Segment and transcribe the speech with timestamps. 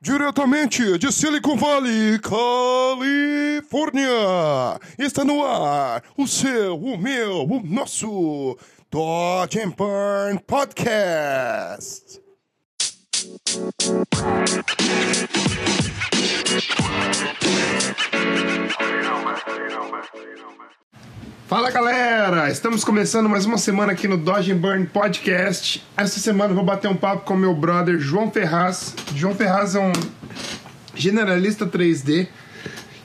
[0.00, 4.04] Diretamente de Silicon Valley, Califórnia,
[4.98, 8.58] está no ar o seu, o meu, o nosso
[8.90, 12.20] Dodge and Burn Podcast.
[21.48, 25.80] Fala galera, estamos começando mais uma semana aqui no Dodge Burn Podcast.
[25.96, 28.92] Essa semana eu vou bater um papo com meu brother João Ferraz.
[29.14, 29.92] João Ferraz é um
[30.92, 32.26] generalista 3D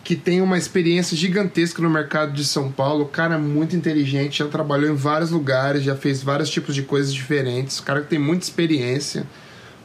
[0.04, 3.04] que tem uma experiência gigantesca no mercado de São Paulo.
[3.04, 6.82] O cara é muito inteligente, já trabalhou em vários lugares, já fez vários tipos de
[6.82, 7.77] coisas diferentes.
[7.77, 9.23] O cara que tem muita experiência,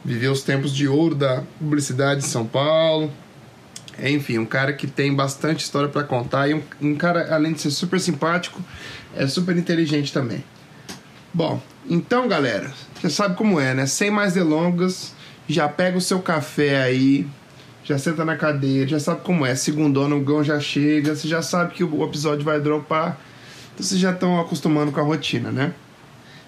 [0.03, 3.13] viveu os tempos de ouro da publicidade de São Paulo
[4.01, 7.61] enfim, um cara que tem bastante história para contar e um, um, cara, além de
[7.61, 8.61] ser super simpático,
[9.15, 10.43] é super inteligente também.
[11.33, 13.85] Bom, então galera, já sabe como é, né?
[13.85, 15.13] Sem mais delongas,
[15.47, 17.27] já pega o seu café aí,
[17.83, 19.55] já senta na cadeira, já sabe como é.
[19.55, 23.19] Segundona, o gão já chega, você já sabe que o episódio vai dropar,
[23.73, 25.73] então vocês já estão acostumando com a rotina, né?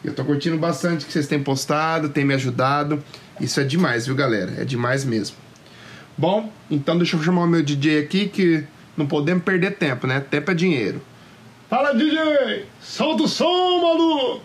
[0.04, 3.04] Eu tô curtindo bastante que vocês têm postado, têm me ajudado.
[3.40, 4.54] Isso é demais, viu, galera?
[4.58, 5.36] É demais mesmo.
[6.20, 8.66] Bom, então deixa eu chamar o meu DJ aqui que
[8.98, 10.20] não podemos perder tempo, né?
[10.20, 11.02] Tempo é dinheiro.
[11.70, 12.66] Fala, DJ!
[12.82, 14.42] Solta o som, maluco!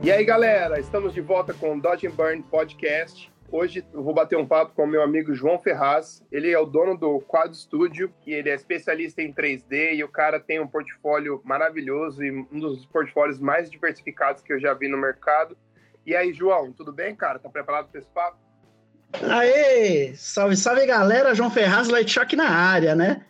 [0.00, 3.31] E aí, galera, estamos de volta com o Dodge Burn Podcast.
[3.52, 6.24] Hoje eu vou bater um papo com o meu amigo João Ferraz.
[6.32, 10.08] Ele é o dono do Quad Studio e ele é especialista em 3D e o
[10.08, 14.88] cara tem um portfólio maravilhoso e um dos portfólios mais diversificados que eu já vi
[14.88, 15.54] no mercado.
[16.06, 17.38] E aí, João, tudo bem, cara?
[17.38, 18.38] Tá preparado para esse papo?
[19.28, 20.14] Aê!
[20.16, 21.34] Salve, salve, galera!
[21.34, 23.26] João Ferraz, Light Shock na área, né?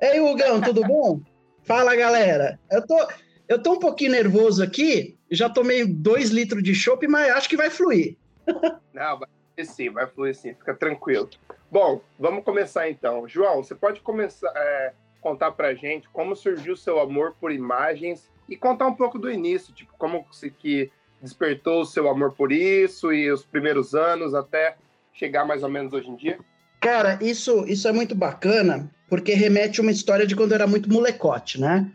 [0.00, 1.20] Ei, Hugão, tudo bom?
[1.62, 2.58] Fala, galera!
[2.72, 3.08] Eu tô,
[3.48, 7.56] eu tô um pouquinho nervoso aqui, já tomei dois litros de chopp, mas acho que
[7.56, 8.16] vai fluir.
[8.92, 9.28] Não, vai
[9.64, 11.28] sim, vai sim, fica tranquilo.
[11.70, 13.28] Bom, vamos começar então.
[13.28, 18.30] João, você pode começar é, contar pra gente como surgiu o seu amor por imagens
[18.48, 20.90] e contar um pouco do início, tipo, como você que
[21.22, 24.76] despertou o seu amor por isso e os primeiros anos até
[25.12, 26.38] chegar mais ou menos hoje em dia?
[26.80, 30.66] Cara, isso, isso é muito bacana, porque remete a uma história de quando eu era
[30.66, 31.90] muito molecote, né?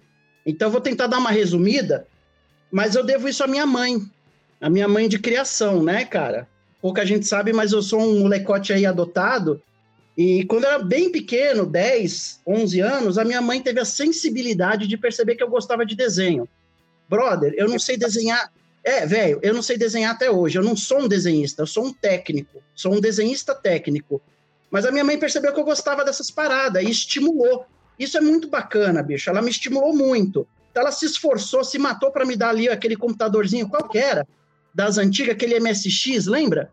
[0.45, 2.07] Então vou tentar dar uma resumida,
[2.71, 3.99] mas eu devo isso à minha mãe,
[4.61, 6.47] a minha mãe de criação, né, cara?
[6.85, 9.59] Pouca gente sabe, mas eu sou um molecote aí adotado.
[10.15, 14.85] E quando eu era bem pequeno, 10, 11 anos, a minha mãe teve a sensibilidade
[14.85, 16.47] de perceber que eu gostava de desenho.
[17.09, 18.53] Brother, eu não sei desenhar.
[18.83, 20.59] É, velho, eu não sei desenhar até hoje.
[20.59, 22.61] Eu não sou um desenhista, eu sou um técnico.
[22.75, 24.21] Sou um desenhista técnico.
[24.69, 27.65] Mas a minha mãe percebeu que eu gostava dessas paradas e estimulou.
[27.97, 29.27] Isso é muito bacana, bicho.
[29.27, 30.47] Ela me estimulou muito.
[30.69, 34.23] Então ela se esforçou, se matou para me dar ali aquele computadorzinho qualquer
[34.75, 36.69] das antigas, aquele MSX, lembra?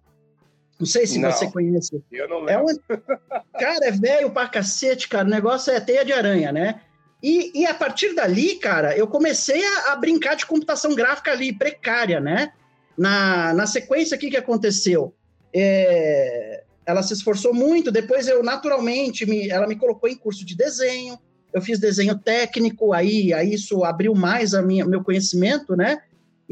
[0.79, 2.03] Não sei se não, você conhece.
[2.11, 2.53] Eu não lembro.
[2.53, 2.99] É um...
[3.57, 5.25] Cara, é velho pra cacete, cara.
[5.25, 6.81] O negócio é teia de aranha, né?
[7.23, 11.57] E, e a partir dali, cara, eu comecei a, a, brincar de computação gráfica ali,
[11.57, 12.53] precária, né?
[12.99, 15.15] Na, na sequência, o que, que aconteceu?
[15.55, 20.57] É, ela se esforçou muito, depois eu, naturalmente, me, ela me colocou em curso de
[20.57, 21.17] desenho,
[21.55, 26.03] eu fiz desenho técnico, aí, aí isso abriu mais a minha, meu conhecimento, né?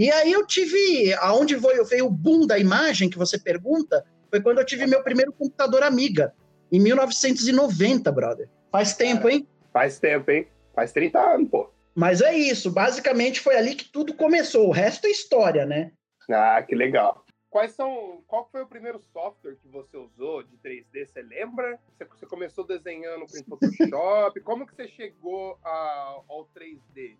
[0.01, 4.41] E aí eu tive, aonde veio, veio o boom da imagem que você pergunta, foi
[4.41, 6.35] quando eu tive meu primeiro computador Amiga,
[6.73, 8.49] em 1990, brother.
[8.73, 9.47] Faz tempo, hein?
[9.71, 10.49] Faz tempo, hein?
[10.75, 11.71] Faz 30 anos, pô.
[11.95, 14.69] Mas é isso, basicamente foi ali que tudo começou.
[14.69, 15.93] O resto é história, né?
[16.31, 17.23] Ah, que legal.
[17.51, 18.23] Quais são.
[18.27, 21.09] Qual foi o primeiro software que você usou de 3D?
[21.09, 21.79] Você lembra?
[21.99, 24.41] Você começou desenhando com Photoshop?
[24.41, 27.19] Como que você chegou ao 3D?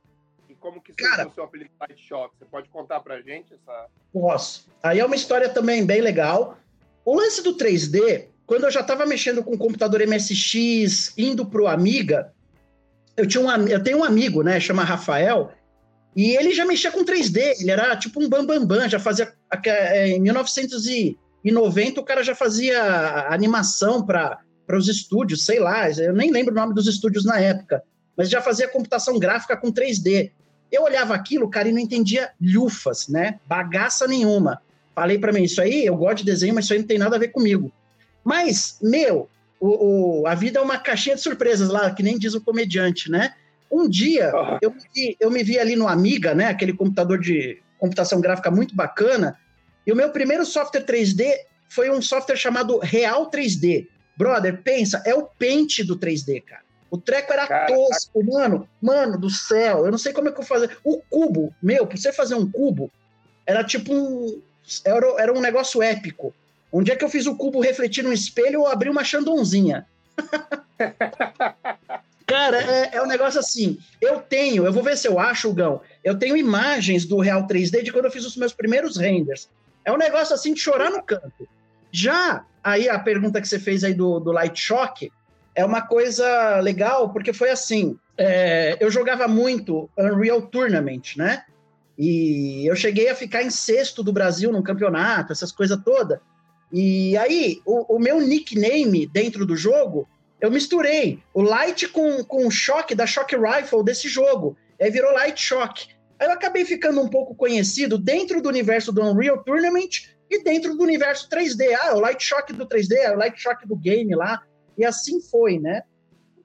[0.51, 2.35] E como que surgiu o seu apelido Light Shock?
[2.37, 3.87] Você pode contar pra gente essa...
[4.13, 4.67] Posso.
[4.83, 6.59] Aí é uma história também bem legal.
[7.05, 11.69] O lance do 3D, quando eu já estava mexendo com o computador MSX, indo pro
[11.69, 12.33] Amiga,
[13.17, 15.53] eu, tinha um, eu tenho um amigo, né, chama Rafael,
[16.17, 19.33] e ele já mexia com 3D, ele era tipo um bambambam, bam, bam, já fazia...
[19.65, 24.41] É, em 1990 o cara já fazia animação para
[24.73, 27.85] os estúdios, sei lá, eu nem lembro o nome dos estúdios na época,
[28.17, 30.33] mas já fazia computação gráfica com 3D.
[30.71, 33.39] Eu olhava aquilo, cara, e não entendia lufas, né?
[33.47, 34.61] Bagaça nenhuma.
[34.95, 37.17] Falei para mim, isso aí, eu gosto de desenho, mas isso aí não tem nada
[37.17, 37.73] a ver comigo.
[38.25, 39.29] Mas, meu,
[39.59, 43.11] o, o, a vida é uma caixinha de surpresas lá, que nem diz o comediante,
[43.11, 43.35] né?
[43.71, 44.75] Um dia, eu,
[45.21, 46.47] eu me vi ali no Amiga, né?
[46.47, 49.39] Aquele computador de computação gráfica muito bacana,
[49.87, 51.25] e o meu primeiro software 3D
[51.69, 53.87] foi um software chamado Real 3D.
[54.17, 56.63] Brother, pensa, é o pente do 3D, cara.
[56.91, 57.73] O treco era Caraca.
[57.73, 58.69] tosco, mano.
[58.81, 60.77] Mano do céu, eu não sei como é que eu fazer.
[60.83, 62.91] O cubo, meu, pra você fazer um cubo,
[63.47, 64.43] era tipo um.
[64.85, 66.35] Era, era um negócio épico.
[66.73, 69.87] Um dia que eu fiz o cubo refletir no espelho, eu abri uma chandonzinha.
[72.27, 73.79] Cara, é, é, um negócio assim.
[74.01, 75.81] Eu tenho, eu vou ver se eu acho, Gão.
[76.05, 79.49] Eu tenho imagens do Real 3D de quando eu fiz os meus primeiros renders.
[79.85, 81.49] É um negócio assim de chorar no canto.
[81.91, 85.11] Já aí a pergunta que você fez aí do, do Light Shock
[85.55, 87.99] é uma coisa legal, porque foi assim.
[88.17, 91.45] É, eu jogava muito Unreal Tournament, né?
[91.99, 96.19] E eu cheguei a ficar em sexto do Brasil no campeonato, essas coisas todas.
[96.73, 100.09] E aí, o, o, meu nickname dentro do jogo,
[100.41, 104.57] eu misturei o Light com, com o Shock da Shock Rifle desse jogo.
[104.81, 105.89] Aí virou Light Shock.
[106.19, 110.77] Aí eu acabei ficando um pouco conhecido dentro do universo do Unreal Tournament e dentro
[110.77, 111.77] do universo 3D.
[111.83, 114.41] Ah, o Light Shock do 3D, o Light Shock do game lá.
[114.77, 115.83] E assim foi, né?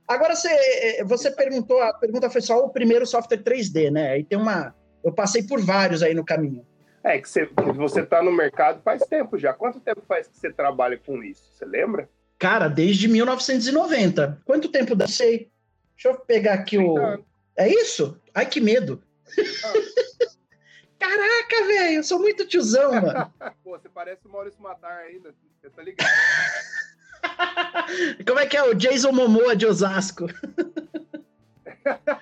[0.08, 4.12] Agora, você, eh, você perguntou, a pergunta foi só o primeiro software 3D, né?
[4.12, 4.76] Aí tem uma.
[5.04, 6.66] Eu passei por vários aí no caminho.
[7.04, 9.54] É, que você, que você tá no mercado faz tempo já.
[9.54, 11.52] Quanto tempo faz que você trabalha com isso?
[11.54, 12.10] Você lembra?
[12.38, 14.42] Cara, desde 1990.
[14.44, 15.08] Quanto tempo dá?
[15.08, 15.52] Sei.
[15.96, 16.98] Deixa eu pegar aqui o.
[17.56, 18.20] É isso?
[18.34, 19.02] Ai, que medo.
[19.64, 19.74] Ah.
[20.98, 23.34] Caraca, velho, eu sou muito tiozão, mano.
[23.64, 25.34] Pô, você parece o Maurício Matar ainda.
[25.62, 26.08] Você tá ligado?
[28.26, 30.28] Como é que é o Jason Momoa de Osasco?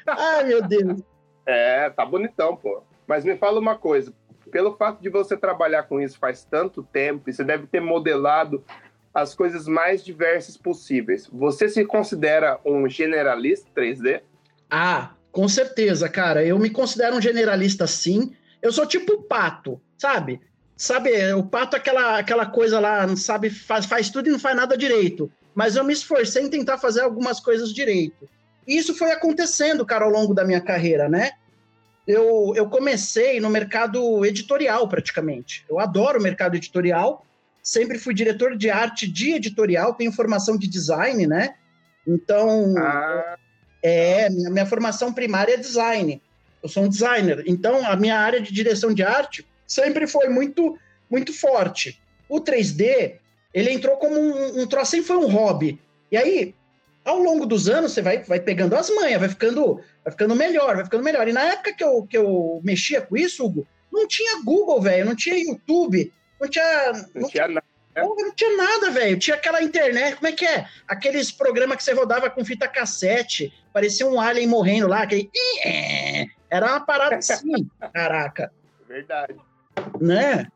[0.06, 1.02] Ai, meu Deus.
[1.46, 2.84] É, tá bonitão, pô.
[3.08, 4.14] Mas me fala uma coisa,
[4.52, 8.64] pelo fato de você trabalhar com isso faz tanto tempo, e você deve ter modelado
[9.14, 11.28] as coisas mais diversas possíveis.
[11.32, 14.22] Você se considera um generalista 3D?
[14.70, 16.44] Ah, com certeza, cara.
[16.44, 18.36] Eu me considero um generalista sim.
[18.62, 20.42] Eu sou tipo pato, sabe?
[20.84, 24.38] Sabe, o pato é aquela, aquela coisa lá, não sabe, faz, faz tudo e não
[24.38, 25.32] faz nada direito.
[25.56, 28.28] Mas eu me esforcei em tentar fazer algumas coisas direito.
[28.68, 31.32] E isso foi acontecendo, cara, ao longo da minha carreira, né?
[32.06, 35.66] eu, eu comecei no mercado editorial, praticamente.
[35.70, 37.26] Eu adoro o mercado editorial,
[37.62, 41.56] sempre fui diretor de arte de editorial, tenho formação de design, né?
[42.06, 43.38] Então, ah.
[43.82, 46.22] é, minha, minha formação primária é design.
[46.62, 47.42] Eu sou um designer.
[47.48, 50.78] Então, a minha área de direção de arte sempre foi muito,
[51.10, 52.02] muito forte.
[52.30, 53.18] O 3D,
[53.54, 55.80] ele entrou como um, um troço, sempre foi um hobby.
[56.12, 56.56] E aí,
[57.04, 60.76] ao longo dos anos, você vai, vai pegando as manhas, vai ficando, vai ficando melhor,
[60.76, 61.28] vai ficando melhor.
[61.28, 65.06] E na época que eu, que eu mexia com isso, Hugo, não tinha Google, velho,
[65.06, 66.92] não tinha YouTube, não tinha.
[66.92, 67.66] Não, não tinha nada.
[67.96, 69.20] Não tinha nada, velho.
[69.20, 70.68] Tinha aquela internet, como é que é?
[70.88, 75.30] Aqueles programas que você rodava com fita cassete, parecia um alien morrendo lá, aquele.
[76.50, 78.52] Era uma parada assim, caraca.
[78.88, 79.36] Verdade.
[80.00, 80.48] Né?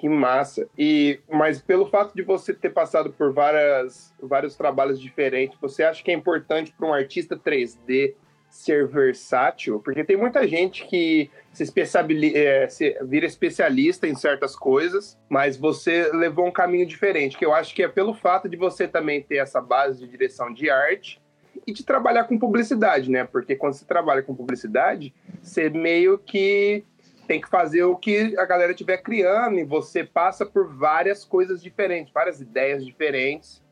[0.00, 0.66] Que massa.
[0.78, 6.02] E mas pelo fato de você ter passado por várias, vários trabalhos diferentes, você acha
[6.02, 8.14] que é importante para um artista 3D
[8.48, 9.78] ser versátil?
[9.78, 15.58] Porque tem muita gente que se, especializa, é, se vira especialista em certas coisas, mas
[15.58, 19.22] você levou um caminho diferente, que eu acho que é pelo fato de você também
[19.22, 21.20] ter essa base de direção de arte
[21.66, 23.24] e de trabalhar com publicidade, né?
[23.24, 26.84] Porque quando você trabalha com publicidade, você meio que
[27.30, 31.62] tem que fazer o que a galera estiver criando e você passa por várias coisas
[31.62, 33.62] diferentes, várias ideias diferentes.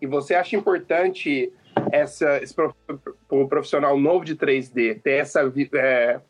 [0.00, 1.52] E você acha importante
[1.92, 2.54] essa, esse
[3.30, 5.40] um profissional novo de 3D ter essa
[5.74, 6.20] é,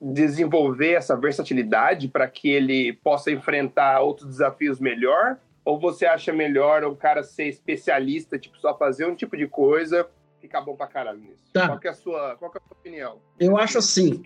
[0.00, 5.36] desenvolver essa versatilidade para que ele possa enfrentar outros desafios melhor?
[5.64, 10.08] Ou você acha melhor o cara ser especialista, tipo, só fazer um tipo de coisa,
[10.40, 11.42] ficar bom pra caralho nisso?
[11.52, 11.66] Tá.
[11.66, 13.18] Qual, é a sua, qual é a sua opinião?
[13.40, 14.22] Eu acho assim.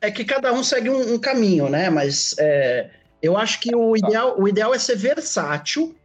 [0.00, 1.88] É, que cada um segue um, um caminho, né?
[1.88, 2.90] Mas é,
[3.22, 5.96] eu acho que o ideal, o ideal é ser versátil.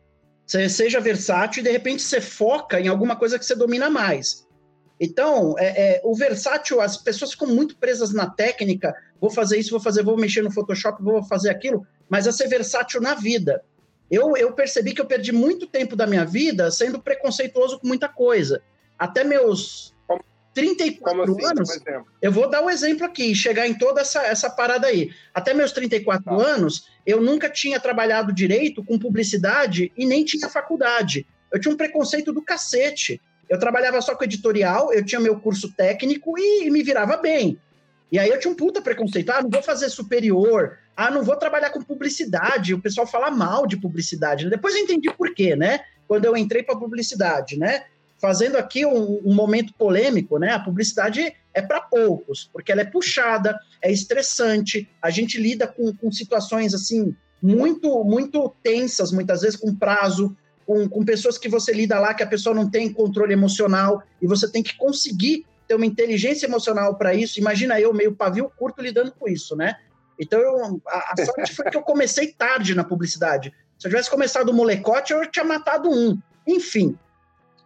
[0.45, 4.47] Você seja versátil e de repente você foca em alguma coisa que você domina mais.
[4.99, 8.93] Então, é, é, o versátil, as pessoas ficam muito presas na técnica.
[9.19, 11.85] Vou fazer isso, vou fazer, vou mexer no Photoshop, vou fazer aquilo.
[12.07, 13.63] Mas é ser versátil na vida.
[14.09, 18.09] Eu, eu percebi que eu perdi muito tempo da minha vida sendo preconceituoso com muita
[18.09, 18.61] coisa.
[18.99, 19.90] Até meus
[20.53, 21.79] 34 assim, anos,
[22.21, 25.11] eu vou dar um exemplo aqui, chegar em toda essa, essa parada aí.
[25.33, 26.33] Até meus 34 tá.
[26.35, 31.25] anos, eu nunca tinha trabalhado direito com publicidade e nem tinha faculdade.
[31.51, 33.21] Eu tinha um preconceito do cacete.
[33.49, 37.57] Eu trabalhava só com editorial, eu tinha meu curso técnico e, e me virava bem.
[38.11, 39.29] E aí eu tinha um puta preconceito.
[39.29, 40.77] Ah, não vou fazer superior.
[40.95, 42.73] Ah, não vou trabalhar com publicidade.
[42.73, 44.49] O pessoal fala mal de publicidade.
[44.49, 45.79] Depois eu entendi por quê, né?
[46.07, 47.85] Quando eu entrei para publicidade, né?
[48.21, 50.51] Fazendo aqui um, um, momento polêmico, né?
[50.51, 55.93] A publicidade é para poucos, porque ela é puxada, é estressante, a gente lida com,
[55.95, 61.73] com situações assim muito, muito tensas, muitas vezes com prazo, com, com pessoas que você
[61.73, 65.73] lida lá que a pessoa não tem controle emocional e você tem que conseguir ter
[65.73, 67.39] uma inteligência emocional para isso.
[67.39, 69.75] Imagina eu, meio pavio curto, lidando com isso, né?
[70.19, 73.51] Então, eu, a, a sorte foi que eu comecei tarde na publicidade.
[73.79, 76.19] Se eu tivesse começado o molecote, eu tinha matado um.
[76.45, 76.95] Enfim,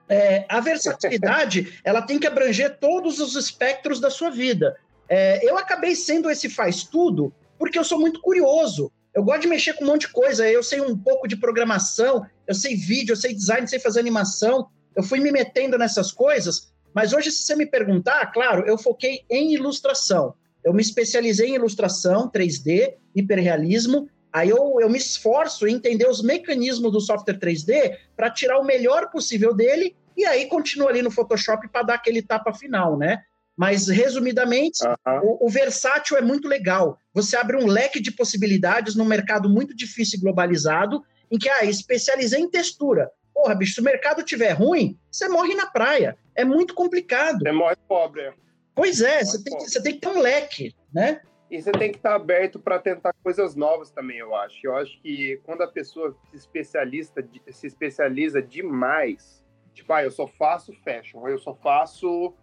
[0.07, 4.75] é, a versatilidade ela tem que abranger todos os espectros da sua vida.
[5.07, 8.91] É, eu acabei sendo esse faz tudo porque eu sou muito curioso.
[9.13, 10.47] Eu gosto de mexer com um monte de coisa.
[10.49, 14.67] Eu sei um pouco de programação, eu sei vídeo, eu sei design, sei fazer animação.
[14.95, 19.21] Eu fui me metendo nessas coisas, mas hoje, se você me perguntar, claro, eu foquei
[19.29, 20.33] em ilustração.
[20.63, 24.09] Eu me especializei em ilustração, 3D, hiperrealismo.
[24.35, 28.65] Aí eu, eu me esforço em entender os mecanismos do software 3D para tirar o
[28.65, 33.23] melhor possível dele e aí continuo ali no Photoshop para dar aquele tapa final, né?
[33.55, 34.79] Mas, resumidamente,
[35.23, 36.99] o, o, versátil é muito legal.
[37.13, 41.01] Você abre um leque de possibilidades num mercado muito difícil e globalizado,
[41.31, 43.09] em que, ah, especializei em textura.
[43.33, 46.17] Porra, bicho, se o mercado tiver ruim, você morre na praia.
[46.35, 47.39] É muito complicado.
[47.39, 48.33] Você morre pobre.
[48.75, 51.21] Pois é, você tem, você tem que ter um leque, né?
[51.49, 54.57] E você tem que estar aberto para tentar coisas novas também, eu acho.
[54.63, 60.25] Eu acho que quando a pessoa se, especialista, se especializa demais, tipo, ah, eu só
[60.25, 62.33] faço fashion, eu só faço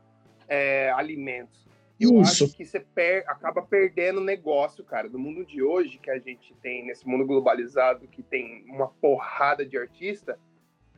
[0.46, 1.66] é, alimentos.
[1.98, 2.44] Eu Isso.
[2.44, 5.08] acho que você per acaba perdendo negócio, cara.
[5.08, 9.64] No mundo de hoje, que a gente tem, nesse mundo globalizado, que tem uma porrada
[9.64, 10.38] de artista,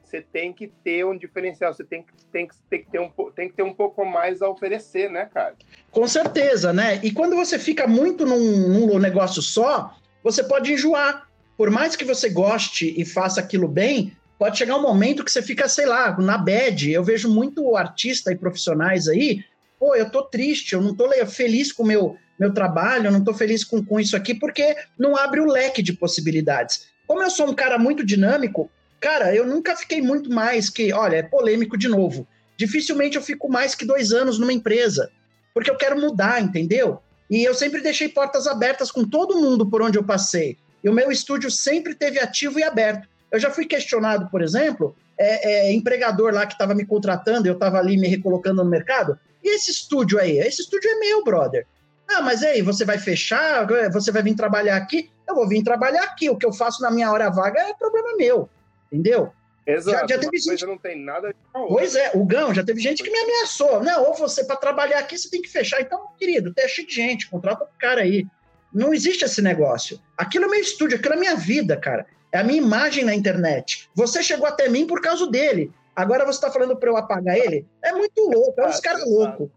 [0.04, 3.10] você tem que ter um diferencial, você tem que, tem que, tem que, ter, um,
[3.34, 5.54] tem que ter um pouco mais a oferecer, né, cara?
[5.90, 7.00] Com certeza, né?
[7.02, 11.28] E quando você fica muito num, num negócio só, você pode enjoar.
[11.56, 15.42] Por mais que você goste e faça aquilo bem, pode chegar um momento que você
[15.42, 16.90] fica, sei lá, na bad.
[16.90, 19.44] Eu vejo muito artista e profissionais aí,
[19.78, 23.22] pô, eu tô triste, eu não tô feliz com o meu, meu trabalho, eu não
[23.22, 26.88] tô feliz com, com isso aqui, porque não abre o leque de possibilidades.
[27.06, 28.70] Como eu sou um cara muito dinâmico,
[29.04, 32.26] cara, eu nunca fiquei muito mais que, olha, é polêmico de novo.
[32.56, 35.10] Dificilmente eu fico mais que dois anos numa empresa,
[35.52, 37.02] porque eu quero mudar, entendeu?
[37.28, 40.56] E eu sempre deixei portas abertas com todo mundo por onde eu passei.
[40.82, 43.06] E o meu estúdio sempre teve ativo e aberto.
[43.30, 47.54] Eu já fui questionado, por exemplo, é, é, empregador lá que estava me contratando, eu
[47.54, 49.18] estava ali me recolocando no mercado.
[49.42, 50.38] E esse estúdio aí?
[50.38, 51.66] Esse estúdio é meu, brother.
[52.08, 53.66] Ah, mas aí, você vai fechar?
[53.92, 55.10] Você vai vir trabalhar aqui?
[55.28, 56.30] Eu vou vir trabalhar aqui.
[56.30, 58.48] O que eu faço na minha hora vaga é problema meu.
[58.94, 59.32] Entendeu?
[59.66, 60.08] Exato.
[60.08, 60.66] Já, já teve gente...
[60.66, 63.82] não tem nada Pois é, o Gão, já teve gente que me ameaçou.
[63.82, 65.80] Não, ou você, para trabalhar aqui, você tem que fechar.
[65.80, 68.26] Então, querido, tem cheio de gente, contrata o cara aí.
[68.72, 69.98] Não existe esse negócio.
[70.16, 73.88] Aquilo é meu estúdio, aquilo é minha vida, cara é a minha imagem na internet.
[73.94, 75.72] Você chegou até mim por causa dele.
[75.94, 77.64] Agora você está falando para eu apagar ele?
[77.80, 79.48] É muito louco, é uns caras loucos.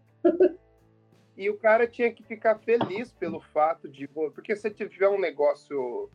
[1.36, 4.06] E o cara tinha que ficar feliz pelo fato de.
[4.06, 6.08] Porque se tiver um negócio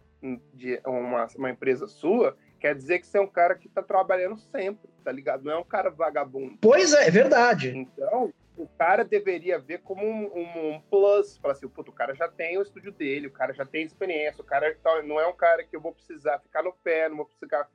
[0.54, 4.38] de uma, uma empresa sua, quer dizer que você é um cara que está trabalhando
[4.38, 5.44] sempre, tá ligado?
[5.44, 6.58] Não é um cara vagabundo.
[6.62, 7.78] Pois é, é verdade.
[7.78, 12.16] Então, o cara deveria ver como um, um, um plus, falar assim, puto, o cara
[12.16, 15.28] já tem o estúdio dele, o cara já tem experiência, o cara tá, não é
[15.28, 17.70] um cara que eu vou precisar ficar no pé, não vou precisar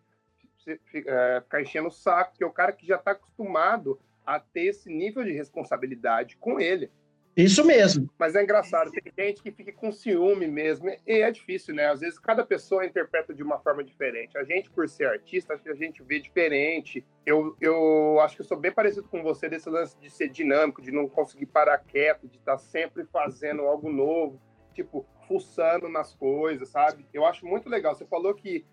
[0.66, 4.68] é, ficar enchendo o saco, porque é o cara que já está acostumado a ter
[4.68, 6.90] esse nível de responsabilidade com ele.
[7.38, 8.10] Isso mesmo.
[8.18, 11.86] Mas é engraçado, tem gente que fica com ciúme mesmo, e é difícil, né?
[11.86, 14.36] Às vezes cada pessoa interpreta de uma forma diferente.
[14.36, 17.06] A gente, por ser artista, a gente vê diferente.
[17.24, 20.82] Eu, eu acho que eu sou bem parecido com você desse lance de ser dinâmico,
[20.82, 24.42] de não conseguir parar quieto, de estar sempre fazendo algo novo,
[24.74, 27.06] tipo, fuçando nas coisas, sabe?
[27.14, 27.94] Eu acho muito legal.
[27.94, 28.66] Você falou que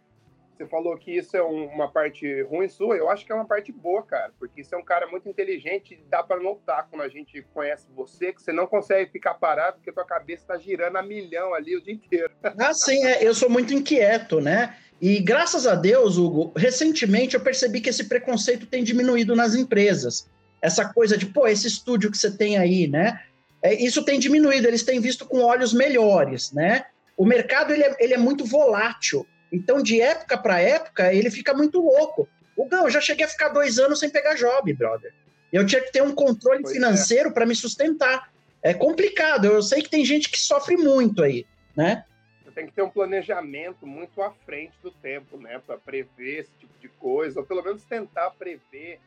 [0.56, 3.46] você falou que isso é um, uma parte ruim sua, eu acho que é uma
[3.46, 7.10] parte boa, cara, porque você é um cara muito inteligente, dá para notar quando a
[7.10, 11.04] gente conhece você, que você não consegue ficar parado, porque tua cabeça está girando a
[11.04, 12.32] milhão ali o dia inteiro.
[12.58, 14.76] Ah, sim, é, eu sou muito inquieto, né?
[15.00, 20.28] E graças a Deus, Hugo, recentemente eu percebi que esse preconceito tem diminuído nas empresas.
[20.62, 23.22] Essa coisa de, pô, esse estúdio que você tem aí, né?
[23.62, 26.86] É, isso tem diminuído, eles têm visto com olhos melhores, né?
[27.18, 29.28] O mercado ele é, ele é muito volátil.
[29.52, 32.28] Então, de época para época, ele fica muito louco.
[32.56, 35.14] O Gão, eu já cheguei a ficar dois anos sem pegar job, brother.
[35.52, 36.76] Eu tinha que ter um controle pois é.
[36.76, 37.32] financeiro é.
[37.32, 38.32] para me sustentar.
[38.62, 39.46] É complicado.
[39.46, 42.04] Eu sei que tem gente que sofre muito aí, né?
[42.44, 45.62] Você tem que ter um planejamento muito à frente do tempo, né?
[45.66, 49.00] Para prever esse tipo de coisa, ou pelo menos tentar prever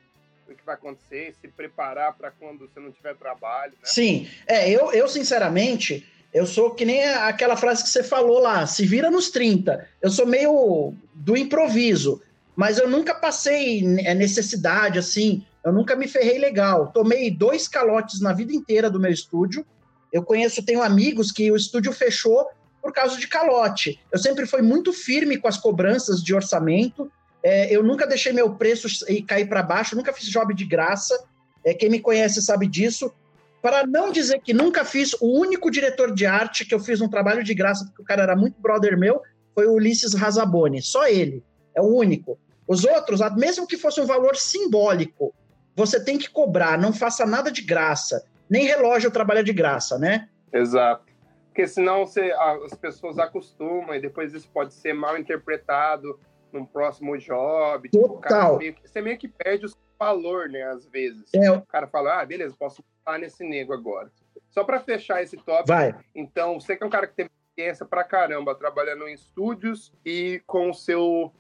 [0.49, 3.73] o que vai acontecer, se preparar para quando você não tiver trabalho.
[3.73, 3.79] Né?
[3.85, 8.67] Sim, é, eu, eu sinceramente, eu sou que nem aquela frase que você falou lá,
[8.67, 9.87] se vira nos 30.
[10.03, 12.21] Eu sou meio do improviso,
[12.55, 16.89] mas eu nunca passei é, necessidade, assim, eu nunca me ferrei legal.
[16.93, 19.65] Tomei dois calotes na vida inteira do meu estúdio.
[20.13, 22.47] Eu conheço, tenho amigos que o estúdio fechou
[22.83, 24.01] por causa de calote.
[24.11, 27.11] Eu sempre fui muito firme com as cobranças de orçamento.
[27.43, 28.89] É, eu nunca deixei meu preço
[29.27, 31.19] cair para baixo, nunca fiz job de graça.
[31.65, 33.13] É, quem me conhece sabe disso.
[33.61, 37.09] Para não dizer que nunca fiz, o único diretor de arte que eu fiz um
[37.09, 39.21] trabalho de graça, porque o cara era muito brother meu,
[39.55, 40.81] foi o Ulisses Razaboni.
[40.81, 41.43] Só ele.
[41.75, 42.39] É o único.
[42.67, 45.35] Os outros, mesmo que fosse um valor simbólico,
[45.75, 48.25] você tem que cobrar, não faça nada de graça.
[48.49, 50.29] Nem relógio trabalha de graça, né?
[50.53, 51.05] Exato.
[51.49, 56.19] Porque senão você, as pessoas acostumam e depois isso pode ser mal interpretado
[56.53, 57.89] num próximo job.
[57.91, 58.59] Total.
[58.59, 60.63] Tipo, meio que, você meio que perde o valor, né?
[60.63, 61.25] Às vezes.
[61.35, 61.51] É.
[61.51, 64.11] O cara fala, ah, beleza, posso estar nesse nego agora.
[64.51, 65.69] Só para fechar esse tópico.
[65.69, 65.95] Vai.
[66.15, 70.43] Então, você que é um cara que tem experiência pra caramba trabalhando em estúdios e
[70.47, 71.33] com o seu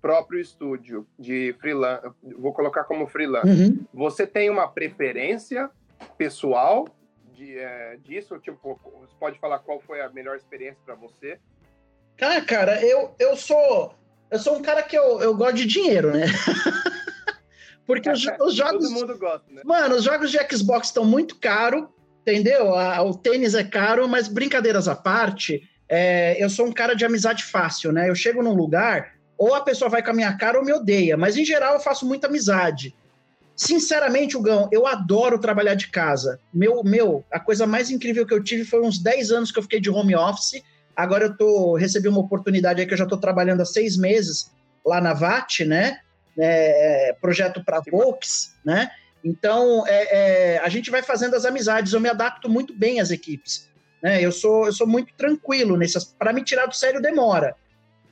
[0.00, 2.08] próprio estúdio de freelance,
[2.38, 3.48] vou colocar como freelance.
[3.48, 3.86] Uhum.
[3.92, 5.70] Você tem uma preferência
[6.16, 6.88] pessoal
[7.34, 8.38] de, é, disso?
[8.38, 11.38] Tipo, você pode falar qual foi a melhor experiência para você?
[12.20, 13.94] Ah, cara, eu, eu sou
[14.30, 16.26] eu sou um cara que eu, eu gosto de dinheiro, né?
[17.90, 18.88] Porque os, os, jogos.
[18.88, 19.62] Todo mundo gosta, né?
[19.64, 21.88] Mano, os jogos de Xbox estão muito caros,
[22.22, 22.70] entendeu?
[23.04, 27.42] O tênis é caro, mas brincadeiras à parte, é, eu sou um cara de amizade
[27.42, 28.08] fácil, né?
[28.08, 31.16] Eu chego num lugar, ou a pessoa vai com a minha cara ou me odeia,
[31.16, 32.94] mas em geral eu faço muita amizade.
[33.56, 36.38] Sinceramente, Hugão, eu adoro trabalhar de casa.
[36.54, 39.62] Meu, meu, a coisa mais incrível que eu tive foi uns 10 anos que eu
[39.64, 40.62] fiquei de home office.
[40.96, 44.50] Agora eu tô, recebi uma oportunidade aí que eu já estou trabalhando há seis meses
[44.86, 45.98] lá na VAT, né?
[46.38, 48.90] É, é projeto para Volks, né?
[49.22, 51.92] Então, é, é, a gente vai fazendo as amizades.
[51.92, 53.68] Eu me adapto muito bem às equipes.
[54.02, 54.22] Né?
[54.22, 56.04] Eu, sou, eu sou muito tranquilo nessas.
[56.04, 57.54] Para me tirar do sério demora.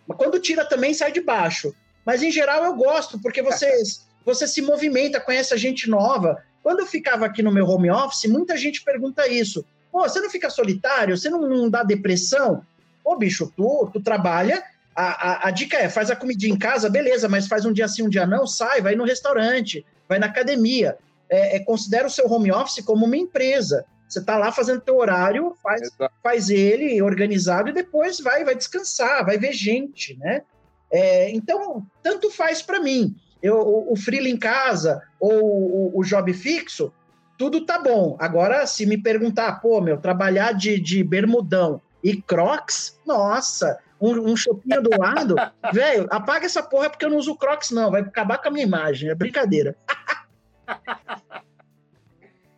[0.06, 1.74] Mas quando tira também sai de baixo.
[2.04, 6.42] Mas em geral eu gosto, porque vocês você se movimenta, conhece a gente nova.
[6.62, 9.64] Quando eu ficava aqui no meu home office, muita gente pergunta isso.
[9.90, 11.16] Pô, você não fica solitário?
[11.16, 12.62] Você não, não dá depressão?
[13.02, 14.62] Ô, bicho, tu, tu trabalha,
[14.98, 17.86] a, a, a, dica é, faz a comidinha em casa, beleza, mas faz um dia
[17.86, 20.98] sim, um dia não, sai, vai no restaurante, vai na academia.
[21.30, 23.84] É, é, considera o seu home office como uma empresa.
[24.08, 25.88] Você está lá fazendo teu horário, faz,
[26.20, 30.42] faz ele organizado e depois vai, vai descansar, vai ver gente, né?
[30.90, 36.02] É, então, tanto faz para mim eu, o, o freela em casa ou o, o,
[36.02, 36.92] job fixo,
[37.38, 38.16] tudo tá bom.
[38.18, 44.34] Agora, se me perguntar, pô, meu, trabalhar de, de bermudão e crocs, nossa, um, um
[44.82, 45.34] do lado,
[45.72, 48.64] velho, apaga essa porra porque eu não uso crocs, não, vai acabar com a minha
[48.64, 49.76] imagem, é brincadeira.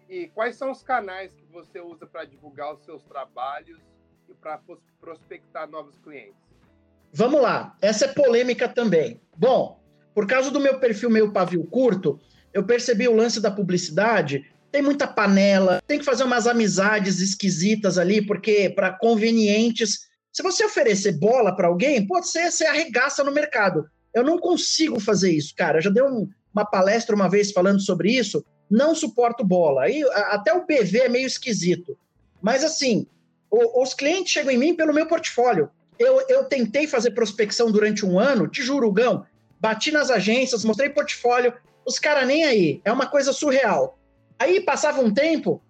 [0.09, 3.81] e quais são os canais que você usa para divulgar os seus trabalhos
[4.29, 4.61] e para
[5.01, 6.35] prospectar novos clientes?
[7.13, 9.21] Vamos lá, essa é polêmica também.
[9.37, 9.81] Bom,
[10.15, 12.21] por causa do meu perfil meio pavio curto,
[12.53, 14.45] eu percebi o lance da publicidade.
[14.71, 20.10] Tem muita panela, tem que fazer umas amizades esquisitas ali, porque para convenientes.
[20.33, 23.89] Se você oferecer bola para alguém, pode ser você arregaça no mercado.
[24.15, 25.79] Eu não consigo fazer isso, cara.
[25.79, 28.45] Eu já dei um, uma palestra uma vez falando sobre isso.
[28.71, 29.83] Não suporto bola.
[29.83, 31.97] Aí, até o BV é meio esquisito.
[32.41, 33.07] Mas assim,
[33.51, 35.71] o, os clientes chegam em mim pelo meu portfólio.
[35.99, 39.27] Eu, eu tentei fazer prospecção durante um ano, te juro, Gão,
[39.61, 41.53] bati nas agências, mostrei portfólio,
[41.85, 43.99] os caras nem aí, é uma coisa surreal.
[44.39, 45.63] Aí passava um tempo,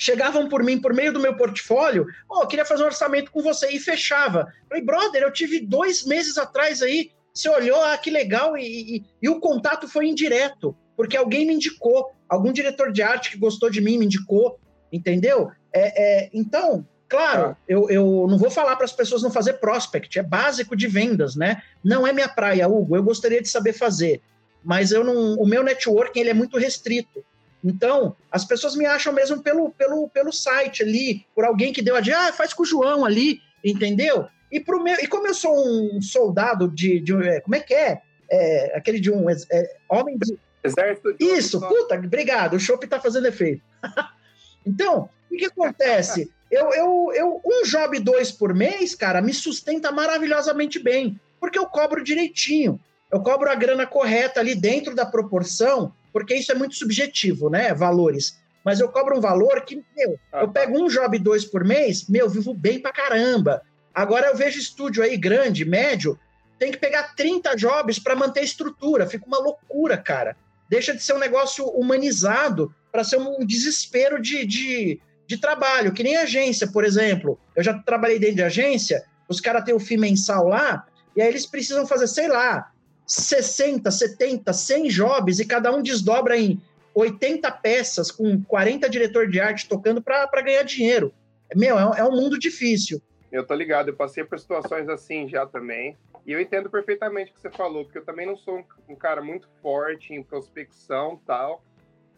[0.00, 3.42] chegavam por mim por meio do meu portfólio, oh, eu queria fazer um orçamento com
[3.42, 4.50] você, e fechava.
[4.66, 9.04] Falei, brother, eu tive dois meses atrás aí, você olhou, ah, que legal, e, e,
[9.20, 13.68] e o contato foi indireto, porque alguém me indicou, algum diretor de arte que gostou
[13.68, 14.58] de mim me indicou,
[14.90, 15.50] entendeu?
[15.72, 20.16] É, é, então, Claro, eu, eu não vou falar para as pessoas não fazer prospect,
[20.16, 21.60] é básico de vendas, né?
[21.82, 24.22] Não é minha praia, Hugo, eu gostaria de saber fazer,
[24.62, 27.24] mas eu não, o meu networking ele é muito restrito.
[27.62, 31.94] Então, as pessoas me acham mesmo pelo, pelo, pelo site ali, por alguém que deu
[31.94, 34.26] a dica, ah, faz com o João ali, entendeu?
[34.50, 37.00] E, pro meu, e como eu sou um soldado de.
[37.00, 38.00] de é, como é que é?
[38.30, 39.28] é aquele de um.
[39.30, 40.38] É, homem de.
[40.62, 43.62] Exército de Isso, puta, obrigado, o chopp tá fazendo efeito.
[44.66, 46.30] então, o que acontece?
[46.50, 51.66] Eu, eu, eu, um job dois por mês, cara, me sustenta maravilhosamente bem, porque eu
[51.66, 52.78] cobro direitinho.
[53.10, 57.72] Eu cobro a grana correta ali dentro da proporção, porque isso é muito subjetivo, né?
[57.74, 58.38] Valores.
[58.64, 60.52] Mas eu cobro um valor que, meu, ah, eu tá.
[60.52, 63.62] pego um job dois por mês, meu, vivo bem pra caramba.
[63.94, 66.18] Agora eu vejo estúdio aí grande, médio,
[66.58, 69.06] tem que pegar 30 jobs para manter a estrutura.
[69.06, 70.36] Fica uma loucura, cara.
[70.68, 76.02] Deixa de ser um negócio humanizado para ser um desespero de, de, de trabalho, que
[76.02, 77.38] nem agência, por exemplo.
[77.56, 81.28] Eu já trabalhei dentro de agência, os caras têm o FII mensal lá, e aí
[81.28, 82.70] eles precisam fazer, sei lá,
[83.10, 86.62] 60, 70, 100 jobs, e cada um desdobra em
[86.94, 91.12] 80 peças, com 40 diretor de arte tocando para ganhar dinheiro.
[91.56, 93.02] Meu, é, é um mundo difícil.
[93.32, 95.96] Eu tô ligado, eu passei por situações assim já também.
[96.24, 98.94] E eu entendo perfeitamente o que você falou, porque eu também não sou um, um
[98.94, 101.64] cara muito forte em prospecção tal.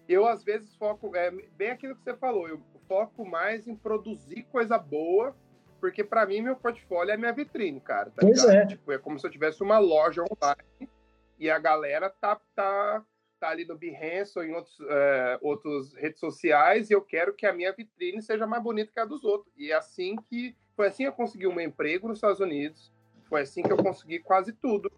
[0.07, 1.17] Eu, às vezes, foco.
[1.17, 5.35] É bem aquilo que você falou, eu foco mais em produzir coisa boa,
[5.83, 8.11] porque para mim meu portfólio é minha vitrine, cara.
[8.11, 8.57] Tá pois ligado?
[8.57, 8.67] é.
[8.67, 10.89] Tipo, é como se eu tivesse uma loja online
[11.39, 13.05] e a galera tá, tá,
[13.41, 17.45] tá ali no Behance ou em outros, é, outras redes sociais e eu quero que
[17.45, 19.53] a minha vitrine seja mais bonita que a dos outros.
[19.57, 20.57] E é assim que.
[20.75, 22.91] Foi assim que eu consegui um emprego nos Estados Unidos
[23.33, 24.93] foi assim que eu consegui quase tudo.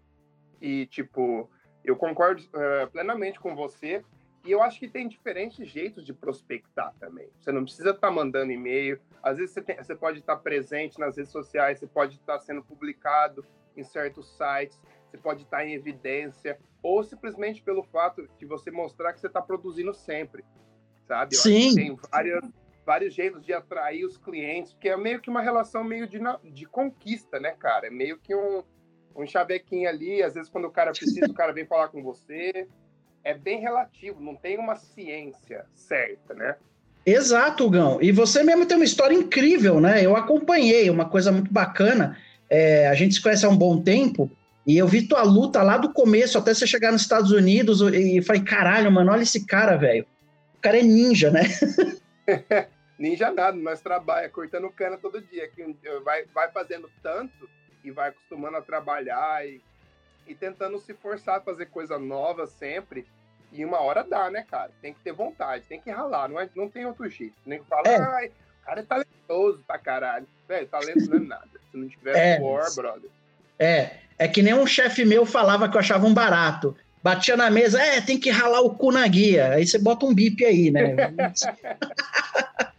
[0.61, 1.49] E, tipo,
[1.85, 4.03] eu concordo uh, plenamente com você.
[4.45, 7.29] E eu acho que tem diferentes jeitos de prospectar também.
[7.39, 8.99] Você não precisa estar tá mandando e-mail.
[9.23, 12.33] Às vezes você, tem, você pode estar tá presente nas redes sociais, você pode estar
[12.33, 13.43] tá sendo publicado
[13.75, 14.79] em certos sites,
[15.09, 19.27] você pode estar tá em evidência, ou simplesmente pelo fato de você mostrar que você
[19.27, 20.45] está produzindo sempre.
[21.07, 21.35] Sabe?
[21.35, 21.75] Eu Sim.
[21.75, 22.45] tem várias
[22.85, 26.65] vários jeitos de atrair os clientes, que é meio que uma relação meio de, de
[26.67, 27.87] conquista, né, cara?
[27.87, 28.63] É meio que um,
[29.15, 32.67] um chavequinho ali, às vezes quando o cara precisa, o cara vem falar com você.
[33.25, 36.55] É bem relativo, não tem uma ciência certa, né?
[37.05, 37.99] Exato, Gão.
[38.01, 40.05] E você mesmo tem uma história incrível, né?
[40.05, 42.17] Eu acompanhei, uma coisa muito bacana.
[42.49, 44.31] É, a gente se conhece há um bom tempo,
[44.65, 48.21] e eu vi tua luta lá do começo até você chegar nos Estados Unidos e
[48.21, 50.05] falei, caralho, mano, olha esse cara, velho.
[50.57, 51.41] O cara é ninja, né?
[52.97, 57.49] Ninja nada, nós trabalha cortando cana todo dia, que vai, vai fazendo tanto
[57.83, 59.61] e vai acostumando a trabalhar e,
[60.27, 63.05] e tentando se forçar a fazer coisa nova sempre.
[63.51, 64.71] E uma hora dá, né, cara?
[64.81, 67.35] Tem que ter vontade, tem que ralar, não, é, não tem outro jeito.
[67.45, 67.97] Nem que falar, é.
[67.97, 70.27] ai, o cara é talentoso pra caralho.
[70.47, 71.49] Velho, talento não é nada.
[71.71, 73.09] Se não tiver é, suor, brother.
[73.57, 76.75] É, é que nem um chefe meu falava que eu achava um barato.
[77.01, 79.53] Batia na mesa, é, tem que ralar o cu na guia.
[79.53, 80.95] Aí você bota um bip aí, né?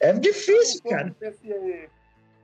[0.00, 1.16] É difícil, um cara.
[1.20, 1.88] Nesse,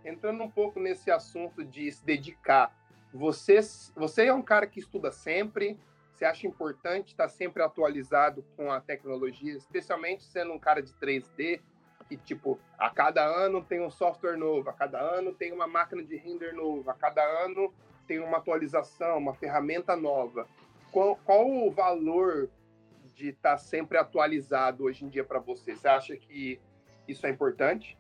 [0.05, 2.73] entrando um pouco nesse assunto de se dedicar,
[3.15, 3.61] você,
[3.95, 5.79] você é um cara que estuda sempre,
[6.13, 11.61] você acha importante estar sempre atualizado com a tecnologia, especialmente sendo um cara de 3D,
[12.09, 16.03] que, tipo, a cada ano tem um software novo, a cada ano tem uma máquina
[16.03, 17.73] de render novo, a cada ano
[18.07, 20.47] tem uma atualização, uma ferramenta nova.
[20.91, 22.51] Qual, qual o valor
[23.15, 25.75] de estar sempre atualizado hoje em dia para você?
[25.75, 26.61] Você acha que
[27.07, 27.97] isso é importante?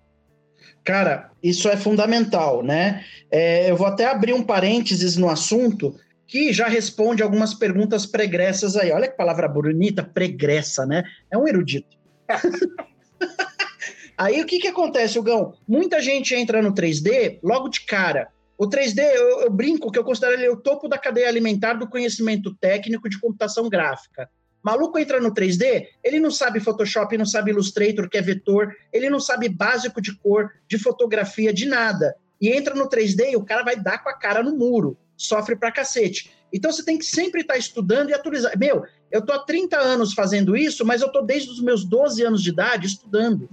[0.84, 3.04] Cara, isso é fundamental, né?
[3.30, 8.76] É, eu vou até abrir um parênteses no assunto que já responde algumas perguntas pregressas
[8.76, 8.92] aí.
[8.92, 11.04] Olha que palavra bonita, pregressa, né?
[11.30, 11.96] É um erudito.
[14.18, 15.54] aí o que, que acontece, Gão?
[15.66, 18.28] Muita gente entra no 3D logo de cara.
[18.56, 21.88] O 3D, eu, eu brinco que eu considero ele o topo da cadeia alimentar do
[21.88, 24.28] conhecimento técnico de computação gráfica.
[24.64, 29.10] Maluco entra no 3D, ele não sabe Photoshop, não sabe Illustrator, que é vetor, ele
[29.10, 32.16] não sabe básico de cor, de fotografia, de nada.
[32.40, 34.96] E entra no 3D e o cara vai dar com a cara no muro.
[35.18, 36.32] Sofre pra cacete.
[36.50, 38.58] Então você tem que sempre estar tá estudando e atualizar.
[38.58, 42.22] Meu, eu tô há 30 anos fazendo isso, mas eu tô desde os meus 12
[42.24, 43.50] anos de idade estudando.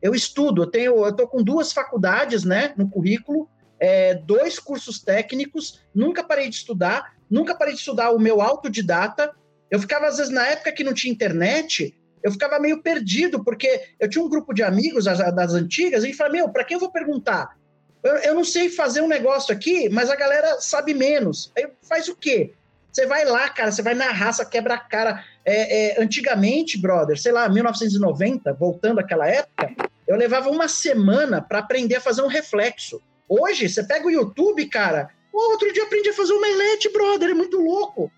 [0.00, 5.00] Eu estudo, eu tenho, eu tô com duas faculdades, né, no currículo, é, dois cursos
[5.00, 9.34] técnicos, nunca parei de estudar, nunca parei de estudar o meu autodidata,
[9.70, 13.82] eu ficava, às vezes, na época que não tinha internet, eu ficava meio perdido, porque
[14.00, 16.90] eu tinha um grupo de amigos das, antigas, e falava, meu, para quem eu vou
[16.90, 17.56] perguntar?
[18.02, 21.52] Eu, eu, não sei fazer um negócio aqui, mas a galera sabe menos.
[21.56, 22.52] Aí faz o quê?
[22.92, 25.24] Você vai lá, cara, você vai na raça, quebra a cara.
[25.44, 29.74] É, é, antigamente, brother, sei lá, 1990, voltando àquela época,
[30.06, 33.00] eu levava uma semana para aprender a fazer um reflexo.
[33.28, 37.34] Hoje, você pega o YouTube, cara, outro dia aprendi a fazer um omelete, brother, é
[37.34, 38.10] muito louco.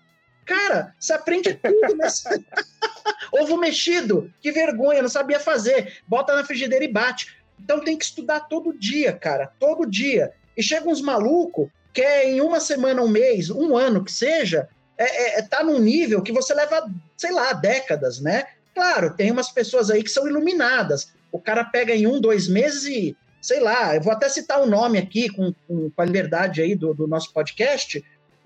[0.49, 2.43] Cara, você aprende tudo nessa.
[3.31, 5.99] Ovo mexido, que vergonha, não sabia fazer.
[6.07, 7.37] Bota na frigideira e bate.
[7.59, 10.33] Então tem que estudar todo dia, cara, todo dia.
[10.57, 14.67] E chega uns malucos que é em uma semana, um mês, um ano que seja,
[14.97, 18.45] é, é, é, tá num nível que você leva, sei lá, décadas, né?
[18.73, 21.13] Claro, tem umas pessoas aí que são iluminadas.
[21.31, 24.63] O cara pega em um, dois meses e, sei lá, eu vou até citar o
[24.63, 28.03] um nome aqui com, com, a liberdade aí do, do nosso podcast,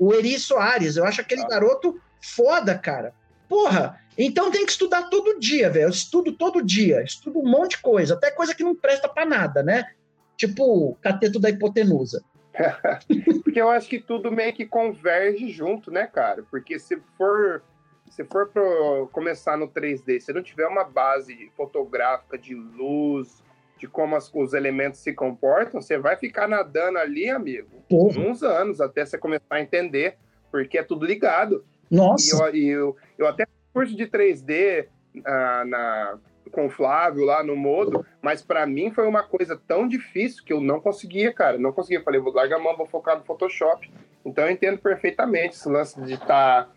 [0.07, 0.97] o Eri Soares.
[0.97, 1.47] Eu acho aquele ah.
[1.47, 3.13] garoto foda, cara.
[3.47, 5.85] Porra, então tem que estudar todo dia, velho.
[5.85, 9.25] Eu estudo todo dia, estudo um monte de coisa, até coisa que não presta para
[9.25, 9.91] nada, né?
[10.37, 12.23] Tipo o cateto da hipotenusa.
[13.43, 16.43] Porque eu acho que tudo meio que converge junto, né, cara?
[16.49, 17.63] Porque se for
[18.09, 23.41] se for pro começar no 3D, se não tiver uma base fotográfica de luz,
[23.84, 28.17] de como as, os elementos se comportam, você vai ficar nadando ali, amigo, Porra.
[28.17, 30.15] uns anos até você começar a entender,
[30.50, 31.65] porque é tudo ligado.
[31.91, 32.50] Nossa!
[32.52, 36.17] E eu, eu, eu até curso de 3D uh, ah, na,
[36.50, 40.54] com o Flávio lá no Modo, mas para mim foi uma coisa tão difícil que
[40.54, 41.58] eu não conseguia, cara.
[41.58, 42.02] Não conseguia.
[42.02, 43.91] Falei, vou largar a mão, vou focar no Photoshop.
[44.26, 46.69] Então eu entendo perfeitamente esse lance de, tá,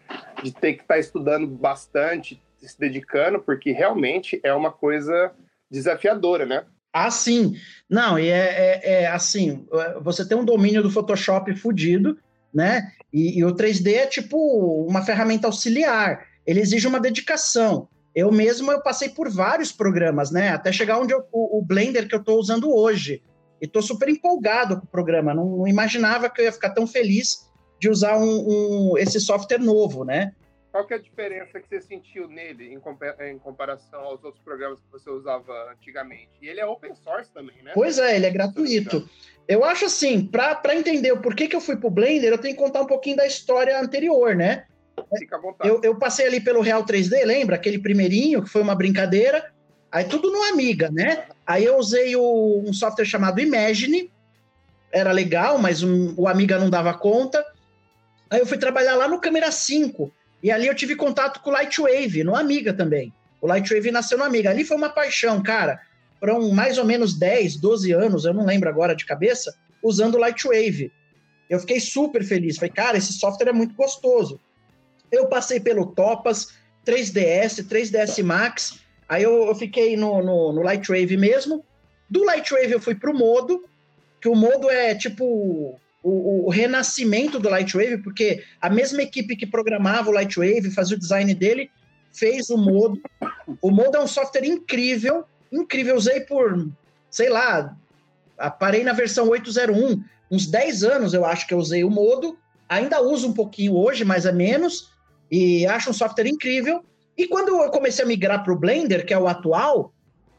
[0.43, 5.31] de ter que estar tá estudando bastante, se dedicando, porque realmente é uma coisa
[5.71, 6.67] desafiadora, né?
[6.97, 7.55] Ah, sim.
[7.91, 9.67] Não, e é, é, é, assim,
[10.01, 12.17] você tem um domínio do Photoshop fudido,
[12.53, 12.91] né?
[13.13, 14.39] E, e, o 3D é tipo
[14.89, 16.27] uma ferramenta auxiliar.
[16.47, 17.87] Ele exige uma dedicação.
[18.15, 20.49] Eu mesmo eu passei por vários programas, né?
[20.49, 23.23] Até chegar onde eu, o, o Blender que eu estou usando hoje.
[23.61, 25.35] E estou super empolgado com o programa.
[25.35, 27.47] Não, não, imaginava que eu ia ficar tão feliz
[27.79, 30.33] de usar um, um, esse software novo, né?
[30.77, 32.79] Qual que é a diferença que você sentiu nele em,
[33.31, 36.29] em, comparação aos outros programas que você usava antigamente?
[36.43, 37.71] E ele é open source também, né?
[37.73, 39.09] Pois é, ele é gratuito.
[39.49, 42.63] Eu acho assim, para entender o porquê que eu fui pro Blender, eu tenho que
[42.63, 44.67] contar um pouquinho da história anterior, né?
[45.19, 45.67] Fica à vontade.
[45.67, 47.57] Eu, eu passei ali pelo Real 3D, lembra?
[47.57, 49.51] Aquele primeirinho, que foi uma brincadeira.
[49.91, 51.27] Aí tudo no Amiga, né?
[51.47, 54.13] Aí eu usei o, um software chamado Imagine,
[54.93, 57.43] era legal, mas um, o Amiga não dava conta.
[58.29, 60.13] Aí eu fui trabalhar lá no Câmera 5,
[60.47, 63.13] e ali eu tive contato com o Lightwave, no Amiga também.
[63.41, 64.49] O Lightwave nasceu no Amiga.
[64.49, 65.81] Ali foi uma paixão, cara.
[66.21, 70.19] Foram mais ou menos 10, 12 anos, eu não lembro agora de cabeça, usando o
[70.19, 70.93] Lightwave.
[71.51, 72.59] Eu fiquei super feliz.
[72.59, 74.39] Falei, cara, esse software é muito gostoso.
[75.11, 76.53] Eu passei pelo Topas,
[76.87, 78.79] 3DS, 3DS Max.
[79.09, 81.65] Aí eu, eu fiquei no, no, no Lightwave mesmo.
[82.09, 83.65] Do Lightwave eu fui pro Modo,
[84.21, 85.77] que o Modo é tipo
[86.09, 91.01] o, o, renascimento do Lightwave, porque a mesma equipe que programava o Lightwave, fazia o
[91.01, 91.69] design dele,
[92.13, 93.01] fez o Modo.
[93.61, 95.97] O Modo é um software incrível, incrível.
[95.97, 96.69] usei por,
[97.11, 97.77] sei lá,
[98.61, 102.39] parei na versão 801, uns 10 anos eu acho que eu usei o Modo.
[102.69, 104.93] Ainda uso um pouquinho hoje, mas é menos,
[105.29, 106.85] e acho um software incrível.
[107.19, 109.93] E quando eu comecei a migrar para o Blender, que é o atual,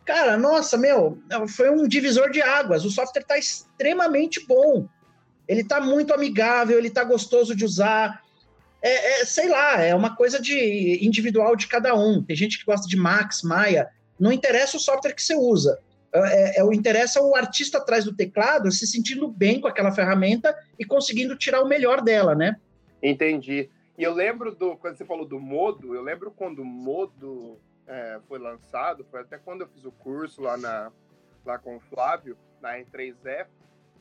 [0.05, 1.17] cara, nossa, meu,
[1.49, 2.85] foi um divisor de águas.
[2.85, 4.87] O software está extremamente bom.
[5.47, 8.23] Ele tá muito amigável, ele tá gostoso de usar.
[8.81, 12.23] É, é, sei lá, é uma coisa de individual de cada um.
[12.23, 13.89] Tem gente que gosta de Max, Maya.
[14.19, 15.79] Não interessa o software que você usa.
[16.13, 20.55] É, é, o interessa o artista atrás do teclado se sentindo bem com aquela ferramenta
[20.79, 22.57] e conseguindo tirar o melhor dela, né?
[23.01, 23.69] Entendi.
[23.97, 28.19] E eu lembro do quando você falou do modo, eu lembro quando o modo é,
[28.27, 30.91] foi lançado, foi até quando eu fiz o curso lá na
[31.45, 33.47] lá com o Flávio na E3F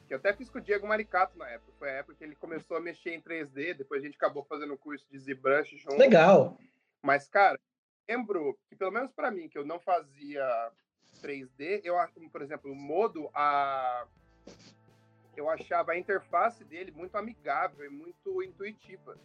[0.06, 1.72] que eu até fiz com o Diego Maricato na época.
[1.78, 4.74] Foi a época que ele começou a mexer em 3D, depois a gente acabou fazendo
[4.74, 5.96] o curso de ZBrush junto.
[5.96, 6.56] Legal.
[7.02, 7.58] Mas, cara,
[8.08, 10.72] lembro que, pelo menos para mim, que eu não fazia
[11.20, 11.96] 3D, eu,
[12.30, 14.06] por exemplo, o modo, a...
[15.36, 19.18] eu achava a interface dele muito amigável e muito intuitiva.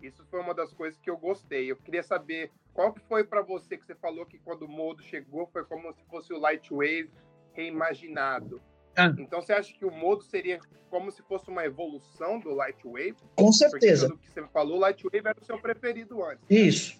[0.00, 1.70] Isso foi uma das coisas que eu gostei.
[1.70, 5.02] Eu queria saber qual que foi para você que você falou que quando o modo
[5.02, 7.10] chegou foi como se fosse o Lightwave
[7.52, 8.62] reimaginado.
[8.98, 9.14] Ah.
[9.16, 10.58] Então você acha que o modo seria
[10.90, 13.14] como se fosse uma evolução do Lightwave?
[13.36, 14.08] Com certeza.
[14.08, 16.44] Porque, que você falou, o Lightwave era o seu preferido antes.
[16.50, 16.98] Isso.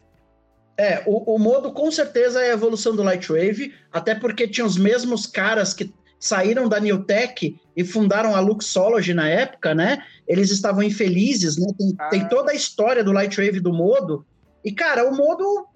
[0.77, 4.77] É, o, o modo com certeza é a evolução do Lightwave, até porque tinha os
[4.77, 10.05] mesmos caras que saíram da Newtek e fundaram a Luxology na época, né?
[10.27, 11.67] Eles estavam infelizes, né?
[11.77, 12.09] Tem, ah.
[12.11, 14.25] tem toda a história do Lightwave do modo.
[14.65, 15.67] E, cara, o modo,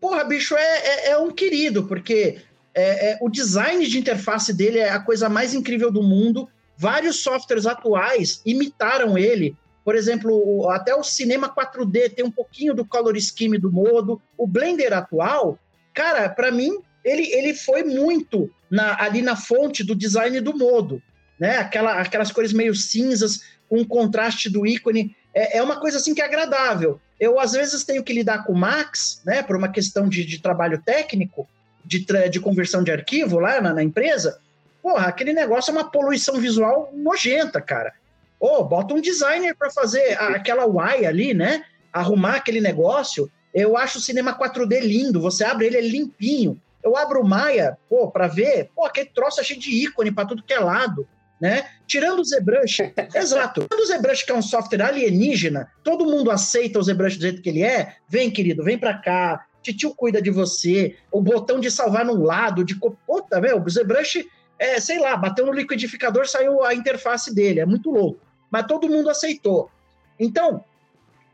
[0.00, 2.40] porra, bicho, é, é, é um querido, porque
[2.78, 6.48] é, é, o design de interface dele é a coisa mais incrível do mundo.
[6.76, 9.56] Vários softwares atuais imitaram ele.
[9.84, 14.20] Por exemplo, até o cinema 4D tem um pouquinho do color scheme do modo.
[14.36, 15.58] O Blender atual,
[15.92, 21.02] cara, para mim, ele, ele foi muito na, ali na fonte do design do modo.
[21.40, 21.56] Né?
[21.56, 25.16] Aquela, aquelas cores meio cinzas, com um contraste do ícone.
[25.34, 27.00] É, é uma coisa assim que é agradável.
[27.18, 30.40] Eu, às vezes, tenho que lidar com o Max, né, por uma questão de, de
[30.40, 31.48] trabalho técnico,
[31.88, 34.38] de, de conversão de arquivo lá na, na, empresa,
[34.82, 37.94] porra, aquele negócio é uma poluição visual nojenta, cara.
[38.38, 41.64] Ô, oh, bota um designer para fazer a, aquela UI ali, né?
[41.92, 43.30] Arrumar aquele negócio.
[43.54, 46.60] Eu acho o cinema 4D lindo, você abre ele, é limpinho.
[46.84, 50.28] Eu abro o Maia, pô, para ver, pô, aquele troço é cheio de ícone para
[50.28, 51.08] tudo que é lado,
[51.40, 51.66] né?
[51.86, 53.66] Tirando o ZBrush, exato.
[53.68, 57.42] Tirando o ZBrush, que é um software alienígena, todo mundo aceita o ZBrush do jeito
[57.42, 57.96] que ele é.
[58.08, 62.64] Vem, querido, vem para cá, tio cuida de você, o botão de salvar num lado,
[62.64, 62.74] de.
[63.06, 64.26] Puta, meu, o ZBrush,
[64.58, 68.20] é, sei lá, bateu no liquidificador, saiu a interface dele, é muito louco.
[68.50, 69.70] Mas todo mundo aceitou.
[70.18, 70.64] Então,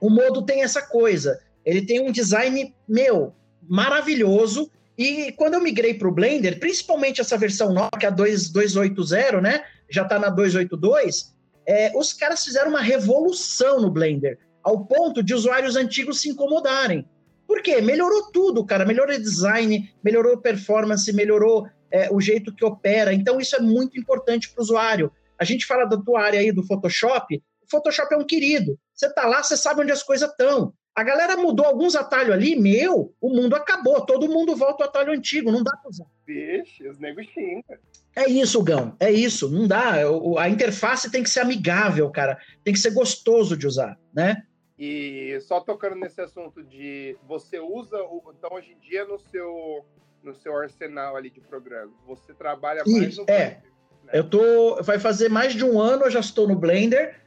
[0.00, 1.40] o modo tem essa coisa.
[1.64, 4.70] Ele tem um design, meu, maravilhoso.
[4.96, 9.40] E quando eu migrei para o Blender, principalmente essa versão nova, que é a 280,
[9.40, 9.64] né?
[9.88, 11.34] Já está na 282,
[11.66, 17.08] é, os caras fizeram uma revolução no Blender, ao ponto de usuários antigos se incomodarem.
[17.46, 17.80] Por quê?
[17.80, 18.84] Melhorou tudo, cara.
[18.84, 23.12] Melhorou design, melhorou performance, melhorou é, o jeito que opera.
[23.12, 25.12] Então, isso é muito importante para o usuário.
[25.38, 27.36] A gente fala da tua área aí do Photoshop.
[27.36, 28.78] O Photoshop é um querido.
[28.94, 30.72] Você tá lá, você sabe onde as coisas estão.
[30.94, 34.00] A galera mudou alguns atalhos ali, meu, o mundo acabou.
[34.06, 36.04] Todo mundo volta ao atalho antigo, não dá para usar.
[36.24, 37.78] Vixe, os negros xingam.
[38.14, 39.94] É isso, Gão, é isso, não dá.
[40.38, 42.38] A interface tem que ser amigável, cara.
[42.62, 44.44] Tem que ser gostoso de usar, né?
[44.78, 47.96] E só tocando nesse assunto de você usa,
[48.36, 49.84] então hoje em dia no seu
[50.22, 53.36] no seu arsenal ali de programas, você trabalha mais Isso, no é.
[53.36, 53.62] Blender.
[53.70, 54.06] É.
[54.06, 54.12] Né?
[54.14, 57.20] Eu tô, vai fazer mais de um ano eu já estou no Blender.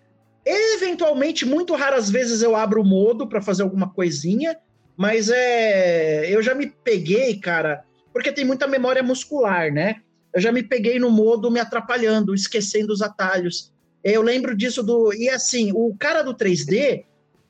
[0.43, 4.57] Eventualmente, muito raras vezes eu abro o modo para fazer alguma coisinha,
[4.95, 10.01] mas é, eu já me peguei, cara, porque tem muita memória muscular, né?
[10.33, 13.73] Eu já me peguei no modo me atrapalhando, esquecendo os atalhos.
[14.03, 15.13] Eu lembro disso do.
[15.13, 17.05] E assim, o cara do 3D,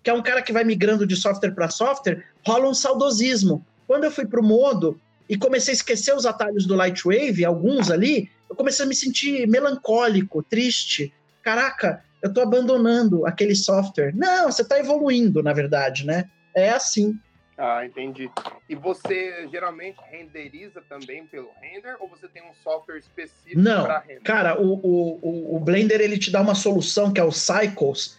[0.07, 3.65] que é um cara que vai migrando de software para software, rola um saudosismo.
[3.85, 7.91] Quando eu fui para o modo e comecei a esquecer os atalhos do Lightwave, alguns
[7.91, 11.13] ali, eu comecei a me sentir melancólico, triste.
[11.43, 14.15] Caraca, eu estou abandonando aquele software.
[14.15, 16.29] Não, você está evoluindo, na verdade, né?
[16.55, 17.19] É assim.
[17.57, 18.31] Ah, entendi.
[18.69, 24.21] E você geralmente renderiza também pelo render ou você tem um software específico para render?
[24.21, 28.17] Cara, o, o, o Blender ele te dá uma solução que é o Cycles.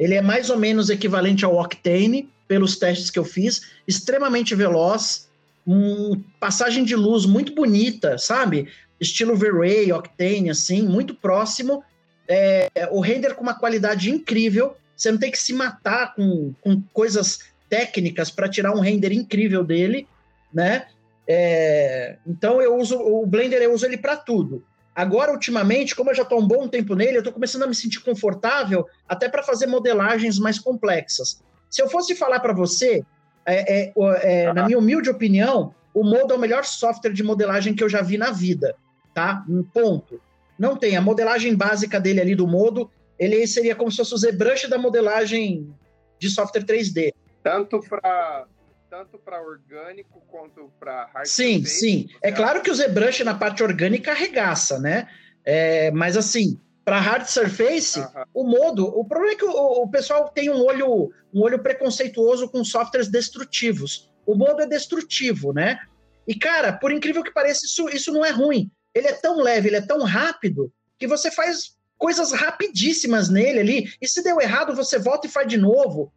[0.00, 5.28] Ele é mais ou menos equivalente ao Octane, pelos testes que eu fiz, extremamente veloz,
[5.66, 8.66] um passagem de luz muito bonita, sabe?
[8.98, 11.84] Estilo V-Ray, Octane, assim, muito próximo.
[12.26, 14.74] É, o render com uma qualidade incrível.
[14.96, 19.62] Você não tem que se matar com, com coisas técnicas para tirar um render incrível
[19.62, 20.08] dele,
[20.52, 20.86] né?
[21.28, 24.64] É, então eu uso o Blender, eu uso ele para tudo.
[25.00, 27.74] Agora, ultimamente, como eu já estou um bom tempo nele, eu estou começando a me
[27.74, 31.42] sentir confortável até para fazer modelagens mais complexas.
[31.70, 33.02] Se eu fosse falar para você,
[33.46, 37.74] é, é, é, na minha humilde opinião, o Modo é o melhor software de modelagem
[37.74, 38.76] que eu já vi na vida,
[39.14, 39.42] tá?
[39.48, 40.20] Um ponto.
[40.58, 40.98] Não tem.
[40.98, 44.76] A modelagem básica dele ali do Modo, ele seria como se fosse o ZBrush da
[44.76, 45.74] modelagem
[46.18, 47.14] de software 3D.
[47.42, 48.44] Tanto para
[48.90, 52.08] tanto para orgânico quanto para hard Sim, sim.
[52.20, 55.08] É claro que o ZBrush na parte orgânica arregaça, né?
[55.44, 58.26] É, mas assim, para hard surface, uh -huh.
[58.34, 62.48] o modo, o problema é que o, o, pessoal tem um olho, um olho preconceituoso
[62.48, 64.10] com softwares destrutivos.
[64.26, 65.78] O modo é destrutivo, né?
[66.26, 68.68] E cara, por incrível que pareça, isso, isso não é ruim.
[68.92, 73.92] Ele é tão leve, ele é tão rápido que você faz coisas rapidíssimas nele ali.
[74.02, 76.12] E se deu errado, você volta e faz de novo.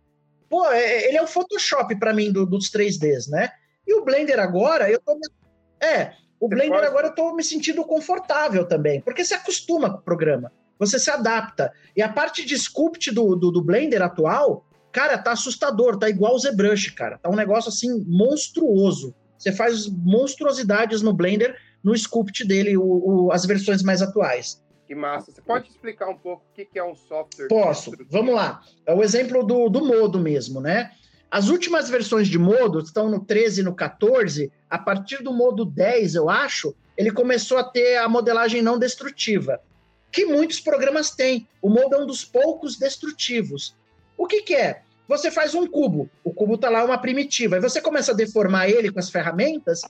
[0.54, 3.50] Pô, é, é, ele é o Photoshop para mim do, dos 3Ds, né?
[3.88, 5.18] E o Blender agora, eu tô.
[5.82, 6.86] É, o você Blender pode...
[6.86, 11.10] agora eu tô me sentindo confortável também, porque se acostuma com o programa, você se
[11.10, 11.74] adapta.
[11.98, 16.36] E a parte de sculpt do, do, do Blender atual, cara, tá assustador, tá igual
[16.36, 17.18] o ZBrush, cara.
[17.18, 19.16] Tá um negócio assim monstruoso.
[19.36, 24.64] Você faz monstruosidades no Blender, no sculpt dele, o, o, as versões mais atuais.
[24.94, 25.32] Que massa.
[25.32, 27.48] Você pode explicar um pouco o que é um software?
[27.48, 27.92] Posso.
[28.12, 28.62] Vamos lá.
[28.86, 30.92] É o exemplo do, do modo mesmo, né?
[31.32, 34.52] As últimas versões de modo estão no 13 e no 14.
[34.70, 39.60] A partir do modo 10, eu acho, ele começou a ter a modelagem não destrutiva,
[40.12, 41.48] que muitos programas têm.
[41.60, 43.76] O modo é um dos poucos destrutivos.
[44.16, 44.84] O que, que é?
[45.08, 48.70] Você faz um cubo, o cubo está lá uma primitiva, e você começa a deformar
[48.70, 49.82] ele com as ferramentas.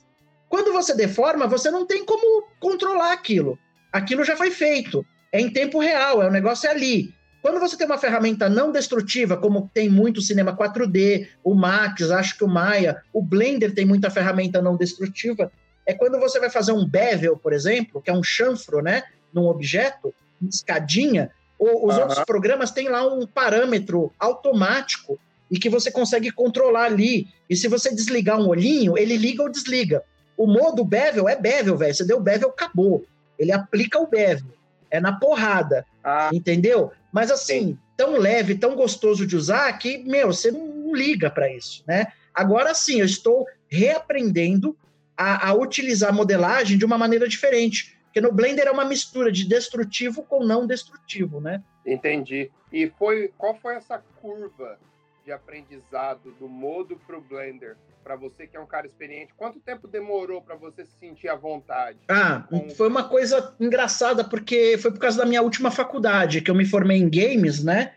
[0.48, 3.58] Quando você deforma, você não tem como controlar aquilo
[3.94, 5.06] aquilo já foi feito.
[5.30, 7.14] É em tempo real, é o negócio é ali.
[7.40, 12.36] Quando você tem uma ferramenta não destrutiva, como tem muito cinema 4D, o Max, acho
[12.36, 15.52] que o Maya, o Blender tem muita ferramenta não destrutiva,
[15.86, 19.46] é quando você vai fazer um bevel, por exemplo, que é um chanfro, né, num
[19.46, 22.02] objeto, uma escadinha, ou, os uhum.
[22.02, 25.18] outros programas têm lá um parâmetro automático
[25.50, 27.28] e que você consegue controlar ali.
[27.48, 30.02] E se você desligar um olhinho, ele liga ou desliga.
[30.36, 31.94] O modo bevel é bevel, velho.
[31.94, 33.04] Você deu bevel, acabou.
[33.44, 34.52] Ele aplica o bevel.
[34.90, 35.84] É na porrada.
[36.02, 36.30] Ah.
[36.32, 36.92] Entendeu?
[37.12, 37.78] Mas assim, Sim.
[37.96, 42.06] tão leve, tão gostoso de usar que, meu, você não liga para isso, né?
[42.34, 44.76] Agora sim, eu estou reaprendendo
[45.16, 47.96] a, a, utilizar a modelagem de uma maneira diferente.
[48.04, 51.62] Porque no Blender é uma mistura de destrutivo com não destrutivo, né?
[51.86, 52.50] Entendi.
[52.72, 54.78] E foi qual foi essa curva
[55.24, 57.76] de aprendizado do modo para o Blender?
[58.04, 61.34] para você que é um cara experiente, quanto tempo demorou para você se sentir à
[61.34, 61.96] vontade?
[62.06, 62.68] Ah, com...
[62.68, 66.66] foi uma coisa engraçada, porque foi por causa da minha última faculdade, que eu me
[66.66, 67.94] formei em games, né?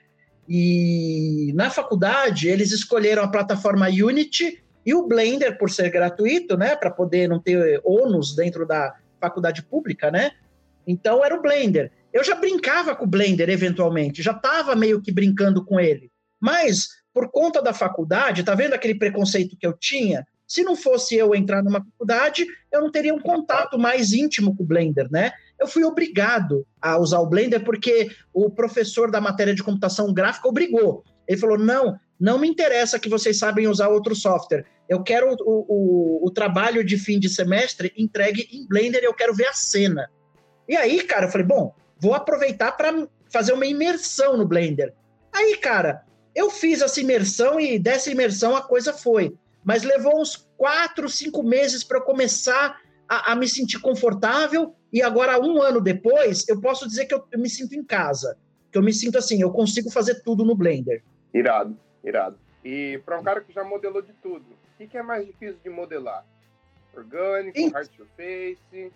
[0.48, 6.74] E na faculdade eles escolheram a plataforma Unity e o Blender, por ser gratuito, né?
[6.78, 10.32] Para poder não ter ônus dentro da faculdade pública, né?
[10.88, 11.92] Então era o Blender.
[12.14, 16.10] Eu já brincava com o Blender eventualmente, já estava meio que brincando com ele.
[16.40, 16.88] Mas
[17.18, 20.24] por conta da faculdade, tá vendo aquele preconceito que eu tinha?
[20.48, 24.62] Se não fosse eu entrar numa faculdade, eu não teria um contato mais íntimo com
[24.62, 25.32] o Blender, né?
[25.60, 30.48] Eu fui obrigado a usar o Blender porque o professor da matéria de computação gráfica
[30.48, 31.04] obrigou.
[31.28, 34.66] Ele falou: não, não me interessa que vocês sabem usar outro software.
[34.88, 39.34] Eu quero o, o, o trabalho de fim de semestre entregue em Blender, eu quero
[39.34, 40.08] ver a cena.
[40.70, 44.94] E aí, cara, eu falei, bom, vou aproveitar para fazer uma imersão no Blender.
[45.34, 46.06] Aí, cara,
[46.38, 49.36] eu fiz essa imersão e dessa imersão a coisa foi.
[49.66, 52.80] Mas levou uns quatro, cinco meses para eu começar
[53.10, 54.76] a, a, me sentir confortável.
[54.94, 58.38] E agora, um ano depois, eu posso dizer que eu, eu me sinto em casa.
[58.72, 61.04] Que eu me sinto assim, eu consigo fazer tudo no Blender.
[61.34, 62.38] Irado, irado.
[62.64, 65.58] E para um cara que já modelou de tudo, o que, que é mais difícil
[65.64, 66.24] de modelar?
[66.96, 67.70] Orgânico, e...
[67.70, 68.92] hard surface,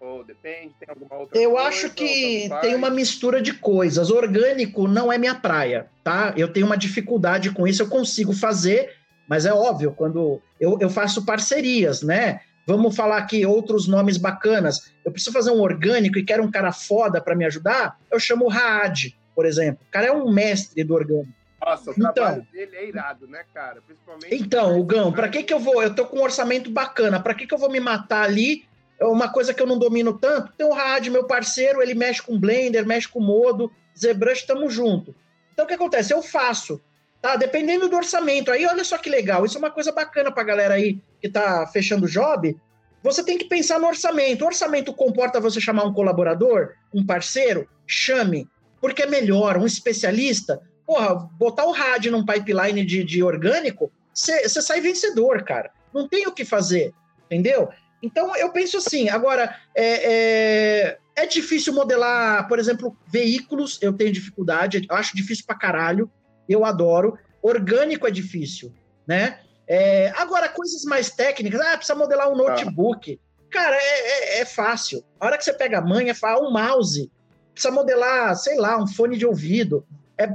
[0.00, 4.10] ou depende, tem alguma outra Eu coisa, acho que tem uma mistura de coisas.
[4.10, 6.32] Orgânico não é minha praia, tá?
[6.36, 8.96] Eu tenho uma dificuldade com isso, eu consigo fazer,
[9.28, 12.40] mas é óbvio, quando eu, eu faço parcerias, né?
[12.66, 14.92] Vamos falar aqui outros nomes bacanas.
[15.04, 18.46] Eu preciso fazer um orgânico e quero um cara foda para me ajudar, eu chamo
[18.46, 19.84] o Raad, por exemplo.
[19.86, 21.40] O cara é um mestre do orgânico.
[21.60, 23.82] Nossa, o então, trabalho dele é irado, né, cara?
[23.82, 24.34] Principalmente.
[24.34, 25.82] Então, o Gão, para que que eu vou?
[25.82, 28.64] Eu tô com um orçamento bacana, para que que eu vou me matar ali?
[29.00, 32.22] É uma coisa que eu não domino tanto, tem o Raad, meu parceiro, ele mexe
[32.22, 35.14] com Blender, mexe com Modo, ZBrush, tamo junto.
[35.52, 36.12] Então o que acontece?
[36.12, 36.80] Eu faço,
[37.20, 37.36] tá?
[37.36, 38.50] Dependendo do orçamento.
[38.50, 41.66] Aí olha só que legal, isso é uma coisa bacana pra galera aí que tá
[41.66, 42.56] fechando o job.
[43.02, 44.44] Você tem que pensar no orçamento.
[44.44, 47.66] O orçamento comporta você chamar um colaborador, um parceiro?
[47.86, 48.46] Chame,
[48.80, 54.48] porque é melhor, um especialista porra, botar o rádio num pipeline de, de orgânico, você
[54.48, 55.70] sai vencedor, cara.
[55.94, 56.92] Não tem o que fazer,
[57.26, 57.68] entendeu?
[58.02, 64.12] Então eu penso assim, agora é, é, é, difícil modelar, por exemplo, veículos, eu tenho
[64.12, 66.10] dificuldade, eu acho difícil pra caralho,
[66.48, 67.18] eu adoro.
[67.42, 68.72] Orgânico é difícil,
[69.06, 69.40] né?
[69.66, 73.20] É, agora, coisas mais técnicas, ah, precisa modelar um notebook.
[73.50, 75.04] Cara, é, é, é, fácil.
[75.18, 77.10] A hora que você pega a mãe, é um mouse.
[77.52, 79.86] Precisa modelar, sei lá, um fone de ouvido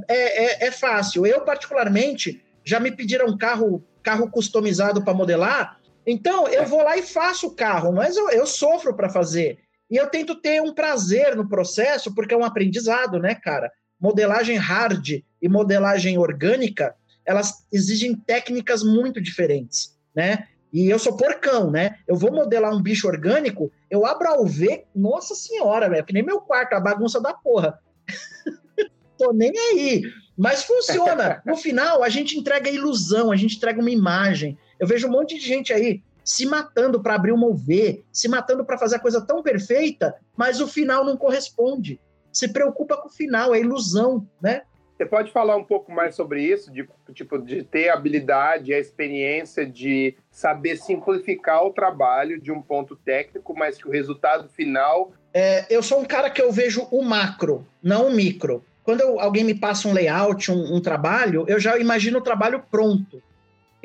[0.08, 1.26] é, é, fácil.
[1.26, 7.02] Eu, particularmente, já me pediram carro, carro customizado para modelar, então eu vou lá e
[7.02, 9.60] faço o carro, mas eu, eu sofro para fazer.
[9.90, 13.72] E eu tento ter um prazer no processo, porque é um aprendizado, né, cara?
[14.00, 16.96] Modelagem hard e modelagem orgânica,
[17.26, 20.48] elas exigem técnicas muito diferentes, né?
[20.74, 22.00] E eu sou porcão, né?
[22.08, 26.24] Eu vou modelar um bicho orgânico, eu abro a UV, nossa senhora, velho, que nem
[26.24, 27.80] meu quarto, a bagunça da porra.
[29.18, 30.02] tô nem aí.
[30.38, 31.42] Mas funciona.
[31.46, 34.58] No final, a gente entrega ilusão, a gente entrega uma imagem.
[34.80, 38.66] Eu vejo um monte de gente aí se matando para abrir uma UV, se matando
[38.66, 42.00] para fazer a coisa tão perfeita, mas o final não corresponde.
[42.32, 44.64] Se preocupa com o final, é ilusão, né?
[44.98, 48.80] Você pode falar um pouco mais sobre isso, de tipo de ter a habilidade, a
[48.80, 55.12] experiência de saber simplificar o trabalho de um ponto técnico, mas que o resultado final.
[55.34, 59.20] É, eu sou um cara que eu vejo o macro, não o micro quando eu,
[59.20, 63.22] alguém me passa um layout, um, um, trabalho, eu já imagino o trabalho pronto.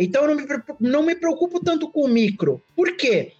[0.02, 0.46] Então eu não me,
[0.80, 2.62] não me preocupo tanto com o micro.
[2.74, 3.34] Por quê?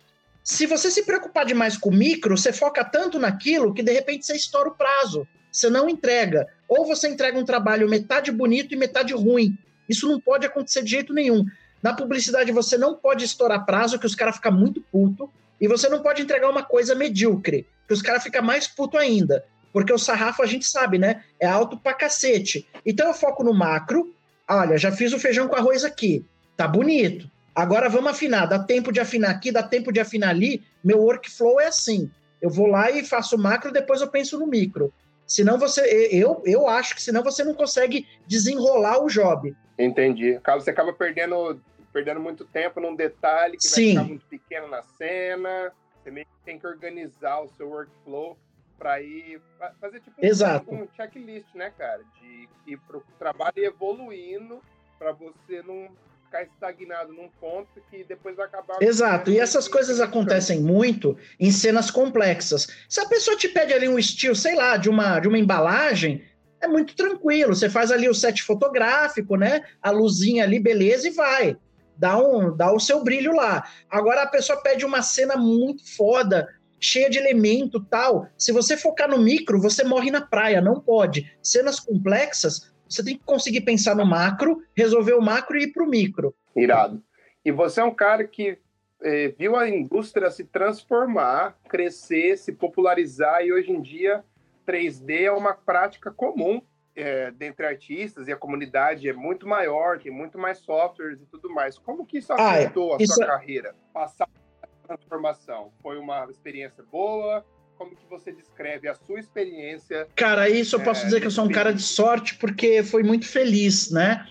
[0.45, 4.27] Se você se preocupar demais com o micro, você foca tanto naquilo que de repente
[4.27, 5.27] você estoura o prazo.
[5.51, 6.47] Você não entrega.
[6.69, 9.57] Ou você entrega um trabalho metade bonito e metade ruim.
[9.89, 11.47] Isso não pode acontecer de jeito nenhum.
[11.83, 15.89] Na publicidade você não pode estourar prazo, que os caras ficam muito puto, e você
[15.89, 19.45] não pode entregar uma coisa medíocre, que os caras ficam mais puto ainda.
[19.73, 21.25] Porque o sarrafo a gente sabe, né?
[21.41, 22.69] É alto pra cacete.
[22.85, 24.15] Então eu foco no macro.
[24.47, 26.23] Olha, já fiz o feijão com arroz aqui.
[26.61, 27.27] Tá bonito.
[27.55, 28.45] Agora vamos afinar.
[28.45, 30.63] Dá tempo de afinar aqui, dá tempo de afinar ali.
[30.85, 32.11] Meu workflow é assim.
[32.39, 34.93] Eu vou lá e faço o macro, depois eu penso no micro.
[35.27, 35.81] Senão você.
[36.13, 39.57] Eu, eu acho que senão você não consegue desenrolar o job.
[39.79, 40.39] Entendi.
[40.45, 41.59] Você acaba perdendo,
[41.95, 43.95] perdendo muito tempo num detalhe que Sim.
[43.95, 45.73] vai ficar muito pequeno na cena.
[46.03, 48.37] Você meio que tem que organizar o seu workflow
[48.79, 49.41] para ir
[49.81, 50.75] fazer tipo Exato.
[50.75, 52.03] um checklist, né, cara?
[52.21, 54.61] De ir pro trabalho e evoluindo
[54.99, 55.89] para você não
[56.31, 58.81] ficar estagnado num ponto que depois vai acabar.
[58.81, 62.68] Exato, e essas coisas acontecem muito em cenas complexas.
[62.89, 66.24] Se a pessoa te pede ali um estilo, sei lá, de uma, de uma embalagem,
[66.61, 67.55] é muito tranquilo.
[67.55, 69.62] Você faz ali o set fotográfico, né?
[69.83, 71.57] A luzinha ali, beleza, e vai.
[71.97, 73.64] Dá, um, dá o seu brilho lá.
[73.91, 78.28] Agora a pessoa pede uma cena muito foda, cheia de elemento tal.
[78.39, 81.31] Se você focar no micro, você morre na praia, não pode.
[81.43, 85.84] Cenas complexas, você tem que conseguir pensar no macro, resolver o macro e ir para
[85.84, 86.34] o micro.
[86.57, 87.03] Irado.
[87.45, 88.59] E você é um cara que
[89.03, 94.24] eh, viu a indústria se transformar, crescer, se popularizar e hoje em dia
[94.66, 96.61] 3D é uma prática comum.
[96.97, 101.49] é, dentre artistas e a comunidade é muito maior, tem muito mais softwares e tudo
[101.49, 101.78] mais.
[101.78, 103.74] Como que isso ah, afetou ah, a sua é carreira?
[103.93, 104.28] Passar
[104.62, 105.72] a transformação?
[105.80, 107.45] Foi uma experiência boa?
[107.81, 110.07] Como que você descreve a sua experiência?
[110.14, 113.03] Cara, isso eu posso é, dizer que eu sou um cara de sorte porque foi
[113.03, 114.26] muito feliz, né?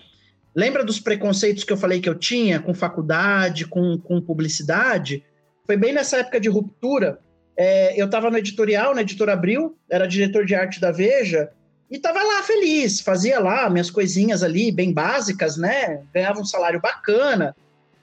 [0.54, 5.24] Lembra dos preconceitos que eu falei que eu tinha com faculdade, com, com publicidade?
[5.66, 7.18] Foi bem nessa época de ruptura.
[7.56, 11.50] É, eu estava no editorial, na Editora Abril, era diretor de arte da Veja,
[11.90, 16.04] e estava lá feliz, fazia lá minhas coisinhas ali, bem básicas, né?
[16.14, 17.56] Ganhava um salário bacana.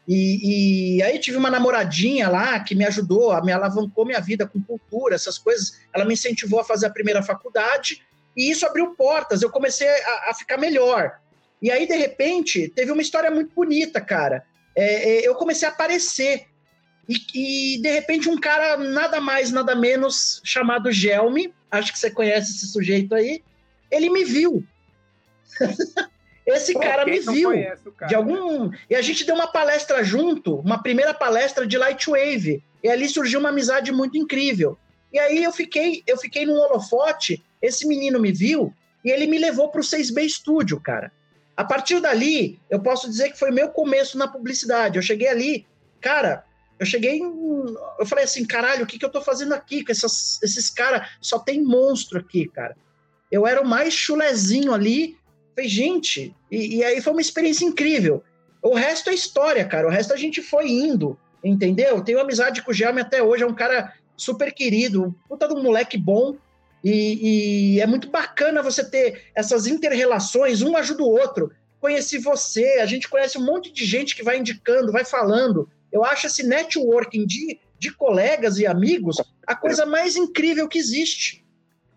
[0.08, 4.62] E, e, aí tive uma namoradinha lá que me ajudou, me alavancou minha vida com
[4.64, 5.80] cultura, essas coisas.
[5.93, 8.01] Ela me incentivou a fazer a primeira faculdade
[8.36, 9.41] e isso abriu portas.
[9.41, 11.20] Eu comecei a, a ficar melhor.
[11.62, 14.45] E aí, de repente, teve uma história muito bonita, cara.
[14.76, 16.45] É, é, eu comecei a aparecer.
[17.10, 22.12] E, e, de repente, um cara nada mais, nada menos, chamado Gelme, acho que você
[22.12, 23.43] conhece esse sujeito aí,
[23.91, 24.64] ele me viu.
[26.54, 27.52] esse Pô, cara me viu.
[27.52, 28.70] Cara, de algum.
[28.70, 28.78] Né?
[28.89, 32.64] E a gente deu uma palestra junto, uma primeira palestra de Lightwave.
[32.84, 34.78] E ali surgiu uma amizade muito incrível.
[35.12, 38.74] E aí eu fiquei, eu fiquei num holofote, esse menino me viu
[39.04, 41.12] e ele me levou para o 6B Studio, cara.
[41.56, 44.98] A partir dali, eu posso dizer que foi meu começo na publicidade.
[44.98, 45.66] Eu cheguei ali,
[46.00, 46.43] cara,
[46.80, 50.39] eu cheguei, eu falei assim, caralho, o que, que eu tô fazendo aqui com essas,
[50.43, 51.10] esses caras?
[51.20, 52.76] Só tem monstro aqui, cara.
[53.32, 55.18] Eu era o mais chulezinho ali.
[55.58, 58.24] Falei, gente, e, e aí foi uma experiência incrível.
[58.62, 59.88] O resto é história, cara.
[59.88, 61.99] O resto a gente foi indo, entendeu?
[62.03, 65.64] Tenho amizade com o Gelme até hoje, é um cara super querido, puta de um
[65.64, 66.36] moleque bom.
[66.84, 71.51] E, e, é muito bacana você ter essas interrelações, um ajuda o outro.
[71.82, 75.68] Conheci você, a gente conhece um monte de gente que vai indicando, vai falando.
[75.91, 81.43] Eu acho esse networking de, de colegas e amigos a coisa mais incrível que existe.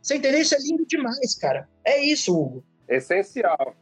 [0.00, 0.40] Você entendeu?
[0.40, 1.68] Isso é lindo demais, cara.
[1.84, 2.64] É isso, Hugo.
[2.90, 3.76] Essencial.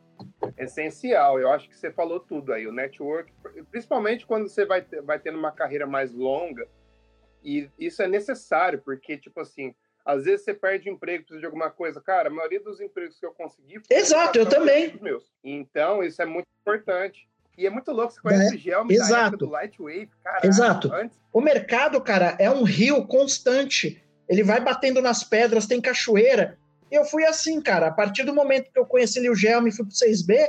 [0.57, 1.41] Essencial.
[1.41, 2.67] Eu acho que você falou tudo aí.
[2.67, 3.33] O network,
[3.71, 6.69] principalmente quando você vai, ter, vai tendo uma carreira mais longa,
[7.43, 11.71] e isso é necessário, porque, tipo assim, às vezes você perde emprego, precisa de alguma
[11.71, 12.01] coisa.
[12.01, 13.81] Cara, a maioria dos empregos que eu consegui.
[13.91, 14.99] Exato, eu também.
[15.01, 15.33] Meus.
[15.43, 17.29] Então, isso é muito importante.
[17.57, 19.37] E é muito louco, você conhece é, o Gelme exato.
[19.37, 20.47] do Lightwave, cara.
[20.47, 20.93] Exato.
[20.95, 21.19] Antes...
[21.33, 24.01] O mercado, cara, é um rio constante.
[24.29, 26.57] Ele vai batendo nas pedras, tem cachoeira.
[26.91, 27.89] E eu fui assim, cara.
[27.89, 30.49] A partir do momento que eu conheci o Gelme e fui pro 6B,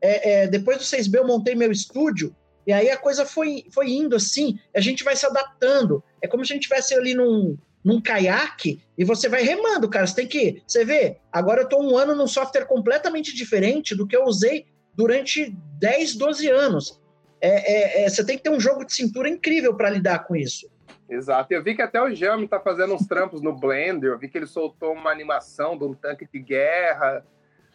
[0.00, 2.34] é, é, depois do 6B eu montei meu estúdio.
[2.66, 6.02] E aí a coisa foi, foi indo assim, a gente vai se adaptando.
[6.20, 10.06] É como se a gente estivesse ali num, num caiaque e você vai remando, cara.
[10.06, 10.62] Você tem que.
[10.66, 14.66] Você vê, agora eu estou um ano num software completamente diferente do que eu usei
[14.94, 17.00] durante 10, 12 anos.
[17.40, 20.34] É, é, é, você tem que ter um jogo de cintura incrível para lidar com
[20.34, 20.68] isso.
[21.08, 21.52] Exato.
[21.52, 24.10] Eu vi que até o Jami tá fazendo uns trampos no Blender.
[24.10, 27.24] Eu vi que ele soltou uma animação de um tanque de guerra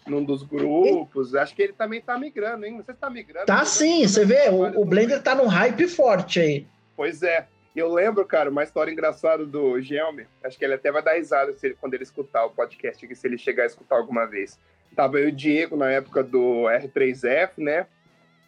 [0.05, 1.35] num dos grupos.
[1.35, 2.77] Acho que ele também tá migrando, hein?
[2.77, 3.45] Você tá migrando?
[3.45, 6.67] Tá sim, você vê, o, o Blender tá num hype forte aí.
[6.95, 7.47] Pois é.
[7.73, 10.27] Eu lembro, cara, uma história engraçada do Gelme.
[10.43, 13.37] Acho que ele até vai dar risada ele, quando ele escutar o podcast se ele
[13.37, 14.59] chegar a escutar alguma vez.
[14.93, 17.87] Tava eu e o Diego na época do R3F, né?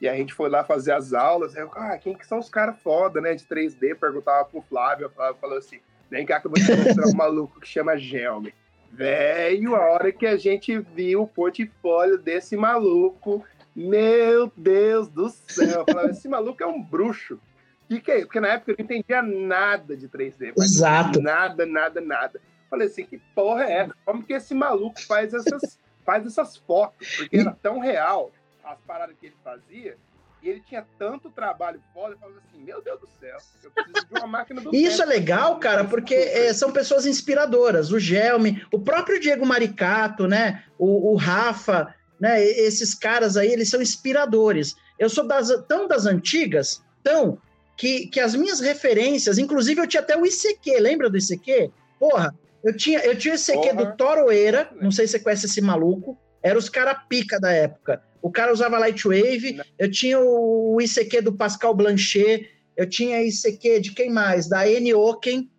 [0.04, 1.56] E a gente foi lá fazer as aulas.
[1.56, 3.34] Aí eu, ah, quem que são os caras foda, né?
[3.36, 3.95] De 3D.
[3.97, 5.08] Perguntava pro Flávio.
[5.08, 5.80] O Flávio falou assim:
[6.12, 8.54] vem cá que eu vou te mostrar um maluco que chama Gelme.
[8.91, 15.80] Velho, a hora que a gente viu o portfólio desse maluco, meu Deus do céu.
[15.80, 17.39] Eu falava, esse maluco é um bruxo.
[17.88, 18.20] Que que é?
[18.26, 20.51] Porque na época eu não entendia nada de 3D.
[20.58, 21.22] Exato.
[21.22, 22.41] Nada, nada, nada.
[22.70, 23.95] Falei assim, que porra é essa?
[24.04, 27.16] Como que esse maluco faz essas, faz essas fotos?
[27.16, 28.34] Porque era tão real
[28.64, 29.97] as paradas que ele fazia.
[30.41, 34.07] E ele tinha tanto trabalho foda, eu falava assim, meu Deus do céu, eu preciso
[34.07, 37.91] de uma máquina do Isso tempo, é legal, cara, porque é, são pessoas inspiradoras.
[37.93, 40.66] O Gelme, o próprio Diego Maricato, né?
[40.78, 42.43] O, o Rafa, né?
[42.43, 44.76] Esses caras aí, eles são inspiradores.
[44.99, 47.38] Eu sou das, tão das antigas, tão
[47.78, 51.72] que, que as minhas referências, inclusive eu tinha até o ICQ, lembra do ICQ?
[51.97, 53.74] Porra, eu tinha, eu tinha o ICQ Porra.
[53.74, 58.03] do Toroeira, não sei se você conhece esse maluco, era os cara pica da época.
[58.24, 63.92] O cara usava Lightwave, eu tinha o ICQ do Pascal Blanchet, eu tinha ICQ de
[63.92, 64.48] quem mais?
[64.48, 65.52] Da Anne Oken,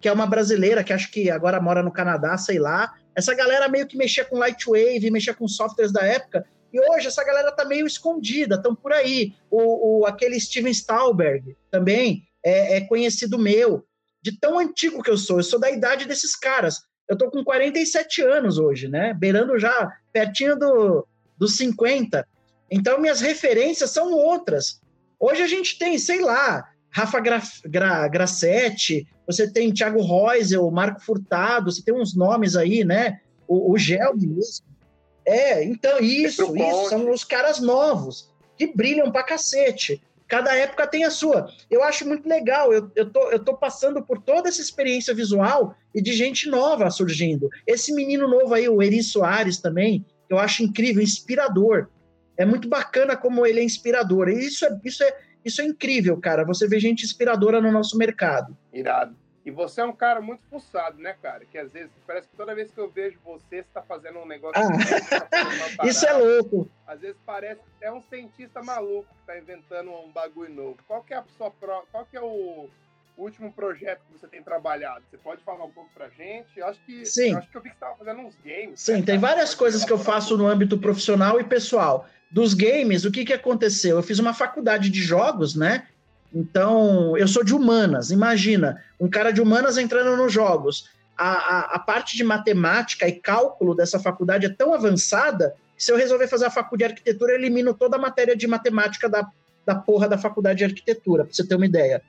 [0.00, 2.94] que é uma brasileira que acho que agora mora no Canadá, sei lá.
[3.16, 7.24] Essa galera meio que mexia com Lightwave, mexia com softwares da época, e hoje essa
[7.24, 9.34] galera tá meio escondida, estão por aí.
[9.50, 13.84] O, o, aquele Steven Stauberg também é, é, conhecido meu,
[14.22, 15.38] de tão antigo que eu sou.
[15.38, 16.82] Eu sou da idade desses caras.
[17.08, 19.12] Eu tô com 47 anos hoje, né?
[19.12, 21.06] Beirando já pertinho do,
[21.42, 22.24] dos 50.
[22.70, 24.80] Então minhas referências são outras.
[25.18, 31.00] Hoje a gente tem, sei lá, Rafa Gra, Gra, Grassetti, você tem Thiago Reusel, Marco
[31.00, 33.20] Furtado, você tem uns nomes aí, né?
[33.48, 34.64] O, o Gel mesmo.
[35.26, 40.00] É, então, isso, isso, são os caras novos, que brilham pra cacete.
[40.28, 41.48] Cada época tem a sua.
[41.68, 45.74] Eu acho muito legal, eu, eu, tô, eu tô passando por toda essa experiência visual
[45.92, 47.48] e de gente nova surgindo.
[47.66, 51.88] Esse menino novo aí, o Eri Soares também, eu acho incrível, inspirador.
[52.36, 54.28] É muito bacana como ele é inspirador.
[54.28, 56.44] E isso é, isso é, isso é incrível, cara.
[56.44, 58.56] Você vê gente inspiradora no nosso mercado.
[58.72, 59.16] Irado.
[59.44, 61.44] E você é um cara muito fuçado, né, cara?
[61.44, 64.26] Que às vezes, parece que toda vez que eu vejo você, você tá fazendo um
[64.26, 64.62] negócio.
[64.62, 65.26] Ah.
[65.76, 66.70] Tá Isso é louco.
[66.86, 70.78] Às vezes parece que é um cientista maluco que tá inventando um bagulho novo.
[70.86, 71.84] Qual que é a sua pro...
[71.90, 72.70] Qual que é o
[73.16, 75.04] último projeto que você tem trabalhado?
[75.10, 76.48] Você pode falar um pouco pra gente?
[76.56, 77.32] Eu acho que, Sim.
[77.32, 78.80] Eu acho que eu vi que você tava fazendo uns games.
[78.80, 79.02] Sim, né?
[79.02, 82.06] tem várias coisas que eu faço no âmbito profissional e pessoal.
[82.30, 83.96] Dos games, o que, que aconteceu?
[83.96, 85.86] Eu fiz uma faculdade de jogos, né?
[86.34, 88.10] Então, eu sou de humanas.
[88.10, 90.90] Imagina, um cara de humanas entrando nos jogos.
[91.16, 95.92] A, a, a, parte de matemática e cálculo dessa faculdade é tão avançada que se
[95.92, 99.28] eu resolver fazer a faculdade de arquitetura, eu elimino toda a matéria de matemática da,
[99.64, 102.02] da porra da faculdade de arquitetura, para você ter uma ideia.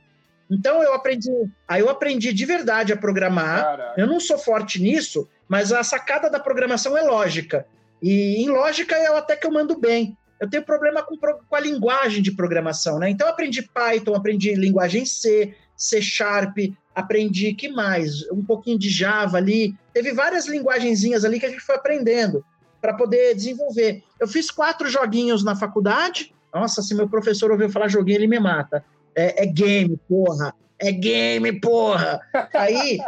[0.50, 1.32] Então eu aprendi,
[1.68, 3.64] aí eu aprendi de verdade a programar.
[3.64, 4.02] Caraca.
[4.02, 7.66] Eu não sou forte nisso, mas a sacada da programação é lógica.
[8.02, 11.60] E em lógica eu até que eu mando bem eu tenho problema com, com a
[11.60, 13.10] linguagem de programação, né?
[13.10, 16.58] Então eu aprendi Python, aprendi linguagem C, C Sharp,
[16.94, 18.30] aprendi que mais?
[18.30, 19.74] Um pouquinho de Java ali.
[19.94, 22.44] Teve várias linguagenzinhas ali que a gente foi aprendendo
[22.82, 24.04] para poder desenvolver.
[24.20, 26.36] Eu fiz quatro joguinhos na faculdade.
[26.54, 28.84] Nossa, se meu professor ouvir falar joguinho, ele me mata.
[29.16, 30.54] É, é game, porra.
[30.80, 32.20] É game, porra!
[32.54, 33.00] Aí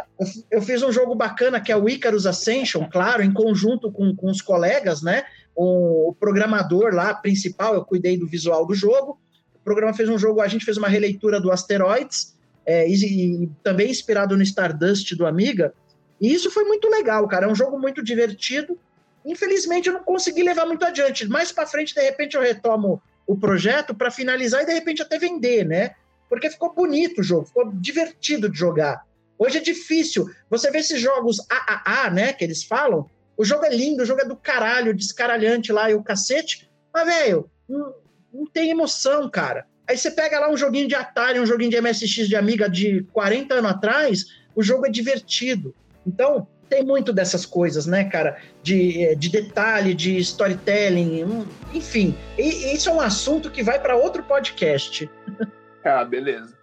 [0.50, 4.30] eu, fiz um jogo bacana que é o Icarus Ascension, claro, em conjunto com, com
[4.30, 5.24] os colegas, né?
[5.56, 9.18] o, programador lá principal, eu cuidei do visual do jogo.
[9.54, 13.50] O programa fez um jogo, a gente fez uma releitura do Asteroids, é, e, e,
[13.62, 15.72] também inspirado no Stardust do Amiga.
[16.20, 17.46] E isso foi muito legal, cara.
[17.46, 18.78] É um jogo muito divertido.
[19.24, 21.26] Infelizmente, eu não consegui levar muito adiante.
[21.26, 25.18] Mais para frente, de repente, eu retomo o projeto para finalizar e de repente até
[25.18, 25.94] vender, né?
[26.28, 29.04] Porque ficou bonito o jogo, ficou divertido de jogar.
[29.38, 30.26] Hoje é difícil.
[30.48, 34.22] Você vê esses jogos AAA, né, que eles falam, o jogo é lindo, o jogo
[34.22, 36.70] é do caralho, descaralhante lá e o cacete.
[36.92, 37.94] Mas, velho, não,
[38.32, 39.66] não tem emoção, cara.
[39.88, 43.02] Aí você pega lá um joguinho de Atari, um joguinho de MSX de Amiga de
[43.12, 44.24] 40 anos atrás,
[44.54, 45.74] o jogo é divertido.
[46.06, 48.40] Então, tem muito dessas coisas, né, cara?
[48.62, 52.16] De, eh, de detalhe, de storytelling, hum, enfim.
[52.38, 55.08] E, isso é um assunto que vai para outro podcast.
[55.88, 56.58] Ah, beleza.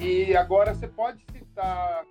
[0.00, 2.06] E agora você pode citar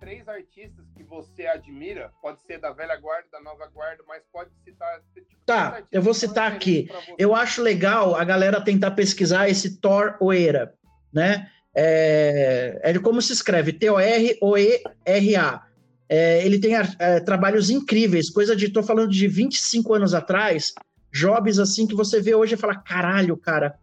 [0.00, 0.83] três artistas
[1.14, 5.00] você admira, pode ser da velha guarda, da nova guarda, mas pode citar.
[5.14, 6.88] Tipo, tá, eu vou citar aqui.
[7.16, 10.74] Eu acho legal a galera tentar pesquisar esse Thor Oeira,
[11.12, 11.48] né?
[11.76, 15.62] É, é como se escreve, T-O-R-O-E-R-A.
[16.08, 20.72] É, ele tem é, trabalhos incríveis, coisa de, tô falando de 25 anos atrás,
[21.12, 23.74] jobs assim que você vê hoje e fala, caralho, cara,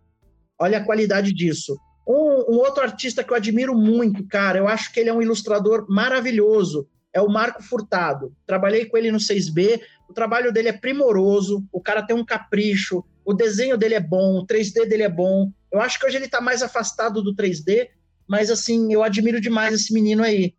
[0.60, 1.78] olha a qualidade disso.
[2.08, 5.22] Um, um, outro artista que eu admiro muito, cara, eu acho que ele é um
[5.22, 8.36] ilustrador maravilhoso, é o Marco Furtado.
[8.46, 13.04] Trabalhei com ele no 6B, o trabalho dele é primoroso, o cara tem um capricho,
[13.26, 15.52] o desenho dele é bom, o 3D dele é bom.
[15.72, 17.90] Eu acho que hoje ele está mais afastado do 3D,
[18.28, 20.56] mas assim, eu admiro demais esse menino aí.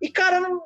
[0.00, 0.60] E, cara, não,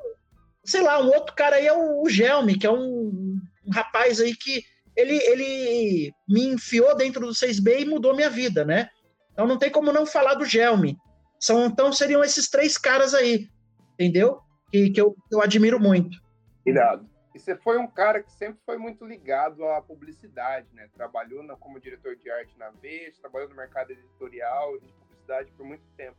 [0.65, 4.19] sei lá, um outro cara aí é o, o Gelme, que é um, um rapaz
[4.19, 4.63] aí que
[4.95, 8.89] ele, ele me enfiou dentro do 6B e mudou minha vida, né?
[9.31, 10.97] Então não tem como não falar do Gelme.
[11.39, 13.47] São, então seriam esses três caras aí,
[13.93, 14.39] entendeu?
[14.71, 16.17] Que, que eu, eu admiro muito.
[16.65, 17.09] Irado.
[17.33, 20.89] E você foi um cara que sempre foi muito ligado à publicidade, né?
[20.93, 25.51] Trabalhou na, como diretor de arte na Veja, trabalhou no mercado editorial e de publicidade
[25.51, 26.17] por muito tempo.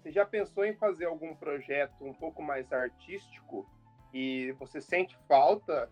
[0.00, 3.68] Você já pensou em fazer algum projeto um pouco mais artístico
[4.14, 5.90] e você sente falta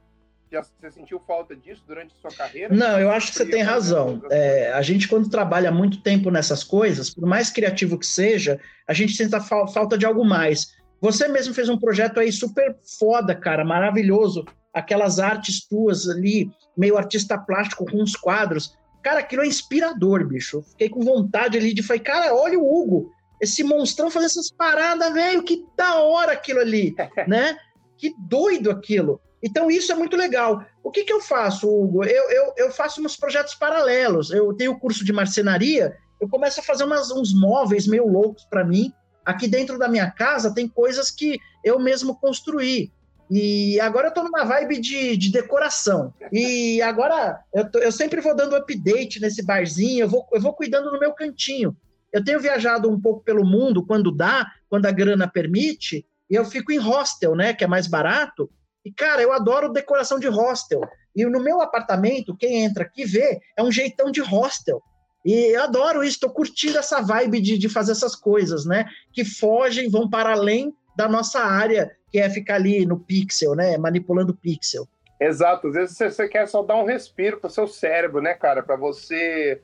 [0.54, 2.72] já você sentiu falta disso durante a sua carreira?
[2.72, 4.22] Não, eu acho que você tem razão.
[4.30, 8.92] É, a gente, quando trabalha muito tempo nessas coisas, por mais criativo que seja, a
[8.92, 10.76] gente sente fa falta de algo mais.
[11.04, 14.42] Você mesmo fez um projeto aí super foda, cara, maravilhoso.
[14.72, 18.74] Aquelas artes tuas ali, meio artista plástico com uns quadros.
[19.02, 20.62] Cara, aquilo é inspirador, bicho.
[20.62, 25.12] Fiquei com vontade ali de falar, cara, olha o Hugo, esse monstrão fazendo essas paradas,
[25.12, 26.96] velho, que da hora aquilo ali,
[27.28, 27.54] né?
[27.98, 29.20] Que doido aquilo.
[29.42, 30.64] Então, isso é muito legal.
[30.82, 32.02] O que, que eu faço, Hugo?
[32.06, 34.30] Eu, eu, eu faço uns projetos paralelos.
[34.30, 38.44] Eu tenho o curso de marcenaria, eu começo a fazer umas, uns móveis meio loucos
[38.44, 38.90] para mim.
[39.24, 42.92] Aqui dentro da minha casa tem coisas que eu mesmo construí.
[43.30, 46.12] E agora eu estou numa vibe de, de decoração.
[46.30, 50.52] E agora eu, tô, eu sempre vou dando update nesse barzinho, eu vou, eu vou
[50.52, 51.76] cuidando no meu cantinho.
[52.12, 56.44] Eu tenho viajado um pouco pelo mundo quando dá, quando a grana permite, e eu
[56.44, 58.48] fico em hostel, né, que é mais barato.
[58.84, 60.82] E cara, eu adoro decoração de hostel.
[61.16, 64.82] E no meu apartamento, quem entra aqui vê, é um jeitão de hostel.
[65.24, 68.84] E eu adoro isso, estou curtindo essa vibe de, de fazer essas coisas, né?
[69.12, 73.78] Que fogem, vão para além da nossa área, que é ficar ali no pixel, né?
[73.78, 74.86] Manipulando pixel.
[75.18, 78.62] Exato, às vezes você quer só dar um respiro para o seu cérebro, né, cara?
[78.62, 79.62] Para você.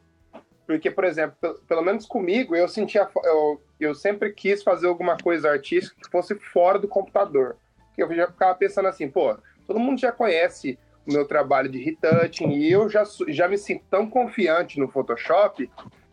[0.66, 1.36] Porque, por exemplo,
[1.68, 3.08] pelo menos comigo, eu sentia.
[3.24, 7.56] Eu, eu sempre quis fazer alguma coisa artística que fosse fora do computador.
[7.94, 9.36] Que eu já ficava pensando assim, pô,
[9.66, 10.78] todo mundo já conhece
[11.10, 15.70] o meu trabalho de retouching e eu já, já me sinto tão confiante no Photoshop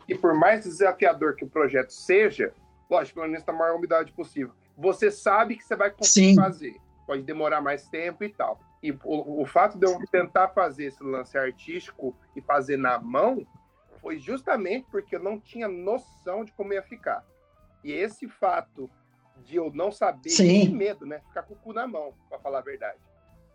[0.08, 2.52] e por mais desafiador que o projeto seja,
[2.90, 6.34] lógico, pelo menos na maior umidade possível, você sabe que você vai conseguir Sim.
[6.34, 6.76] fazer.
[7.06, 8.60] Pode demorar mais tempo e tal.
[8.82, 13.46] E o, o fato de eu tentar fazer esse lance artístico e fazer na mão
[14.00, 17.24] foi justamente porque eu não tinha noção de como ia ficar.
[17.82, 18.90] E esse fato
[19.44, 20.68] de eu não saber, Sim.
[20.70, 21.20] medo, né?
[21.28, 22.98] Ficar com o cu na mão, para falar a verdade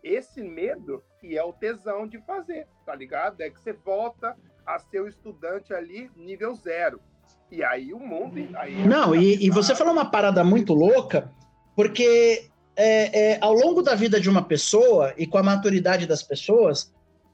[0.04, 3.40] esse medo que é o tesão de fazer, tá ligado?
[3.40, 4.36] É que você volta
[4.66, 7.00] a ser o estudante ali nível zero.
[7.50, 8.36] E aí o mundo.
[8.56, 11.32] Aí é Não, e, e, você falou uma parada muito louca,
[11.74, 16.22] porque é, é, ao longo da vida de uma pessoa e com a maturidade das
[16.22, 16.92] pessoas,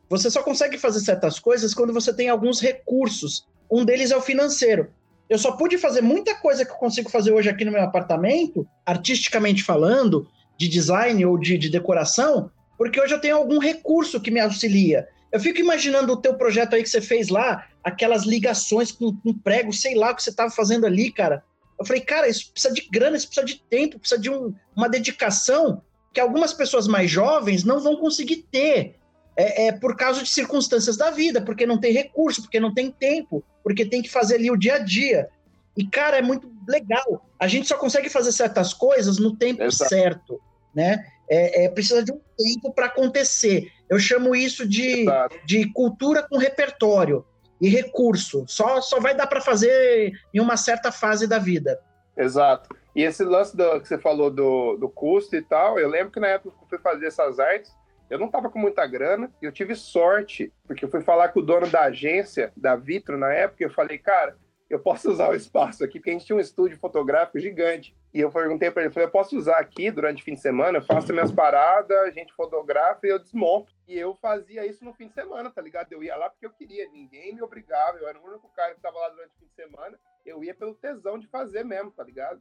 [0.09, 3.49] você só consegue fazer certas coisas quando você tem alguns recursos.
[3.71, 4.93] Um deles é o financeiro.
[5.29, 8.67] Eu só pude fazer muita coisa que eu consigo fazer hoje aqui no meu apartamento,
[8.85, 12.51] artisticamente falando, de design ou de, de decoração,
[12.81, 15.07] porque hoje eu tenho algum recurso que me auxilia.
[15.31, 19.35] Eu fico imaginando o teu projeto aí que você fez lá, aquelas ligações com, com
[19.35, 21.45] prego, sei lá o que você estava fazendo ali, cara.
[21.79, 24.89] Eu falei, cara, isso precisa de grana, isso precisa de tempo, precisa de um, uma
[24.89, 28.97] dedicação que algumas pessoas mais jovens não vão conseguir ter.
[29.37, 32.91] É, é, por causa de circunstâncias da vida, porque não tem recurso, porque não tem
[32.91, 35.29] tempo, porque tem que fazer ali o dia a dia.
[35.77, 37.27] E, cara, é muito legal.
[37.39, 39.91] A gente só consegue fazer certas coisas no tempo Exato.
[39.91, 40.41] certo,
[40.75, 41.05] né?
[41.31, 43.71] É, é, precisa de um tempo para acontecer.
[43.89, 45.07] Eu chamo isso de,
[45.47, 47.25] de cultura com repertório
[47.61, 48.45] e recurso.
[48.49, 51.81] Só, só vai dar para fazer em uma certa fase da vida.
[52.17, 52.75] Exato.
[52.97, 56.19] E esse lance do, que você falou do, do custo e tal, eu lembro que
[56.19, 57.73] na época que eu fui fazer essas artes,
[58.09, 61.39] eu não tava com muita grana e eu tive sorte, porque eu fui falar com
[61.39, 64.37] o dono da agência, da Vitro, na época, e eu falei, cara,
[64.71, 67.95] eu posso usar o espaço aqui, porque a gente tinha um estúdio fotográfico gigante.
[68.15, 70.79] E eu perguntei para ele, falei, eu posso usar aqui durante o fim de semana?
[70.79, 73.73] Eu faço minhas paradas, a gente fotografa e eu desmonto.
[73.89, 75.93] E eu fazia isso no fim de semana, tá ligado?
[75.93, 78.81] Eu ia lá porque eu queria, ninguém me obrigava, eu era o único cara que
[78.81, 79.99] tava lá durante o fim de semana.
[80.25, 82.41] Eu ia pelo tesão de fazer mesmo, tá ligado?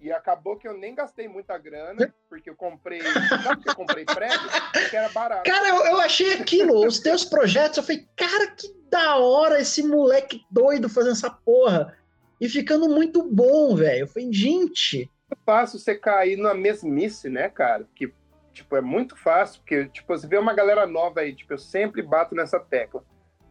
[0.00, 3.00] E acabou que eu nem gastei muita grana, porque eu comprei.
[3.42, 4.48] Sabe que eu comprei prédio?
[4.72, 5.50] Porque era barato.
[5.50, 9.82] Cara, eu, eu achei aquilo, os teus projetos, eu falei, cara, que da hora esse
[9.82, 11.96] moleque doido fazendo essa porra.
[12.38, 14.00] E ficando muito bom, velho.
[14.00, 15.10] Eu falei, gente.
[15.30, 17.88] É fácil você cair na mesmice, né, cara?
[17.94, 18.12] Que,
[18.52, 22.02] tipo, é muito fácil, porque, tipo, você vê uma galera nova aí, tipo, eu sempre
[22.02, 23.02] bato nessa tecla.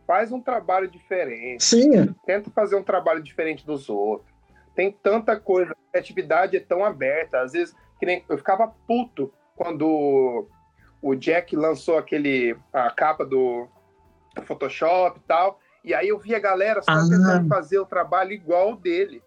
[0.05, 1.63] Faz um trabalho diferente.
[1.63, 2.13] Sim.
[2.27, 4.34] Tenta fazer um trabalho diferente dos outros
[4.75, 9.33] tem tanta coisa, a atividade é tão aberta, às vezes, que nem eu ficava puto
[9.55, 10.47] quando
[11.01, 13.67] o Jack lançou aquele a capa do
[14.43, 17.07] Photoshop e tal, e aí eu via a galera só ah.
[17.09, 19.23] tentando fazer o trabalho igual dele.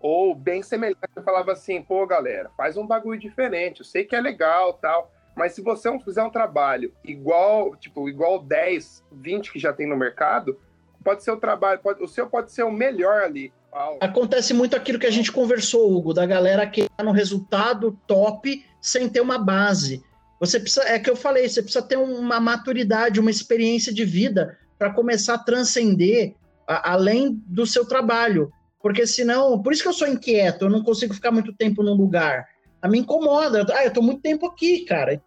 [0.00, 4.16] Ou bem semelhante, eu falava assim, pô, galera, faz um bagulho diferente, eu sei que
[4.16, 9.52] é legal, tal, mas se você não fizer um trabalho igual, tipo, igual 10, 20
[9.52, 10.58] que já tem no mercado,
[11.04, 13.52] pode ser o trabalho, pode, o seu pode ser o melhor ali.
[14.00, 18.64] Acontece muito aquilo que a gente conversou, Hugo, da galera que tá no resultado top
[18.80, 20.02] sem ter uma base.
[20.38, 24.58] Você precisa, é que eu falei, você precisa ter uma maturidade, uma experiência de vida
[24.78, 26.34] para começar a transcender
[26.66, 28.52] a, além do seu trabalho.
[28.82, 31.94] Porque senão, por isso que eu sou inquieto, eu não consigo ficar muito tempo num
[31.94, 32.48] lugar.
[32.82, 33.64] A me incomoda.
[33.72, 35.22] Ah, eu tô muito tempo aqui, cara.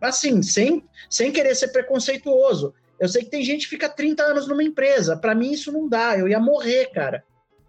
[0.00, 2.74] Assim, sem, sem querer ser preconceituoso.
[2.98, 5.16] Eu sei que tem gente que fica 30 anos numa empresa.
[5.16, 6.18] Para mim, isso não dá.
[6.18, 7.22] Eu ia morrer, cara.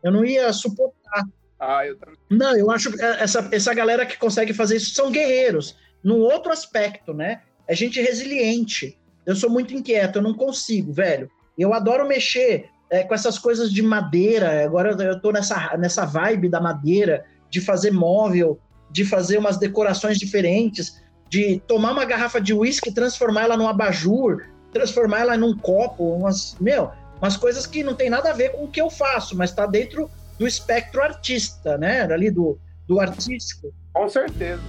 [0.03, 1.25] Eu não ia suportar.
[1.59, 2.15] Ah, eu também.
[2.29, 5.75] Não, eu acho que essa, essa galera que consegue fazer isso são guerreiros.
[6.03, 7.41] Num outro aspecto, né?
[7.67, 8.97] É gente resiliente.
[9.25, 11.29] Eu sou muito inquieto, eu não consigo, velho.
[11.57, 14.63] Eu adoro mexer é, com essas coisas de madeira.
[14.63, 20.17] Agora eu tô nessa, nessa vibe da madeira, de fazer móvel, de fazer umas decorações
[20.17, 26.13] diferentes, de tomar uma garrafa de uísque, transformar ela num abajur, transformar ela num copo,
[26.13, 26.55] umas.
[26.59, 26.91] Meu,
[27.21, 29.65] umas coisas que não tem nada a ver com o que eu faço, mas está
[29.65, 32.01] dentro do espectro artista, né?
[32.01, 33.73] Ali do, do artístico.
[33.93, 34.61] Com certeza.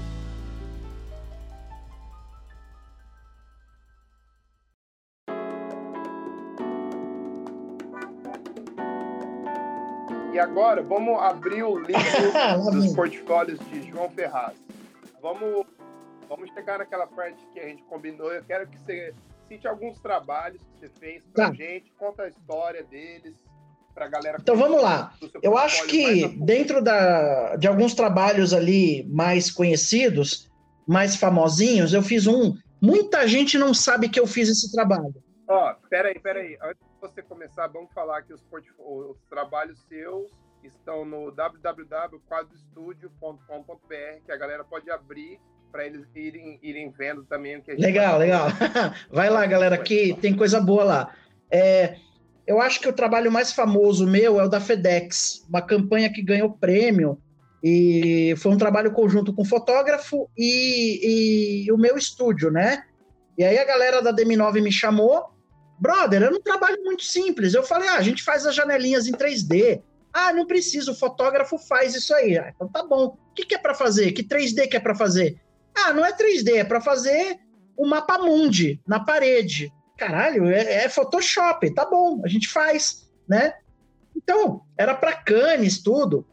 [10.33, 14.57] E agora, vamos abrir o livro dos portfólios de João Ferraz.
[15.21, 15.67] Vamos,
[16.29, 18.33] vamos chegar naquela parte que a gente combinou.
[18.33, 19.13] Eu quero que você
[19.49, 21.55] cite alguns trabalhos que você fez pra tá.
[21.55, 23.35] gente, conta a história deles,
[23.99, 24.39] para a galera.
[24.41, 25.13] Então vamos lá.
[25.43, 30.49] Eu acho que dentro da, de alguns trabalhos ali mais conhecidos,
[30.87, 32.57] mais famosinhos, eu fiz um.
[32.81, 35.13] Muita gente não sabe que eu fiz esse trabalho.
[35.49, 36.57] Ó, oh, peraí, peraí.
[36.63, 38.47] Antes de você começar, vamos falar que os,
[38.79, 40.31] os trabalhos seus
[40.63, 45.41] estão no www.quadrostudio.com.br, que a galera pode abrir
[45.71, 48.49] para eles irem, irem vendo também o que a gente Legal, legal.
[49.11, 51.15] Vai lá, galera, que tem coisa boa lá.
[51.51, 51.97] É,
[52.47, 56.23] eu acho que o trabalho mais famoso meu é o da FedEx, uma campanha que
[56.23, 57.19] ganhou prêmio
[57.63, 62.85] e foi um trabalho conjunto com o fotógrafo e, e o meu estúdio, né?
[63.37, 65.31] E aí a galera da DM9 me chamou
[65.79, 67.55] Brother, era um trabalho muito simples.
[67.55, 69.81] Eu falei, ah, a gente faz as janelinhas em 3D.
[70.13, 72.37] Ah, não precisa, o fotógrafo faz isso aí.
[72.37, 73.17] Ah, então tá bom.
[73.31, 74.13] O que, que é para fazer?
[74.13, 75.41] Que 3D que é para fazer?
[75.85, 77.39] Ah, não é 3D, é para fazer
[77.77, 79.73] o mapa mundi na parede.
[79.97, 83.55] Caralho, é, é, Photoshop, tá bom, a gente faz, né?
[84.17, 86.27] Então, era para Cannes tudo.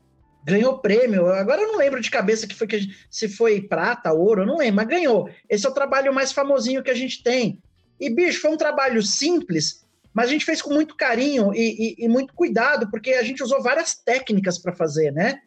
[0.44, 1.28] Ganhou prêmio.
[1.28, 4.46] Agora eu não lembro de cabeça que foi que gente, se foi prata, ouro, eu
[4.46, 5.30] não lembro, mas ganhou.
[5.50, 7.62] Esse é o trabalho mais famosinho que a gente tem.
[8.00, 12.06] E, bicho, foi um trabalho simples, mas a gente fez com muito carinho e, e,
[12.06, 15.40] e muito cuidado, porque a gente usou várias técnicas para fazer, né?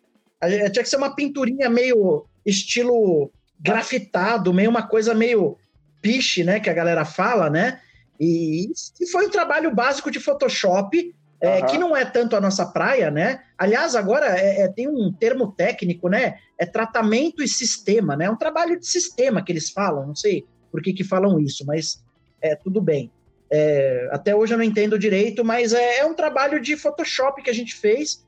[0.72, 3.30] Tinha que ser uma pinturinha meio estilo
[3.60, 5.56] grafitado, meio uma coisa meio
[6.00, 6.60] piche, né?
[6.60, 7.80] Que a galera fala, né?
[8.18, 11.66] E, e foi um trabalho básico de Photoshop, é, uhum.
[11.66, 13.42] que não é tanto a nossa praia, né?
[13.56, 16.38] Aliás, agora é, é, tem um termo técnico, né?
[16.58, 18.24] É tratamento e sistema, né?
[18.24, 21.64] É um trabalho de sistema que eles falam, não sei por que, que falam isso,
[21.64, 22.02] mas
[22.42, 23.10] é, tudo bem.
[23.50, 27.50] É, até hoje eu não entendo direito, mas é, é, um trabalho de Photoshop que
[27.50, 28.26] a gente fez.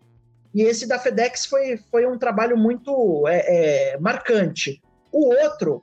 [0.55, 4.81] E esse da FedEx foi, foi um trabalho muito é, marcante.
[5.13, 5.83] O outro,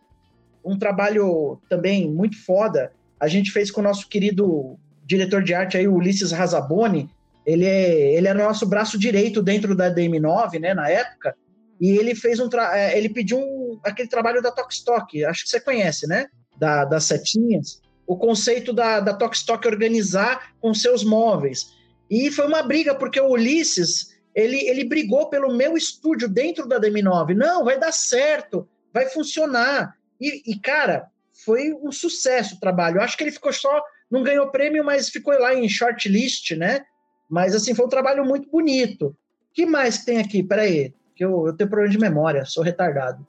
[0.64, 5.78] um trabalho também muito foda, a gente fez com o nosso querido diretor de arte
[5.78, 7.10] aí, Ulisses Razaboni.
[7.46, 11.36] Ele é, ele é nosso braço direito dentro da DM9, né, na época.
[11.80, 15.60] E ele fez um, é, ele pediu um, aquele trabalho da Tokstok, acho que você
[15.60, 16.28] conhece, né?
[16.58, 21.76] Da, das setinhas o conceito da, da Tokstok organizar com seus móveis.
[22.10, 26.80] E foi uma briga, porque o Ulisses, ele, ele brigou pelo meu estúdio dentro da
[26.80, 27.36] DM9.
[27.36, 28.66] Não, vai dar certo,
[28.98, 29.96] vai funcionar.
[30.20, 31.08] E, e, cara,
[31.46, 32.98] foi um sucesso o trabalho.
[32.98, 36.86] Eu acho que ele ficou só, não ganhou prêmio, mas ficou lá em shortlist, né?
[37.30, 39.08] Mas, assim, foi um trabalho muito bonito.
[39.08, 39.16] O
[39.54, 40.42] que mais tem aqui?
[40.42, 43.26] Peraí, que eu, eu tenho problema de memória, sou retardado.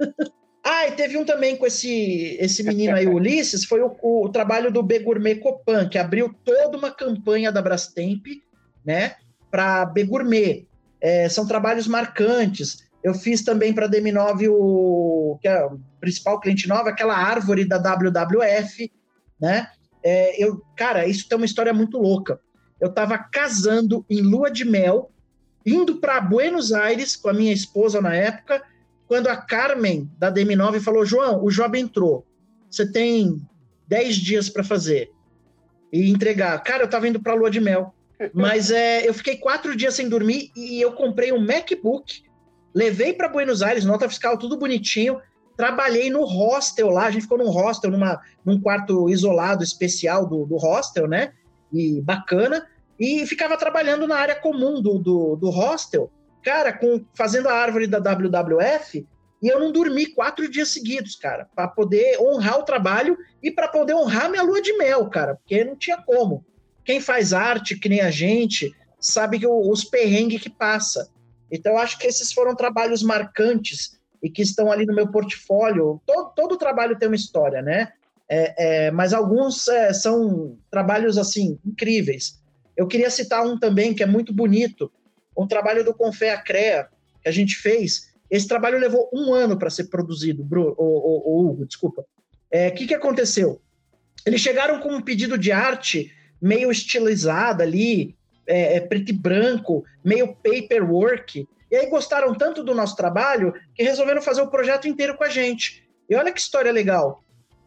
[0.66, 4.72] Ah, e teve um também com esse, esse menino aí, Ulisses, foi o, o trabalho
[4.72, 8.24] do B Gourmet Copan, que abriu toda uma campanha da Brastemp,
[8.82, 9.16] né,
[9.50, 10.66] para B Gourmet.
[11.02, 12.83] É, são trabalhos marcantes.
[13.04, 17.66] Eu fiz também para a DM9 o que é o principal cliente novo, aquela árvore
[17.66, 18.90] da WWF,
[19.38, 19.68] né?
[20.02, 22.40] É, eu, cara, isso tem uma história muito louca.
[22.80, 25.10] Eu estava casando em lua de mel,
[25.66, 28.62] indo para Buenos Aires com a minha esposa na época,
[29.06, 32.26] quando a Carmen, da DM9, falou: João, o job entrou.
[32.70, 33.40] Você tem
[33.86, 35.10] 10 dias para fazer
[35.92, 36.58] e entregar.
[36.62, 37.94] Cara, eu tava indo pra lua de mel.
[38.32, 42.22] Mas é, eu fiquei quatro dias sem dormir e eu comprei um MacBook,
[42.74, 45.20] levei para Buenos Aires, nota fiscal, tudo bonitinho.
[45.56, 50.44] Trabalhei no hostel lá, a gente ficou num hostel, numa, num quarto isolado especial do,
[50.44, 51.32] do hostel, né?
[51.72, 52.66] E bacana.
[52.98, 56.10] E ficava trabalhando na área comum do, do, do hostel
[56.44, 59.06] cara, com, fazendo a árvore da WWF,
[59.42, 63.66] e eu não dormi quatro dias seguidos, cara, para poder honrar o trabalho e para
[63.66, 66.44] poder honrar minha lua de mel, cara, porque não tinha como.
[66.84, 68.70] Quem faz arte, que nem a gente,
[69.00, 71.10] sabe que os perrengues que passa.
[71.50, 76.00] Então, eu acho que esses foram trabalhos marcantes e que estão ali no meu portfólio.
[76.06, 77.92] Todo, todo trabalho tem uma história, né?
[78.28, 82.40] É, é, mas alguns é, são trabalhos assim incríveis.
[82.76, 84.90] Eu queria citar um também que é muito bonito,
[85.36, 86.88] um trabalho do Confé Acrea
[87.22, 88.12] que a gente fez.
[88.30, 92.02] Esse trabalho levou um ano para ser produzido, Bruno, ou, Hugo, desculpa.
[92.02, 92.06] O
[92.50, 93.60] é, que, que aconteceu?
[94.24, 98.16] Eles chegaram com um pedido de arte meio estilizada ali,
[98.46, 101.46] é, é, preto e branco, meio paperwork.
[101.70, 105.28] E aí gostaram tanto do nosso trabalho que resolveram fazer o projeto inteiro com a
[105.28, 105.84] gente.
[106.08, 107.22] E olha que história legal.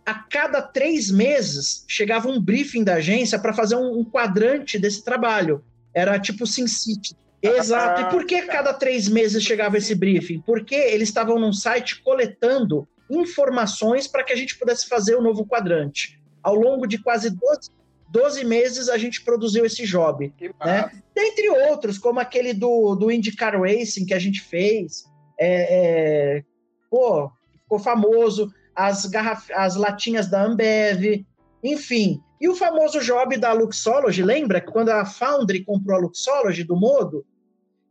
[0.06, 5.64] A cada três meses chegava um briefing da agência para fazer um, quadrante desse trabalho.
[5.94, 7.16] Era tipo SimCity.
[7.42, 8.02] Exato.
[8.02, 10.42] E por que cada três meses chegava esse briefing?
[10.46, 15.46] Porque eles estavam num site coletando informações para que a gente pudesse fazer o novo
[15.46, 16.20] quadrante.
[16.42, 17.70] Ao longo de quase 12,
[18.10, 20.34] 12 meses a gente produziu esse job.
[20.64, 20.92] Né?
[21.14, 25.06] Dentre outros, como aquele do, do IndyCar Racing que a gente fez.
[25.40, 26.44] É, é,
[26.90, 27.32] pô,
[27.64, 28.52] ficou famoso.
[28.76, 31.26] As, garraf as latinhas da Ambev,
[31.64, 32.22] enfim.
[32.40, 36.76] E o famoso job da Luxology, lembra que quando a Foundry comprou a Luxology do
[36.76, 37.26] Modo,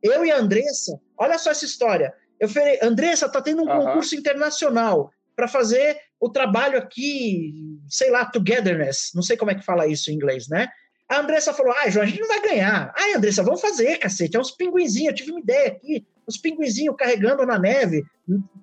[0.03, 2.15] eu e a Andressa, olha só essa história.
[2.39, 3.87] Eu falei, Andressa, tá tendo um uhum.
[3.87, 9.65] concurso internacional para fazer o trabalho aqui, sei lá, togetherness, não sei como é que
[9.65, 10.69] fala isso em inglês, né?
[11.09, 12.93] A Andressa falou: ai, João, a gente não vai ganhar.
[12.97, 14.37] Ai, Andressa, vamos fazer, cacete.
[14.37, 18.05] É uns pinguinzinhos, eu tive uma ideia aqui, uns pinguinzinhos carregando na neve.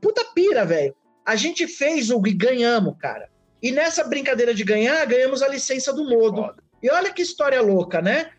[0.01, 0.93] Puta pira, velho.
[1.26, 3.30] A gente fez o e ganhamos, cara.
[3.62, 6.54] E nessa brincadeira de ganhar, ganhamos a licença do modo.
[6.82, 8.32] E olha que história louca, né?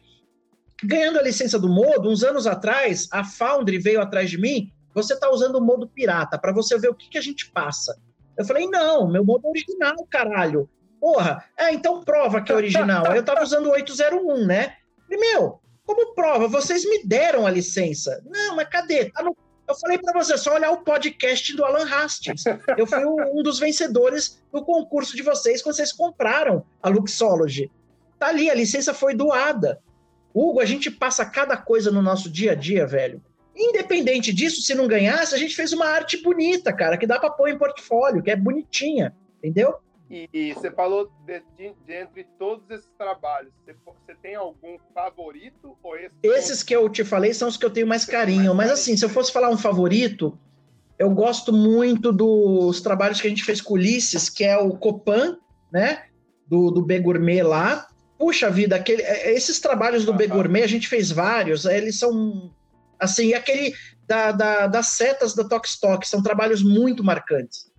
[0.83, 4.71] Ganhando a licença do modo, uns anos atrás, a Foundry veio atrás de mim.
[4.93, 7.99] Você tá usando o modo pirata para você ver o que, que a gente passa.
[8.37, 10.69] Eu falei, não, meu modo é original, caralho.
[11.01, 13.15] Porra, é, então prova que é original.
[13.15, 14.77] Eu tava usando o 801, né?
[15.11, 16.49] E, meu, como prova?
[16.49, 18.23] Vocês me deram a licença.
[18.25, 19.11] Não, mas cadê?
[19.11, 19.37] Tá no...
[19.67, 22.45] Eu falei para você, só olhar o podcast do Alan Hastings.
[22.77, 27.71] Eu fui um dos vencedores do concurso de vocês quando vocês compraram a Luxology.
[28.19, 29.81] Tá ali, a licença foi doada.
[30.35, 33.23] Hugo, a gente passa cada coisa no nosso dia a dia, velho.
[33.57, 37.31] Independente disso, se não ganhasse, a gente fez uma arte bonita, cara, que dá para
[37.31, 39.77] pôr em portfólio, que é bonitinha, entendeu?
[40.11, 44.77] E, e você falou de, de, de, entre todos esses trabalhos, você, você, tem algum
[44.93, 48.55] favorito ou esse Esses que eu te falei são os que eu tenho mais carinho,
[48.55, 48.73] mais mas carinho.
[48.75, 50.39] assim, se eu fosse falar um favorito,
[50.99, 55.39] eu gosto muito dos trabalhos que a gente fez com Ulisses, que é o Copan,
[55.73, 56.05] né,
[56.47, 57.89] do, do B Gourmet lá.
[58.19, 61.99] Puxa vida, aquele, é, esses trabalhos do ah, B Gourmet, a gente fez vários, eles
[61.99, 62.55] são
[62.99, 63.75] Assim, e aquele
[64.07, 67.71] da, da, das setas da Tokstok, são trabalhos muito marcantes,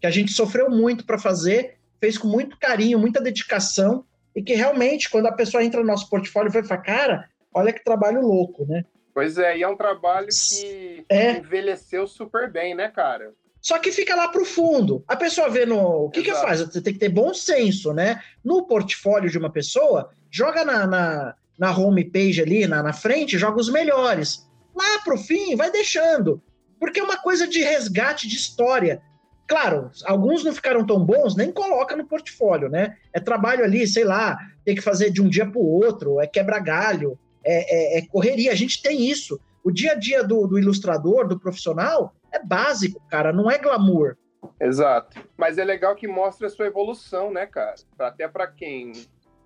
[0.00, 4.04] que a gente sofreu muito para fazer, fez com muito carinho, muita dedicação,
[4.34, 7.84] e que realmente, quando a pessoa entra no nosso portfólio, vai falar, cara, olha que
[7.84, 8.84] trabalho louco, né?
[9.14, 11.32] Pois é, e é um trabalho que é.
[11.32, 13.32] envelheceu super bem, né, cara?
[13.60, 15.04] Só que fica lá para o fundo.
[15.06, 16.06] A pessoa vê no.
[16.06, 16.60] O que, que faz?
[16.60, 18.20] Você tem que ter bom senso, né?
[18.42, 23.60] No portfólio de uma pessoa, joga na, na, na homepage ali, na, na frente, joga
[23.60, 26.42] os melhores lá pro fim, vai deixando.
[26.78, 29.00] Porque é uma coisa de resgate de história.
[29.46, 32.96] Claro, alguns não ficaram tão bons, nem coloca no portfólio, né?
[33.12, 36.26] É trabalho ali, sei lá, tem que fazer de um dia para o outro, é
[36.26, 38.50] quebra-galho, é, é, é, correria.
[38.52, 39.40] A gente tem isso.
[39.62, 44.16] O dia a dia do, do ilustrador, do profissional, é básico, cara, não é glamour.
[44.60, 45.20] Exato.
[45.36, 47.74] Mas é legal que mostra a sua evolução, né, cara?
[47.98, 48.92] Até para quem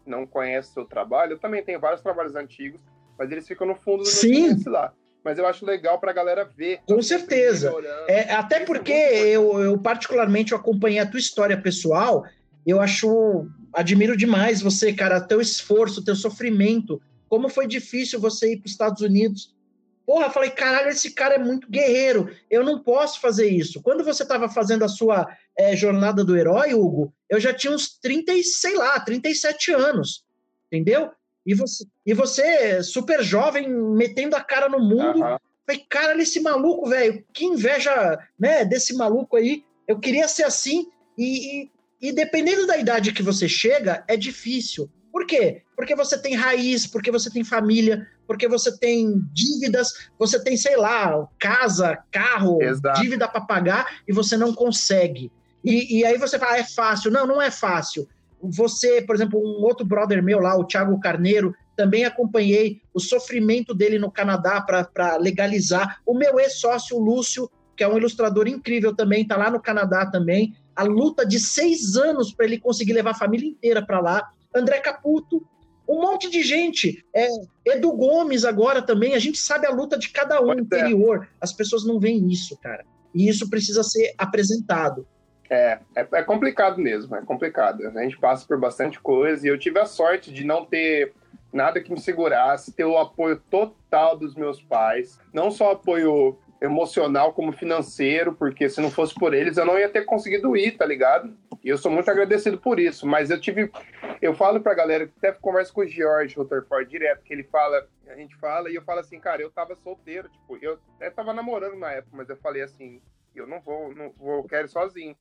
[0.07, 2.81] não conhece o seu trabalho, eu também tenho vários trabalhos antigos,
[3.19, 4.57] mas eles ficam no fundo do Sim.
[4.67, 4.95] lá
[5.27, 6.79] mas eu acho legal para a galera ver.
[6.87, 7.75] Com certeza.
[8.07, 12.25] É, até porque eu, eu, particularmente, eu acompanhei a tua história pessoal,
[12.65, 18.59] eu acho, admiro demais você, cara, teu esforço, teu sofrimento, como foi difícil você ir
[18.59, 19.53] para os Estados Unidos.
[20.07, 23.83] Porra, falei, caralho, esse cara é muito guerreiro, eu não posso fazer isso.
[23.83, 25.27] Quando você estava fazendo a sua
[25.59, 30.25] é, jornada do herói, Hugo, eu já tinha uns 30, sei lá, 37 anos,
[30.71, 31.11] entendeu?
[31.47, 35.23] E você, e você super jovem, metendo a cara no mundo.
[35.23, 35.39] Uhum.
[35.65, 39.65] Falei, cara, esse maluco, velho, que inveja né, desse maluco aí.
[39.87, 40.89] Eu queria ser assim.
[41.17, 41.71] E, e,
[42.01, 44.91] e dependendo da idade que você chega, é difícil.
[45.13, 45.63] Por quê?
[45.75, 50.77] Porque você tem raiz, porque você tem família, porque você tem dívidas, você tem, sei
[50.77, 53.01] lá, casa, carro, Exato.
[53.01, 55.31] dívida para pagar e você não consegue.
[55.65, 57.11] E, e aí você fala, ah, é fácil.
[57.11, 58.09] Não, não é fácil.
[58.43, 63.75] Você, por exemplo, um outro brother meu lá, o Thiago Carneiro, também acompanhei o sofrimento
[63.75, 66.01] dele no Canadá para legalizar.
[66.07, 70.55] O meu ex-sócio, Lúcio, que é um ilustrador incrível também, está lá no Canadá também.
[70.75, 74.31] A luta de seis anos para ele conseguir levar a família inteira para lá.
[74.55, 75.47] André Caputo,
[75.89, 77.05] um monte de gente.
[77.15, 77.29] É,
[77.67, 79.15] Edu Gomes agora também.
[79.15, 81.29] A gente sabe a luta de cada um no interior.
[81.41, 82.85] As pessoas não veem isso, cara.
[83.15, 85.07] E isso precisa ser apresentado.
[85.49, 87.87] É, é, é, complicado mesmo, é complicado.
[87.87, 91.13] A gente passa por bastante coisa e eu tive a sorte de não ter
[91.53, 97.33] nada que me segurasse, ter o apoio total dos meus pais, não só apoio emocional
[97.33, 100.87] como financeiro, porque se não fosse por eles eu não ia ter conseguido ir, tá
[100.87, 101.37] ligado?
[101.63, 103.71] E eu sou muito agradecido por isso, mas eu tive,
[104.23, 108.15] eu falo pra galera, até converso com o George Rutherford direto, que ele fala, a
[108.15, 111.77] gente fala e eu falo assim, cara, eu tava solteiro, tipo, eu até tava namorando
[111.77, 113.03] na época, mas eu falei assim,
[113.35, 115.17] eu não vou, não vou, eu quero sozinho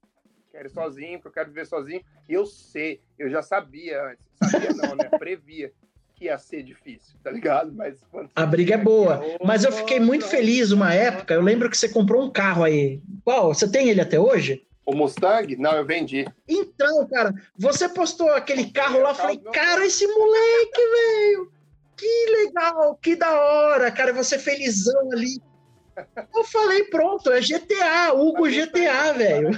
[0.56, 2.02] quero ir sozinho, porque eu quero viver sozinho.
[2.28, 5.10] E eu sei, eu já sabia antes, sabia não, né?
[5.20, 5.72] Previa
[6.16, 7.74] que ia ser difícil, tá ligado?
[7.74, 8.00] Mas
[8.34, 9.22] a briga é boa.
[9.44, 11.34] Mas eu fiquei muito feliz uma época.
[11.34, 13.02] Eu lembro que você comprou um carro aí.
[13.26, 13.54] Qual?
[13.54, 14.66] Você tem ele até hoje?
[14.86, 15.58] O Mustang?
[15.58, 16.26] Não, eu vendi.
[16.48, 21.52] Então, cara, você postou aquele carro lá, falei, cara, esse moleque, velho,
[21.98, 25.42] que legal, que da hora, cara, você felizão ali.
[26.36, 29.52] Eu falei, pronto, é GTA, Hugo GTA, velho.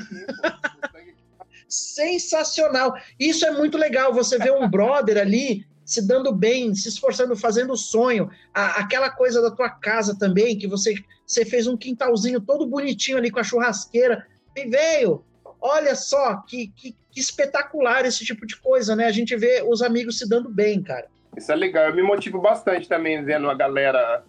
[1.67, 2.95] Sensacional.
[3.19, 7.71] Isso é muito legal, você vê um brother ali se dando bem, se esforçando, fazendo
[7.71, 8.29] o sonho.
[8.53, 13.17] A, aquela coisa da tua casa também, que você, você fez um quintalzinho todo bonitinho
[13.17, 14.27] ali com a churrasqueira.
[14.53, 15.23] E veio,
[15.61, 19.05] olha só que, que, que, espetacular esse tipo de coisa, né?
[19.05, 21.07] A gente vê os amigos se dando bem, cara.
[21.37, 21.85] Isso é legal.
[21.85, 24.25] Eu me motivo bastante também vendo a galera,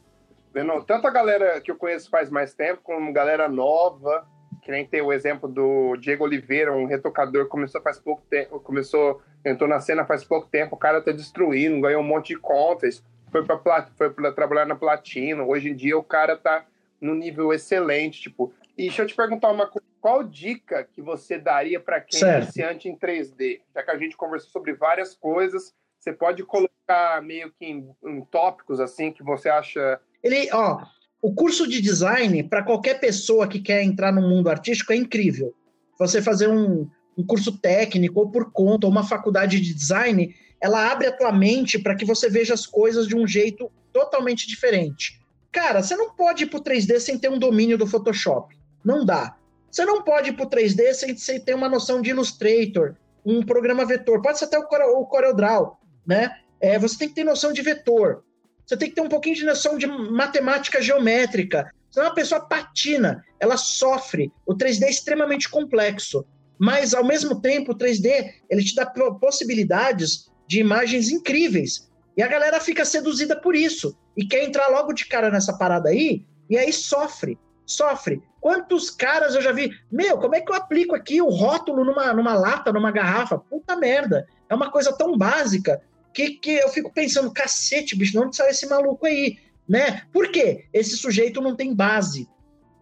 [0.58, 4.26] vendo tanto a galera que eu conheço faz mais tempo, como galera nova.
[4.62, 9.22] Que nem tem o exemplo do Diego Oliveira, um retocador, começou faz pouco tempo, começou
[9.44, 13.02] entrou na cena faz pouco tempo, o cara tá destruindo, ganhou um monte de contas,
[13.30, 15.48] foi para foi pra trabalhar na Platino.
[15.48, 16.66] Hoje em dia o cara tá
[17.00, 18.52] no nível excelente, tipo.
[18.76, 22.34] E deixa eu te perguntar uma coisa, qual dica que você daria para quem certo.
[22.34, 23.60] é iniciante em 3D?
[23.74, 28.24] Já que a gente conversou sobre várias coisas, você pode colocar meio que em, em
[28.24, 30.82] tópicos assim que você acha Ele, ó,
[31.20, 35.54] o curso de design para qualquer pessoa que quer entrar no mundo artístico é incrível.
[35.98, 40.90] Você fazer um, um curso técnico ou por conta, ou uma faculdade de design, ela
[40.90, 45.20] abre a tua mente para que você veja as coisas de um jeito totalmente diferente.
[45.50, 48.56] Cara, você não pode ir para o 3D sem ter um domínio do Photoshop.
[48.84, 49.36] Não dá.
[49.70, 52.94] Você não pode ir para o 3D sem, sem ter uma noção de Illustrator,
[53.24, 54.22] um programa vetor.
[54.22, 56.30] Pode ser até o, o CorelDRAW, né?
[56.60, 58.24] É, você tem que ter noção de vetor.
[58.68, 61.72] Você tem que ter um pouquinho de noção de matemática geométrica.
[61.90, 64.30] Senão a pessoa patina, ela sofre.
[64.46, 66.24] O 3D é extremamente complexo
[66.58, 68.84] mas ao mesmo tempo o 3D ele te dá
[69.20, 71.88] possibilidades de imagens incríveis.
[72.16, 75.90] E a galera fica seduzida por isso e quer entrar logo de cara nessa parada
[75.90, 78.20] aí e aí sofre, sofre.
[78.40, 79.70] Quantos caras eu já vi?
[79.90, 83.38] Meu, como é que eu aplico aqui o rótulo numa, numa lata, numa garrafa?
[83.38, 84.26] Puta merda.
[84.48, 85.80] É uma coisa tão básica
[86.18, 89.38] que, que eu fico pensando, cacete, bicho, de onde saiu esse maluco aí?
[89.68, 90.02] Né?
[90.12, 90.64] Por quê?
[90.72, 92.28] Esse sujeito não tem base.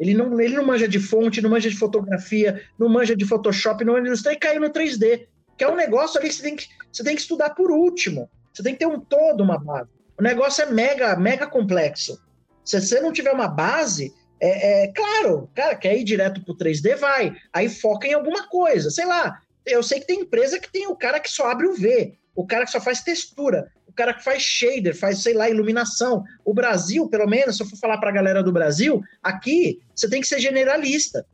[0.01, 3.85] Ele não, ele não manja de fonte, não manja de fotografia, não manja de Photoshop,
[3.85, 5.27] não manja de e caiu no 3D.
[5.57, 8.31] Que é um negócio ali que você tem que, você tem que estudar por último.
[8.53, 9.91] Você tem que ter um todo, uma base.
[10.19, 12.19] O negócio é mega, mega complexo.
[12.65, 16.97] Se você não tiver uma base, é, é claro, cara, quer ir direto pro 3D,
[16.97, 17.35] vai.
[17.53, 18.91] Aí foca em alguma coisa.
[18.91, 21.75] Sei lá, eu sei que tem empresa que tem o cara que só abre o
[21.75, 26.23] V, o cara que só faz textura cara que faz shader, faz, sei lá, iluminação.
[26.45, 30.09] O Brasil, pelo menos, se eu for falar para a galera do Brasil, aqui você
[30.09, 31.27] tem que ser generalista.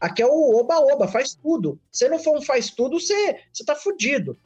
[0.00, 1.78] Aqui é o oba-oba, faz tudo.
[1.92, 4.38] Se não for um faz tudo, você, você tá fudido.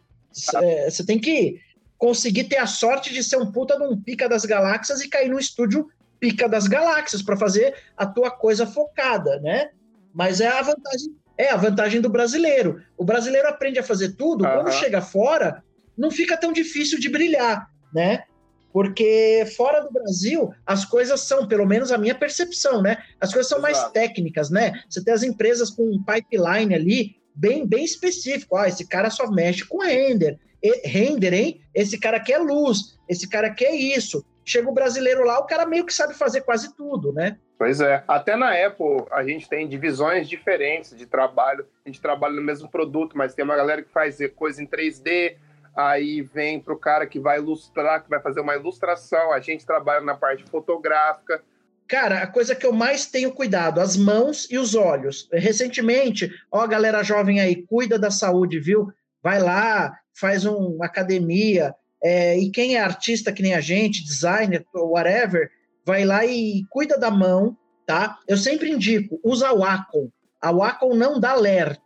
[0.63, 1.61] É, você tem que
[1.97, 5.29] conseguir ter a sorte de ser um puta de um pica das galáxias e cair
[5.29, 5.89] no estúdio
[6.19, 9.71] pica das galáxias para fazer a tua coisa focada, né?
[10.13, 12.83] Mas é a vantagem, é a vantagem do brasileiro.
[12.97, 14.51] O brasileiro aprende a fazer tudo, uhum.
[14.51, 15.65] quando chega fora,
[16.01, 18.25] não fica tão difícil de brilhar, né?
[18.73, 23.03] Porque fora do Brasil, as coisas são, pelo menos a minha percepção, né?
[23.21, 23.73] As coisas são Exato.
[23.75, 24.81] mais técnicas, né?
[24.89, 28.57] Você tem as empresas com um pipeline ali bem, bem específico.
[28.57, 30.39] Ah, esse cara só mexe com render.
[30.63, 31.61] E, render, hein?
[31.75, 34.25] Esse cara quer luz, esse cara quer isso.
[34.43, 37.37] Chega o brasileiro lá, o cara meio que sabe fazer quase tudo, né?
[37.59, 38.03] Pois é.
[38.09, 41.67] Até na Apple, a gente tem divisões diferentes de trabalho.
[41.85, 45.37] A gente trabalha no mesmo produto, mas tem uma galera que faz coisa em 3D,
[45.77, 49.67] aí vem para o cara que vai ilustrar, que vai fazer uma ilustração, a gente
[49.67, 51.43] trabalha na parte fotográfica.
[51.89, 55.29] Cara, a coisa que eu mais tenho cuidado, as mãos e os olhos.
[55.33, 58.93] Recentemente, ó, galera jovem aí, cuida da saúde, viu?
[59.23, 64.65] Vai lá, faz uma academia, é, e quem é artista que nem a gente, designer,
[64.75, 65.51] whatever,
[65.85, 67.57] vai lá e cuida da mão,
[67.87, 68.19] tá?
[68.27, 70.09] Eu sempre indico, usa a Wacom.
[70.41, 71.79] A Wacom não dá ler,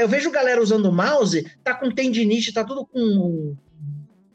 [0.00, 3.56] eu vejo galera usando mouse, tá com tendinite, tá tudo com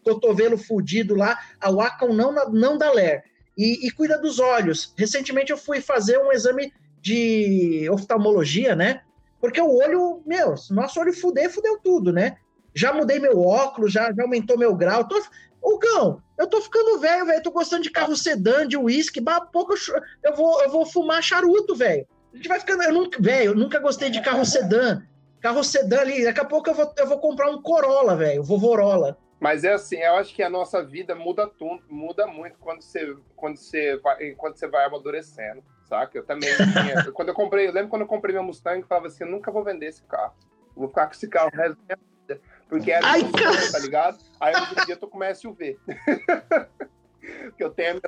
[0.04, 1.38] cotovelo fudido lá.
[1.60, 3.24] A Wacom não, não dá ler.
[3.58, 4.94] E, e, cuida dos olhos.
[4.96, 6.72] Recentemente eu fui fazer um exame
[7.02, 9.02] de oftalmologia, né?
[9.42, 12.38] Porque o olho, meu, nosso olho fuder, fudeu tudo, né?
[12.74, 15.08] Já mudei meu óculos, já, já aumentou meu grau.
[15.08, 15.20] Tô,
[15.62, 17.44] o Gão, eu tô ficando velho, velho.
[17.44, 19.22] Tô gostando de carro sedã, de uísque.
[19.52, 22.08] Pouco eu, eu, vou, eu vou fumar charuto, velho.
[22.34, 22.84] A gente vai ficando.
[22.84, 25.02] Eu nunca, velho, eu nunca gostei de carro sedã.
[25.40, 29.18] Carro sedã ali, daqui a pouco eu vou, eu vou comprar um Corolla, velho, Vovorola.
[29.40, 33.16] Mas é assim, eu acho que a nossa vida muda tudo, muda muito quando você,
[33.36, 36.18] quando você, vai, quando você vai amadurecendo, saca?
[36.18, 39.08] Eu também tinha, quando eu comprei, eu lembro quando eu comprei meu Mustang, eu falava
[39.08, 40.34] assim, eu nunca vou vender esse carro.
[40.76, 42.42] Vou ficar com esse carro o resto da minha vida.
[42.68, 44.18] Porque era Ai, Mustang, tá ligado?
[44.40, 45.80] Aí hoje em dia eu tô com uma SUV.
[47.56, 48.02] que eu tenho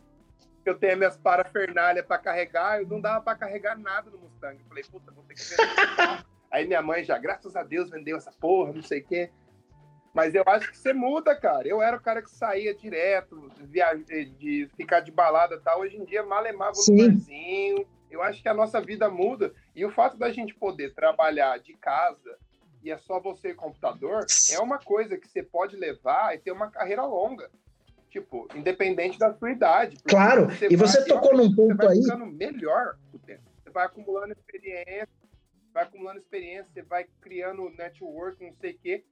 [0.65, 4.60] eu tenho minhas parafernálias para carregar, eu não dava para carregar nada no Mustang.
[4.60, 7.63] Eu falei, puta, vou ter que vender esse carro Aí minha mãe já, graças a
[7.63, 9.30] Deus, vendeu essa porra, não sei o quê.
[10.13, 11.67] Mas eu acho que você muda, cara.
[11.67, 15.81] Eu era o cara que saía direto, de, de ficar de balada e tal.
[15.81, 17.85] Hoje em dia, malemava no barzinho.
[18.09, 19.53] Eu acho que a nossa vida muda.
[19.76, 22.38] E o fato da gente poder trabalhar de casa
[22.84, 26.51] e é só você e computador, é uma coisa que você pode levar e ter
[26.51, 27.49] uma carreira longa.
[28.09, 29.97] Tipo, independente da sua idade.
[30.07, 32.01] Claro, você e você tocou num ponto você vai aí.
[32.01, 33.43] ficando melhor o tempo.
[33.61, 35.09] Você vai acumulando experiência,
[35.73, 39.03] vai acumulando experiência, você vai criando network, não sei o quê.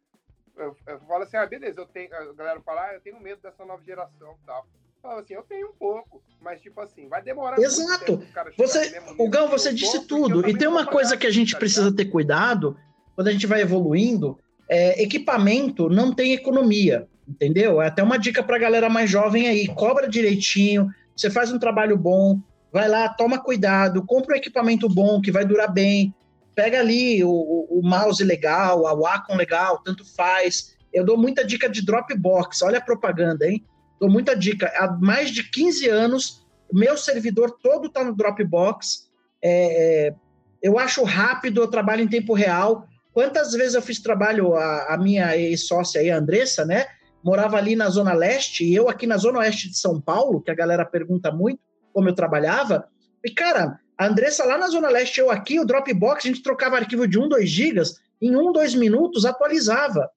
[0.55, 2.13] Eu, eu falo assim, ah, beleza, eu tenho.
[2.13, 4.65] A galera fala, ah, eu tenho medo dessa nova geração e tal.
[4.95, 8.23] Eu falo assim, eu tenho um pouco, mas tipo assim, vai demorar Exato.
[8.57, 10.47] Você, o Gão, você disse tudo.
[10.49, 12.75] E tem uma coisa que a gente tá precisa ter cuidado
[13.15, 14.39] quando a gente vai evoluindo.
[14.69, 17.81] É, equipamento não tem economia, entendeu?
[17.81, 21.59] É até uma dica para a galera mais jovem aí: cobra direitinho, você faz um
[21.59, 26.13] trabalho bom, vai lá, toma cuidado, compra um equipamento bom que vai durar bem,
[26.57, 30.75] pega ali o, o, mouse legal, a Wacom legal, tanto faz.
[30.91, 33.63] Eu dou muita dica de Dropbox, olha a propaganda, hein?
[33.99, 34.73] Dou muita dica.
[34.75, 36.43] Há mais de 15 anos,
[36.73, 39.07] meu servidor todo está no Dropbox.
[39.39, 40.15] É, é,
[40.63, 42.87] eu acho rápido, eu trabalho em tempo real.
[43.13, 46.87] Quantas vezes eu fiz trabalho, a, a minha ex-sócia aí, a Andressa, né?
[47.23, 50.49] Morava ali na Zona Leste, e eu aqui na Zona Oeste de São Paulo, que
[50.49, 51.59] a galera pergunta muito
[51.93, 52.87] como eu trabalhava.
[53.23, 56.77] E, cara, a Andressa lá na Zona Leste, eu aqui, o Dropbox, a gente trocava
[56.77, 60.09] arquivo de 1, 2 gigas, em 1, 2 minutos atualizava.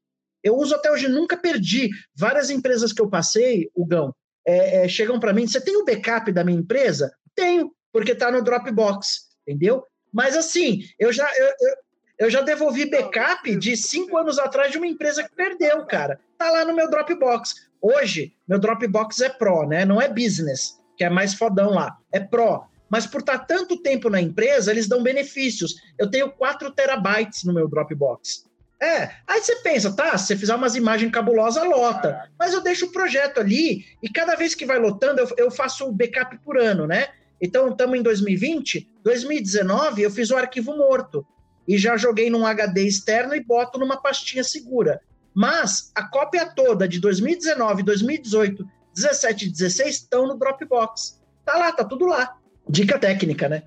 [0.43, 1.91] Eu uso até hoje, nunca perdi.
[2.15, 4.15] Várias empresas que eu passei, o Gão,
[4.47, 7.13] é, é, chegam para mim, você tem o backup da minha empresa?
[7.35, 9.85] Tenho, porque está no Dropbox, entendeu?
[10.13, 11.77] Mas assim, eu já, eu, eu,
[12.19, 16.21] eu já devolvi backup de cinco anos atrás de uma empresa que perdeu, cara.
[16.37, 17.69] Tá lá no meu Dropbox.
[17.81, 19.85] Hoje, meu Dropbox é Pro, né?
[19.85, 21.97] Não é business, que é mais fodão lá.
[22.13, 25.77] É Pro mas por estar tanto tempo na empresa, eles dão benefícios.
[25.97, 28.45] Eu tenho 4 terabytes no meu Dropbox.
[28.83, 32.29] É, aí você pensa, tá, se você fizer umas imagens cabulosas, lota.
[32.39, 35.87] Mas eu deixo o projeto ali e cada vez que vai lotando, eu, eu faço
[35.87, 37.09] o backup por ano, né?
[37.41, 41.27] Então, estamos em 2020, 2019 eu fiz o arquivo morto
[41.69, 45.01] e já joguei num HD externo e boto numa pastinha segura.
[45.33, 51.21] Mas a cópia toda de 2019, 2018, 17 e 16 estão no Dropbox.
[51.45, 52.37] Tá lá, tá tudo lá.
[52.71, 53.63] Dica técnica, né?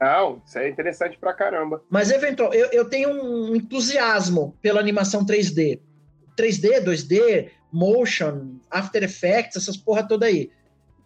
[0.00, 1.82] Não, isso é interessante pra caramba.
[1.88, 5.80] Mas, eventual, eu, eu tenho um entusiasmo pela animação 3D.
[6.36, 10.50] 3D, 2D, motion, After Effects, essas porra toda aí.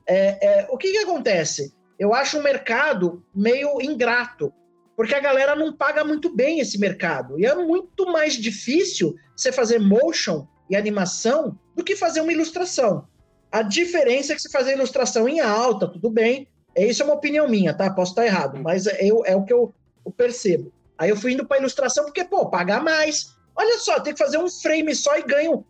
[0.06, 1.72] É, é, o que que acontece?
[1.98, 4.52] Eu acho um mercado meio ingrato,
[4.96, 7.38] porque a galera não paga muito bem esse mercado.
[7.38, 13.06] E é muito mais difícil você fazer motion e animação do que fazer uma ilustração.
[13.50, 17.14] A diferença é que você fazer ilustração em alta, tudo bem, é, isso é uma
[17.14, 17.90] opinião minha, tá?
[17.90, 19.74] Posso estar errado, mas é, eu, é o que eu,
[20.04, 20.70] eu percebo.
[20.98, 23.34] Aí eu fui indo para ilustração porque, pô, pagar mais.
[23.54, 25.64] Olha só, tem que fazer um frame só e ganho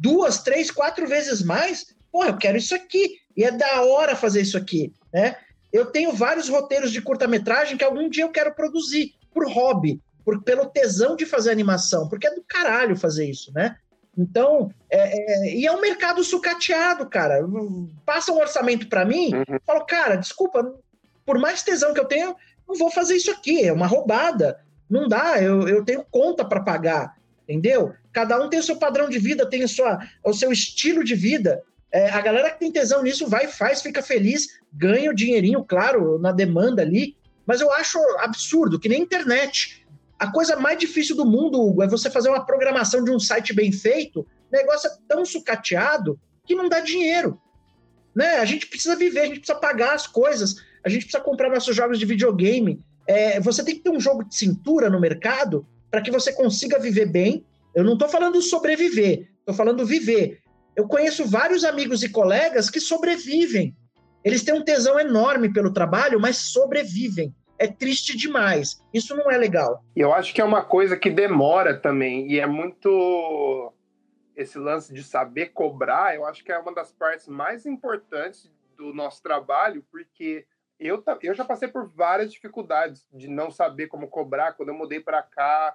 [0.00, 1.94] duas, três, quatro vezes mais.
[2.12, 3.18] Pô, eu quero isso aqui.
[3.36, 5.36] E é da hora fazer isso aqui, né?
[5.72, 10.42] Eu tenho vários roteiros de curta-metragem que algum dia eu quero produzir por hobby, por,
[10.42, 13.76] pelo tesão de fazer animação, porque é do caralho fazer isso, né?
[14.16, 17.40] Então, é, é, e é um mercado sucateado, cara.
[18.04, 19.58] Passa um orçamento para mim, uhum.
[19.66, 20.74] falo, cara, desculpa,
[21.24, 22.34] por mais tesão que eu tenho,
[22.66, 24.60] não vou fazer isso aqui, é uma roubada.
[24.88, 27.92] Não dá, eu, eu tenho conta para pagar, entendeu?
[28.12, 31.14] Cada um tem o seu padrão de vida, tem o, sua, o seu estilo de
[31.14, 31.62] vida.
[31.92, 36.18] É, a galera que tem tesão nisso vai, faz, fica feliz, ganha o dinheirinho, claro,
[36.18, 37.16] na demanda ali.
[37.44, 39.85] Mas eu acho absurdo, que nem internet.
[40.18, 43.52] A coisa mais difícil do mundo, Hugo, é você fazer uma programação de um site
[43.52, 44.26] bem feito.
[44.50, 47.38] Negócio é tão sucateado que não dá dinheiro.
[48.14, 48.36] Né?
[48.36, 51.76] A gente precisa viver, a gente precisa pagar as coisas, a gente precisa comprar nossos
[51.76, 52.80] jogos de videogame.
[53.06, 56.78] É, você tem que ter um jogo de cintura no mercado para que você consiga
[56.78, 57.44] viver bem.
[57.74, 60.40] Eu não estou falando sobreviver, estou falando viver.
[60.74, 63.76] Eu conheço vários amigos e colegas que sobrevivem.
[64.24, 68.82] Eles têm um tesão enorme pelo trabalho, mas sobrevivem é triste demais.
[68.92, 69.84] Isso não é legal.
[69.94, 73.72] Eu acho que é uma coisa que demora também, e é muito.
[74.34, 78.92] Esse lance de saber cobrar, eu acho que é uma das partes mais importantes do
[78.92, 80.46] nosso trabalho, porque
[80.78, 84.52] eu, eu já passei por várias dificuldades de não saber como cobrar.
[84.52, 85.74] Quando eu mudei para cá,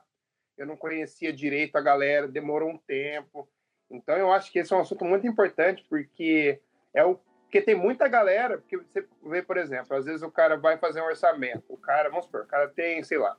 [0.56, 3.49] eu não conhecia direito a galera, demorou um tempo.
[3.90, 6.62] Então, eu acho que esse é um assunto muito importante, porque
[6.94, 7.20] é o
[7.52, 11.02] porque tem muita galera, porque você vê, por exemplo, às vezes o cara vai fazer
[11.02, 13.36] um orçamento, o cara, vamos supor, o cara tem, sei lá,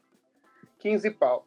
[0.80, 1.46] 15 pau.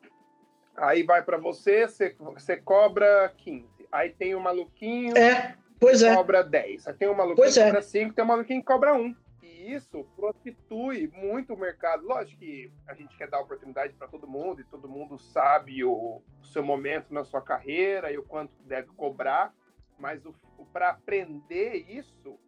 [0.75, 3.87] Aí vai para você, você, você cobra 15.
[3.91, 6.15] Aí tem o um maluquinho é, pois é.
[6.15, 6.87] cobra 10.
[6.87, 7.65] Aí tem o um maluquinho que é.
[7.65, 9.15] cobra 5, tem um maluquinho que cobra 1.
[9.43, 12.03] E isso prostitui muito o mercado.
[12.03, 16.19] Lógico que a gente quer dar oportunidade para todo mundo e todo mundo sabe o,
[16.41, 19.53] o, seu momento na sua carreira e o quanto deve cobrar,
[19.99, 22.39] mas o, o para aprender isso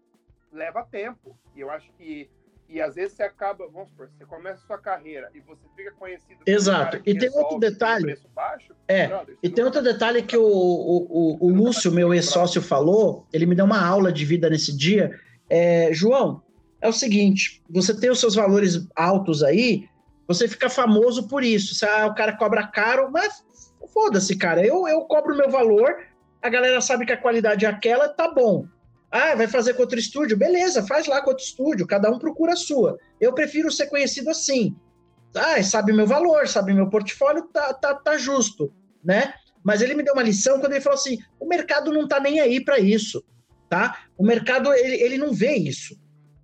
[0.52, 1.38] leva tempo.
[1.56, 2.30] E eu acho que
[2.70, 5.92] e às vezes você acaba, vamos supor, você começa a sua carreira e você fica
[5.94, 6.42] conhecido.
[6.46, 7.02] Exato.
[7.06, 8.18] E tem outro detalhe.
[8.36, 9.08] Baixo, é.
[9.08, 13.26] Brother, e tem outro detalhe que o, o, o, o Lúcio, meu ex-sócio, falou.
[13.32, 15.18] Ele me deu uma aula de vida nesse dia.
[15.50, 16.44] É, João,
[16.82, 19.88] é o seguinte: você tem os seus valores altos aí,
[20.28, 21.74] você fica famoso por isso.
[21.74, 23.46] Se ah, o cara cobra caro, mas
[23.94, 24.66] foda-se, cara.
[24.66, 25.96] Eu, eu cobro o meu valor,
[26.42, 28.68] a galera sabe que a qualidade é aquela, tá bom.
[29.10, 30.38] Ah, vai fazer com outro estúdio?
[30.38, 32.98] Beleza, faz lá com outro estúdio, cada um procura a sua.
[33.20, 34.76] Eu prefiro ser conhecido assim.
[35.36, 38.74] Ah, sabe meu valor, sabe meu portfólio, tá, tá, tá justo,
[39.04, 39.34] né?
[39.64, 42.40] Mas ele me deu uma lição quando ele falou assim: o mercado não tá nem
[42.40, 43.24] aí para isso,
[43.70, 44.06] tá?
[44.18, 45.98] O mercado, ele, ele não vê isso.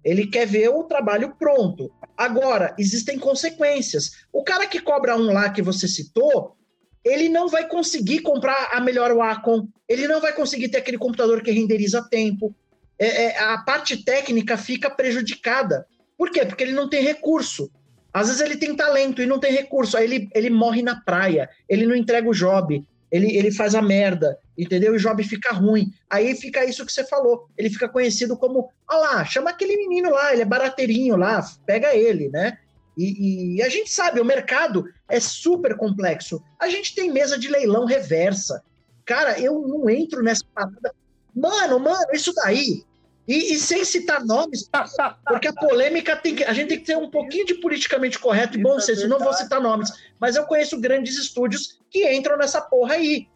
[0.04, 1.90] Ele quer ver o trabalho pronto.
[2.18, 4.26] Agora, existem consequências.
[4.32, 6.58] O cara que cobra um lá que você citou,
[7.04, 11.42] ele não vai conseguir comprar a melhor Wacom, ele não vai conseguir ter aquele computador
[11.42, 12.56] que renderiza a tempo.
[12.98, 15.86] É, é, a parte técnica fica prejudicada.
[16.18, 16.46] Por quê?
[16.46, 17.70] Porque ele não tem recurso.
[18.14, 21.50] Às vezes ele tem talento e não tem recurso, aí ele, ele morre na praia,
[21.68, 24.94] ele não entrega o job, ele, ele faz a merda, entendeu?
[24.94, 25.92] E o job fica ruim.
[26.10, 27.48] Aí fica isso que você falou.
[27.58, 31.96] Ele fica conhecido como, olha lá, chama aquele menino lá, ele é barateirinho lá, pega
[31.96, 32.58] ele, né?
[32.98, 36.44] E, e, a gente sabe, o mercado é super complexo.
[36.60, 38.64] A gente tem mesa de leilão reversa.
[39.06, 40.94] Cara, eu não entro nessa parada.
[41.36, 42.84] Mano, mano, isso daí.
[43.28, 44.70] E, e sem citar nomes,
[45.28, 46.44] porque a polêmica tem que.
[46.44, 49.08] A gente tem que ter um pouquinho de politicamente correto e bom é senso.
[49.08, 53.28] Não vou citar nomes, mas eu conheço grandes estúdios que entram nessa porra aí.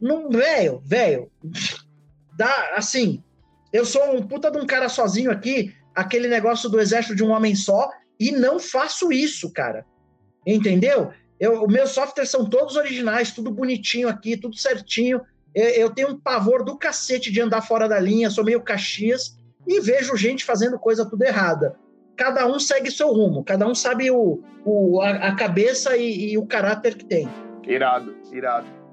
[0.00, 1.30] Não, velho, velho.
[2.36, 3.22] Dá, assim.
[3.72, 7.30] Eu sou um puta de um cara sozinho aqui, aquele negócio do exército de um
[7.30, 9.84] homem só, e não faço isso, cara.
[10.46, 11.10] Entendeu?
[11.38, 15.20] Eu, meus softwares são todos originais, tudo bonitinho aqui, tudo certinho.
[15.54, 19.36] Eu, eu, tenho um pavor do cacete de andar fora da linha, sou meio caxias
[19.66, 21.76] e vejo gente fazendo coisa tudo errada.
[22.16, 26.38] Cada um segue seu rumo, cada um sabe o, o a, a cabeça e, e
[26.38, 27.28] o caráter que tem.
[27.66, 28.83] Irado, irado.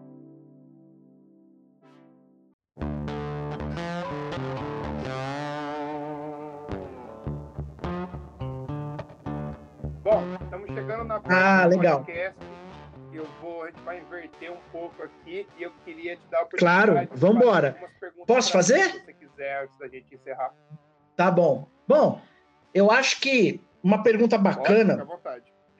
[10.12, 12.04] Bom, estamos chegando na ah, legal.
[12.04, 12.38] podcast.
[13.14, 16.42] Eu vou, a gente vai inverter um pouco aqui e eu queria te dar a
[16.42, 17.78] oportunidade Claro, vamos embora.
[18.28, 18.90] Posso fazer?
[18.90, 20.54] Se você quiser, antes da gente encerrar.
[21.16, 21.66] Tá bom.
[21.88, 22.20] Bom,
[22.74, 25.08] eu acho que uma pergunta bacana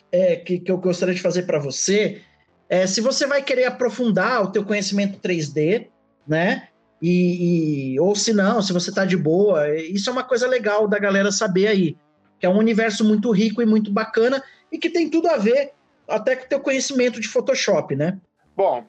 [0.10, 2.22] é, que, que eu gostaria de fazer para você
[2.70, 5.90] é se você vai querer aprofundar o teu conhecimento 3D,
[6.26, 6.70] né?
[7.02, 10.88] E, e ou se não, se você está de boa, isso é uma coisa legal
[10.88, 11.98] da galera saber aí
[12.42, 15.74] que é um universo muito rico e muito bacana e que tem tudo a ver
[16.08, 18.18] até com o teu conhecimento de Photoshop, né?
[18.58, 18.84] Bom,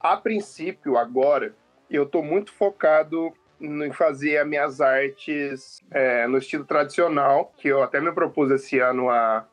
[0.00, 1.54] a princípio, agora,
[1.90, 7.82] eu estou muito focado em fazer as minhas artes é, no estilo tradicional, que eu
[7.82, 9.46] até me propus esse ano a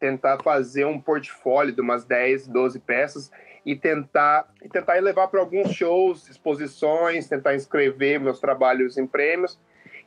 [0.00, 3.30] tentar fazer um portfólio de umas 10, 12 peças
[3.64, 9.56] e tentar, e tentar levar para alguns shows, exposições, tentar inscrever meus trabalhos em prêmios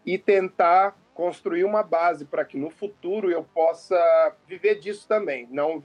[0.05, 5.47] e tentar construir uma base para que no futuro eu possa viver disso também.
[5.51, 5.81] Não,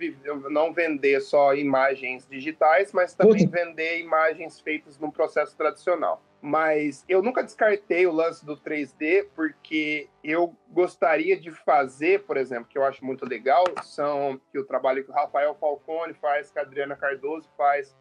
[0.50, 6.22] não vender só imagens digitais, mas também vender imagens feitas num processo tradicional.
[6.40, 12.66] Mas eu nunca descartei o lance do 3D, porque eu gostaria de fazer, por exemplo,
[12.68, 16.58] que eu acho muito legal, são que o trabalho que o Rafael Falcone faz, que
[16.58, 17.96] a Adriana Cardoso faz,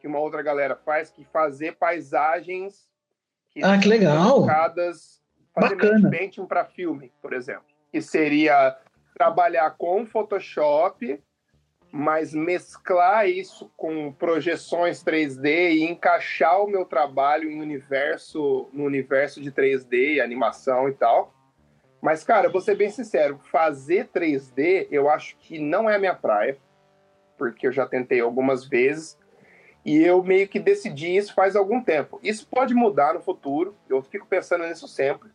[0.00, 2.90] que uma outra galera faz, que fazer paisagens
[3.50, 4.34] que ah, que legal.
[4.34, 5.21] colocadas
[5.54, 6.10] fazer Bacana.
[6.10, 8.76] painting para filme, por exemplo, que seria
[9.16, 11.22] trabalhar com Photoshop,
[11.90, 19.42] mas mesclar isso com projeções 3D e encaixar o meu trabalho em universo, no universo
[19.42, 21.34] de 3D, animação e tal.
[22.00, 26.14] Mas, cara, vou ser bem sincero, fazer 3D eu acho que não é a minha
[26.14, 26.56] praia,
[27.36, 29.18] porque eu já tentei algumas vezes
[29.84, 32.18] e eu meio que decidi isso faz algum tempo.
[32.22, 35.30] Isso pode mudar no futuro, eu fico pensando nisso sempre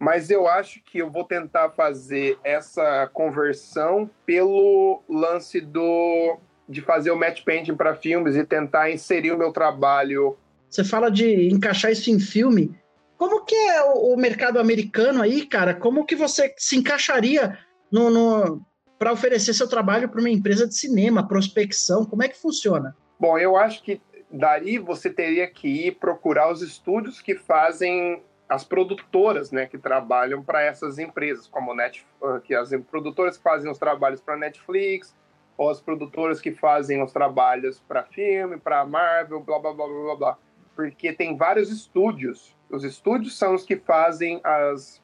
[0.00, 7.10] mas eu acho que eu vou tentar fazer essa conversão pelo lance do de fazer
[7.10, 10.38] o match painting para filmes e tentar inserir o meu trabalho.
[10.68, 12.74] Você fala de encaixar isso em filme.
[13.18, 15.74] Como que é o, o mercado americano aí, cara?
[15.74, 17.58] Como que você se encaixaria
[17.92, 18.62] no, no
[18.98, 22.06] para oferecer seu trabalho para uma empresa de cinema, prospecção?
[22.06, 22.96] Como é que funciona?
[23.18, 24.00] Bom, eu acho que
[24.30, 30.42] daí você teria que ir procurar os estúdios que fazem as produtoras, né, que trabalham
[30.42, 35.16] para essas empresas, como Net, ah, que as produtoras que fazem os trabalhos para Netflix,
[35.56, 40.16] ou as produtoras que fazem os trabalhos para filme, para Marvel, blá blá blá blá
[40.16, 40.38] blá,
[40.74, 42.56] porque tem vários estúdios.
[42.68, 45.00] Os estúdios são os que fazem as,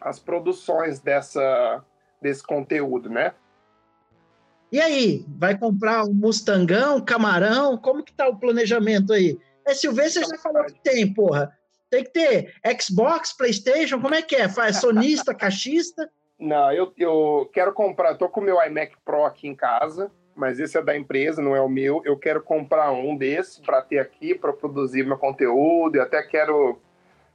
[0.00, 1.84] as produções dessa
[2.20, 3.32] desse conteúdo, né?
[4.70, 7.78] E aí, vai comprar um Mustangão, Camarão?
[7.78, 9.38] Como que tá o planejamento aí?
[9.66, 11.56] É Silvestre, já falou que tem, porra.
[11.90, 14.48] Tem que ter Xbox, PlayStation, como é que é?
[14.48, 16.08] Faz sonista, caixista?
[16.38, 20.60] Não, eu, eu quero comprar, tô com o meu iMac Pro aqui em casa, mas
[20.60, 22.00] esse é da empresa, não é o meu.
[22.04, 25.96] Eu quero comprar um desse para ter aqui, para produzir meu conteúdo.
[25.96, 26.80] Eu até quero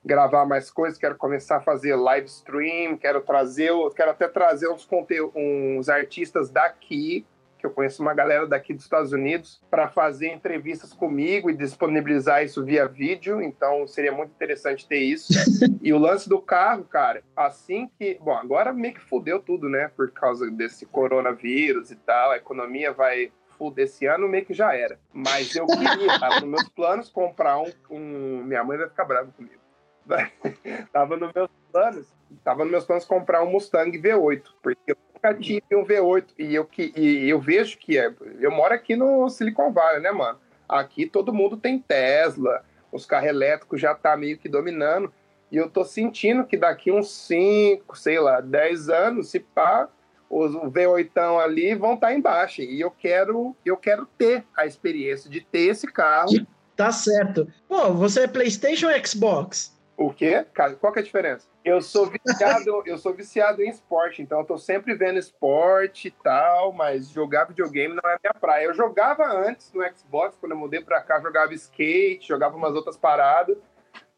[0.03, 4.88] gravar mais coisas, quero começar a fazer live stream, quero trazer, quero até trazer uns,
[5.36, 7.26] uns artistas daqui
[7.66, 12.44] que eu conheço uma galera daqui dos Estados Unidos, para fazer entrevistas comigo e disponibilizar
[12.44, 13.42] isso via vídeo.
[13.42, 15.34] Então seria muito interessante ter isso.
[15.82, 18.20] e o lance do carro, cara, assim que.
[18.22, 19.90] Bom, agora meio que fudeu tudo, né?
[19.96, 22.32] Por causa desse coronavírus e tal.
[22.32, 25.00] A economia vai fuder esse ano, meio que já era.
[25.12, 28.44] Mas eu queria, tava nos meus planos, comprar um, um.
[28.44, 29.66] Minha mãe vai ficar brava comigo.
[30.94, 32.14] tava nos meus planos,
[32.44, 36.54] tava nos meus planos comprar um Mustang V8, porque eu nunca tive um V8 e
[36.54, 38.14] eu, que, e eu vejo que é.
[38.40, 40.38] Eu moro aqui no Silicon Valley, né, mano?
[40.68, 45.12] Aqui todo mundo tem Tesla, os carros elétricos já tá meio que dominando.
[45.52, 49.88] E eu tô sentindo que daqui uns 5, sei lá, 10 anos, se pá,
[50.30, 52.62] os V8 ali vão estar tá embaixo.
[52.62, 56.30] E eu quero, eu quero ter a experiência de ter esse carro.
[56.76, 57.48] Tá certo.
[57.70, 59.74] Pô, você é PlayStation ou Xbox?
[59.96, 60.46] O quê?
[60.80, 61.48] Qual que é a diferença?
[61.66, 66.12] Eu sou viciado, eu sou viciado em esporte, então eu tô sempre vendo esporte e
[66.12, 68.66] tal, mas jogar videogame não é minha praia.
[68.66, 72.96] Eu jogava antes no Xbox, quando eu mudei pra cá, jogava skate, jogava umas outras
[72.96, 73.58] paradas,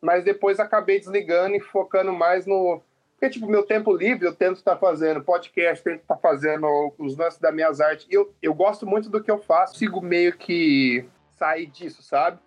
[0.02, 2.82] mas depois acabei desligando e focando mais no.
[3.14, 6.68] Porque, tipo, meu tempo livre, eu tento estar fazendo podcast, tento estar fazendo
[7.00, 8.06] os lances das minhas artes.
[8.12, 12.40] Eu, eu gosto muito do que eu faço, sigo meio que sair disso, sabe?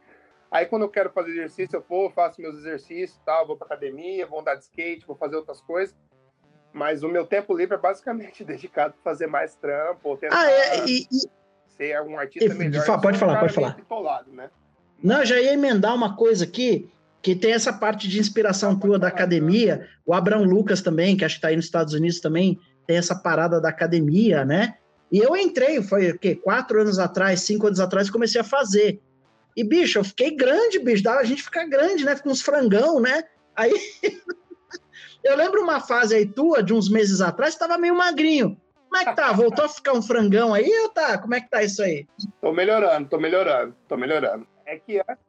[0.51, 4.27] Aí quando eu quero fazer exercício, eu vou, faço meus exercícios tal, vou pra academia,
[4.27, 5.95] vou andar de skate, vou fazer outras coisas.
[6.73, 10.51] Mas o meu tempo livre é basicamente dedicado a fazer mais trampo, ou tentar ah,
[10.51, 11.07] é, e,
[11.77, 13.01] ser um artista e, melhor.
[13.01, 13.75] Pode falar, pode falar.
[13.75, 14.51] Pitolado, né?
[15.03, 16.91] Não, já ia emendar uma coisa aqui,
[17.23, 19.89] que tem essa parte de inspiração tua da academia.
[20.05, 23.15] O Abraão Lucas também, que acho que tá aí nos Estados Unidos também, tem essa
[23.15, 24.75] parada da academia, né?
[25.11, 26.35] E eu entrei, foi o quê?
[26.35, 29.01] Quatro anos atrás, cinco anos atrás, comecei a fazer.
[29.57, 31.03] E, bicho, eu fiquei grande, bicho.
[31.03, 32.17] Dá a gente ficar grande, né?
[32.17, 33.25] Fica uns frangão, né?
[33.55, 33.73] Aí.
[35.25, 38.61] eu lembro uma fase aí tua, de uns meses atrás, estava meio magrinho.
[38.91, 39.33] Como é que tá?
[39.33, 41.17] Voltou a ficar um frangão aí ou tá?
[41.17, 42.09] Como é que tá isso aí?
[42.41, 44.47] Tô melhorando, tô melhorando, tô melhorando.
[44.67, 45.25] É que antes,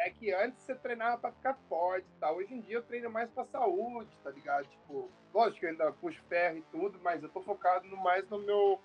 [0.00, 2.36] é que antes você treinava pra ficar forte tal.
[2.36, 4.66] Hoje em dia eu treino mais pra saúde, tá ligado?
[4.66, 8.26] Tipo, lógico que eu ainda puxo ferro e tudo, mas eu tô focado no, mais
[8.30, 8.80] no meu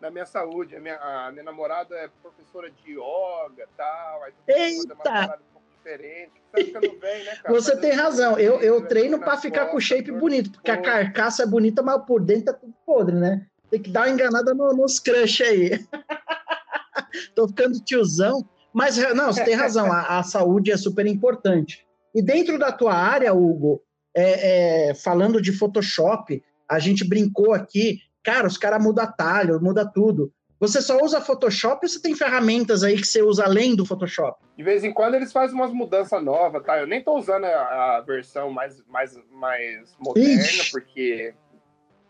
[0.00, 0.76] da minha saúde.
[0.76, 4.22] A minha, a minha namorada é professora de yoga e tal.
[4.22, 4.94] Aí Eita!
[4.94, 6.32] Uma um pouco diferente.
[6.52, 7.54] Você, ficando bem, né, cara?
[7.54, 8.38] Você tem razão.
[8.38, 12.04] Eu, eu treino para ficar com o shape bonito, porque a carcaça é bonita, mas
[12.04, 13.46] por dentro tá tudo podre, né?
[13.70, 15.86] Tem que dar uma enganada no, nos crush aí.
[17.34, 18.48] Tô ficando tiozão.
[18.72, 19.92] Mas, não, você tem razão.
[19.92, 21.86] A, a, saúde é super importante.
[22.14, 23.82] E dentro da tua área, Hugo,
[24.14, 29.86] é, é, falando de Photoshop, a gente brincou aqui Cara, os caras mudam atalho, muda
[29.86, 30.32] tudo.
[30.60, 34.38] Você só usa Photoshop ou você tem ferramentas aí que você usa além do Photoshop?
[34.56, 36.78] De vez em quando eles fazem umas mudanças novas, tá?
[36.78, 40.72] Eu nem tô usando a, a versão mais, mais, mais moderna, Ixi.
[40.72, 41.34] porque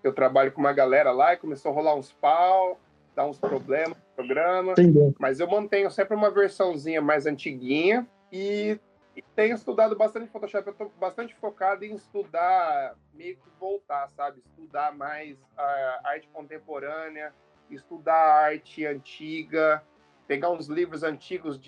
[0.02, 2.80] eu trabalho com uma galera lá e começou a rolar uns pau,
[3.14, 4.72] dar uns problemas no programa.
[4.72, 5.14] Entendeu.
[5.18, 8.78] Mas eu mantenho sempre uma versãozinha mais antiguinha e
[9.18, 10.68] e tenho estudado bastante Photoshop.
[10.68, 14.38] Eu estou bastante focado em estudar, meio que voltar, sabe?
[14.38, 17.34] Estudar mais a arte contemporânea,
[17.68, 19.82] estudar arte antiga,
[20.28, 21.60] pegar uns livros antigos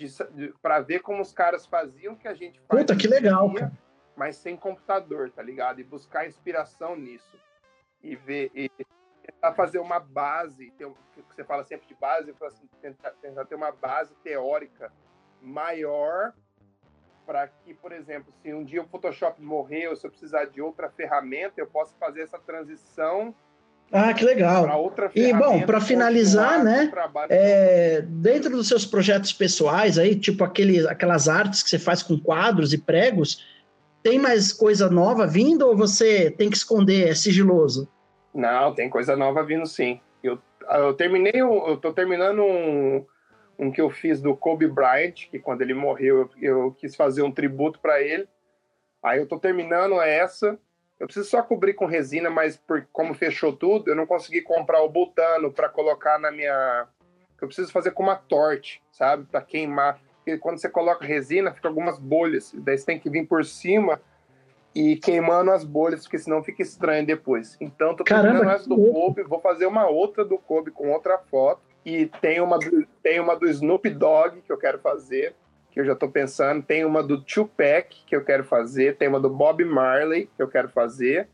[0.61, 2.81] para ver como os caras faziam o que a gente faz.
[2.83, 3.73] Puta, que legal, dia, cara.
[4.15, 5.81] Mas sem computador, tá ligado?
[5.81, 7.37] E buscar inspiração nisso.
[8.01, 8.49] E ver.
[8.55, 8.71] E
[9.25, 10.89] tentar fazer uma base, ter,
[11.27, 14.89] você fala sempre de base, assim, tentar, tentar ter uma base teórica
[15.41, 16.33] maior
[17.25, 20.61] para que, por exemplo, se um dia o Photoshop morrer ou se eu precisar de
[20.61, 23.33] outra ferramenta, eu possa fazer essa transição.
[23.91, 24.65] Ah, que legal.
[25.13, 26.91] E bom, para finalizar, né?
[27.29, 32.17] É, dentro dos seus projetos pessoais aí, tipo aquele, aquelas artes que você faz com
[32.17, 33.45] quadros e pregos,
[34.01, 37.87] tem mais coisa nova vindo ou você tem que esconder, é sigiloso?
[38.33, 39.99] Não, tem coisa nova vindo sim.
[40.23, 40.39] Eu,
[40.69, 43.05] eu terminei, eu tô terminando um,
[43.57, 47.21] um que eu fiz do Kobe Bryant, que quando ele morreu eu, eu quis fazer
[47.21, 48.27] um tributo para ele.
[49.03, 50.57] Aí eu tô terminando essa.
[50.99, 54.83] Eu preciso só cobrir com resina, mas por, como fechou tudo, eu não consegui comprar
[54.83, 56.87] o butano para colocar na minha.
[57.41, 59.25] Eu preciso fazer com uma torte, sabe?
[59.25, 59.99] Para queimar.
[60.17, 62.53] Porque quando você coloca resina, fica algumas bolhas.
[62.53, 63.99] Daí você tem que vir por cima
[64.73, 67.57] e queimando as bolhas, porque senão fica estranho depois.
[67.59, 71.61] Então, tô terminando essa do Kobe, vou fazer uma outra do Kobe com outra foto.
[71.85, 75.35] E tem uma, do, tem uma do Snoop Dogg que eu quero fazer
[75.71, 76.61] que eu já estou pensando.
[76.61, 78.97] Tem uma do Tupac, que eu quero fazer.
[78.97, 81.29] Tem uma do Bob Marley, que eu quero fazer.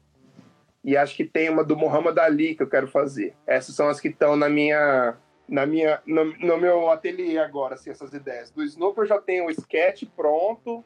[0.84, 3.36] E acho que tem uma do Muhammad Ali, que eu quero fazer.
[3.46, 5.18] Essas são as que estão na minha...
[5.50, 8.52] Na minha, no, no, meu ateliê agora, assim, essas ideias.
[8.52, 10.84] Do Snoop eu já tenho o sketch pronto,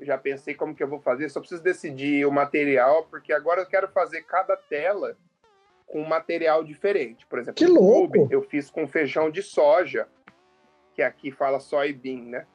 [0.00, 3.66] já pensei como que eu vou fazer, só preciso decidir o material, porque agora eu
[3.66, 5.16] quero fazer cada tela
[5.90, 7.26] com um material diferente.
[7.26, 8.28] Por exemplo, que louco.
[8.30, 10.06] eu fiz com feijão de soja,
[10.94, 12.46] que aqui fala soybean, né?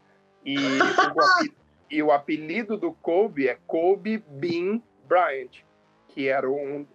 [0.43, 0.59] E, o,
[1.91, 5.63] e o apelido do Kobe é Kobe Bean Bryant,
[6.07, 6.85] que era um,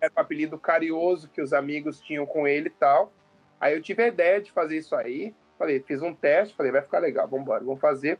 [0.00, 3.12] era um apelido carinhoso que os amigos tinham com ele e tal.
[3.60, 5.34] Aí eu tive a ideia de fazer isso aí.
[5.58, 8.18] Falei, fiz um teste, falei, vai ficar legal, vamos embora, vamos fazer.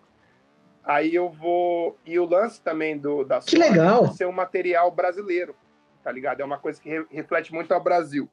[0.84, 1.96] Aí eu vou.
[2.04, 4.08] E o lance também do da que legal.
[4.12, 5.54] ser um material brasileiro,
[6.02, 6.40] tá ligado?
[6.40, 8.28] É uma coisa que re reflete muito ao Brasil.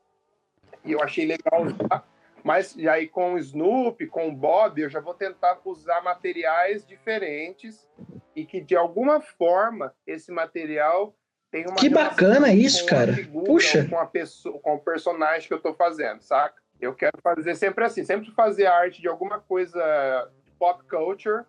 [0.83, 2.07] E eu achei legal usar.
[2.43, 6.85] Mas e aí com o Snoopy, com o Bob, eu já vou tentar usar materiais
[6.85, 7.87] diferentes
[8.35, 11.13] e que de alguma forma esse material
[11.51, 13.13] tem uma Que bacana isso, cara.
[13.45, 16.61] Puxa, com a pessoa, com o personagem que eu tô fazendo, saca?
[16.79, 21.43] Eu quero fazer sempre assim, sempre fazer arte de alguma coisa de pop culture,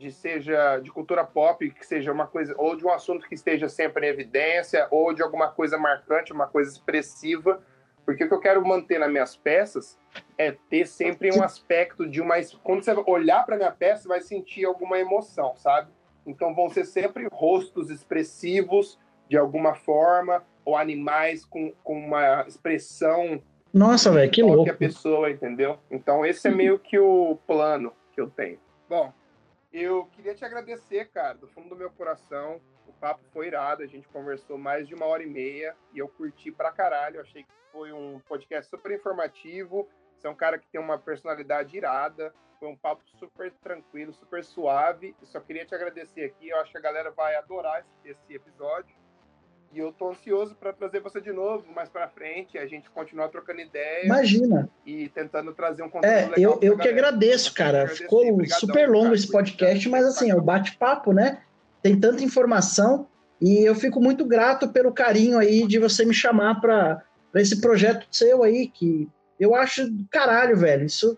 [0.00, 3.68] de seja de cultura pop, que seja uma coisa ou de um assunto que esteja
[3.68, 7.62] sempre em evidência, ou de alguma coisa marcante, uma coisa expressiva
[8.10, 9.96] porque o que eu quero manter nas minhas peças
[10.36, 12.34] é ter sempre um aspecto de uma.
[12.62, 15.92] Quando você olhar para minha peça, você vai sentir alguma emoção, sabe?
[16.26, 18.98] Então vão ser sempre rostos expressivos
[19.28, 23.40] de alguma forma, ou animais com, com uma expressão.
[23.72, 24.68] Nossa, velho, que louco.
[24.68, 25.78] a pessoa, entendeu?
[25.88, 28.58] Então esse é meio que o plano que eu tenho.
[28.88, 29.12] Bom,
[29.72, 32.60] eu queria te agradecer, cara, do fundo do meu coração.
[32.86, 36.08] O papo foi irado, a gente conversou mais de uma hora e meia e eu
[36.08, 37.16] curti pra caralho.
[37.16, 39.88] Eu achei que foi um podcast super informativo.
[40.16, 42.34] Você é um cara que tem uma personalidade irada.
[42.58, 45.16] Foi um papo super tranquilo, super suave.
[45.20, 46.48] Eu só queria te agradecer aqui.
[46.48, 48.94] Eu acho que a galera vai adorar esse, esse episódio.
[49.72, 53.28] E eu tô ansioso para trazer você de novo mais para frente, a gente continuar
[53.28, 54.04] trocando ideia.
[54.04, 54.68] Imagina.
[54.84, 56.58] E tentando trazer um conteúdo é, legal.
[56.60, 57.86] Eu, eu que agradeço, cara.
[57.86, 61.42] Ficou super longo esse podcast, mas assim, é o bate-papo, né?
[61.82, 63.06] Tem tanta informação
[63.40, 67.60] e eu fico muito grato pelo carinho aí de você me chamar para para esse
[67.60, 70.84] projeto seu aí, que eu acho do caralho, velho.
[70.84, 71.16] Isso,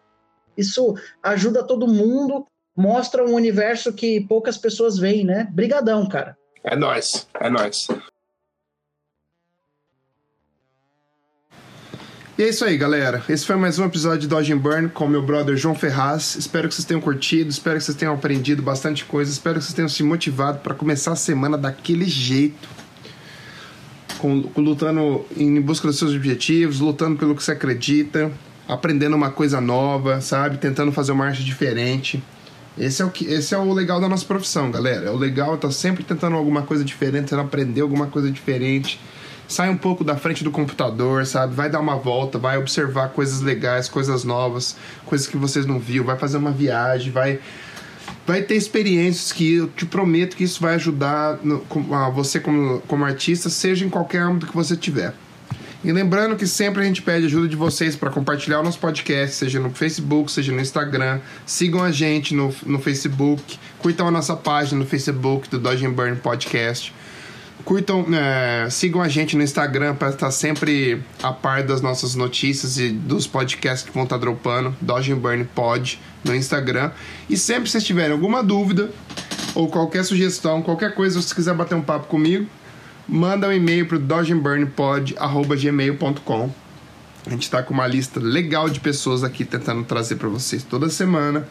[0.57, 2.47] isso ajuda todo mundo,
[2.77, 5.49] mostra um universo que poucas pessoas veem, né?
[5.51, 6.37] Brigadão, cara.
[6.63, 7.89] É nós, é nós.
[12.39, 13.23] E é isso aí, galera.
[13.29, 16.35] Esse foi mais um episódio de Dodge and Burn com meu brother João Ferraz.
[16.35, 19.75] Espero que vocês tenham curtido, espero que vocês tenham aprendido bastante coisa, espero que vocês
[19.75, 22.67] tenham se motivado para começar a semana daquele jeito
[24.17, 28.33] com, com, lutando em busca dos seus objetivos, lutando pelo que você acredita,
[28.67, 30.57] aprendendo uma coisa nova, sabe?
[30.57, 32.25] Tentando fazer uma arte diferente.
[32.79, 35.09] Esse é o que, esse é o legal da nossa profissão, galera.
[35.09, 38.99] É o legal estar tá sempre tentando alguma coisa diferente, tentando aprender alguma coisa diferente.
[39.49, 41.55] Sai um pouco da frente do computador, sabe?
[41.55, 46.07] Vai dar uma volta, vai observar coisas legais, coisas novas, coisas que vocês não viram,
[46.07, 47.39] vai fazer uma viagem, vai
[48.27, 52.81] vai ter experiências que eu te prometo que isso vai ajudar no, a você como,
[52.83, 55.13] como artista, seja em qualquer âmbito que você tiver.
[55.85, 59.35] E lembrando que sempre a gente pede ajuda de vocês para compartilhar o nosso podcast,
[59.35, 61.19] seja no Facebook, seja no Instagram.
[61.45, 66.17] Sigam a gente no, no Facebook, curtam a nossa página no Facebook do Dodge Burn
[66.17, 66.95] Podcast.
[67.65, 72.79] Curtam, é, sigam a gente no Instagram para estar sempre a par das nossas notícias
[72.79, 74.77] e dos podcasts que vão estar dropando.
[74.81, 76.91] Dodge Burn Pod no Instagram.
[77.31, 78.91] E sempre que vocês tiverem alguma dúvida
[79.55, 82.47] ou qualquer sugestão, qualquer coisa, se quiser bater um papo comigo,
[83.09, 86.51] manda um e-mail para dodgeburnpod.gmail.com.
[87.25, 90.89] A gente está com uma lista legal de pessoas aqui tentando trazer para vocês toda
[90.89, 91.47] semana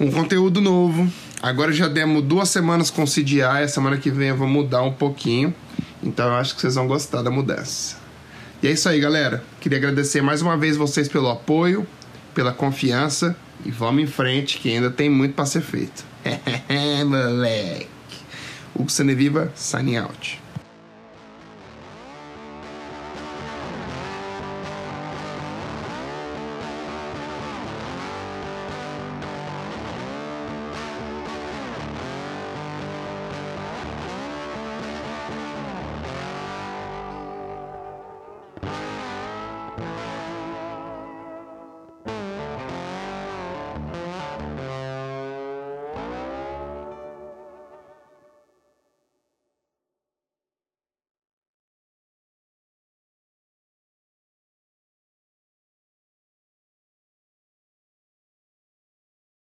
[0.00, 1.08] um conteúdo novo
[1.40, 4.92] Agora já demos duas semanas com CDI, a semana que vem eu vou mudar um
[4.92, 5.54] pouquinho.
[6.02, 7.96] Então eu acho que vocês vão gostar da mudança.
[8.62, 9.42] E é isso aí, galera.
[9.60, 11.86] Queria agradecer mais uma vez vocês pelo apoio,
[12.34, 16.04] pela confiança e vamos em frente que ainda tem muito para ser feito.
[17.06, 17.88] Moleque.
[18.74, 20.40] Hugo Seneviva, signing out.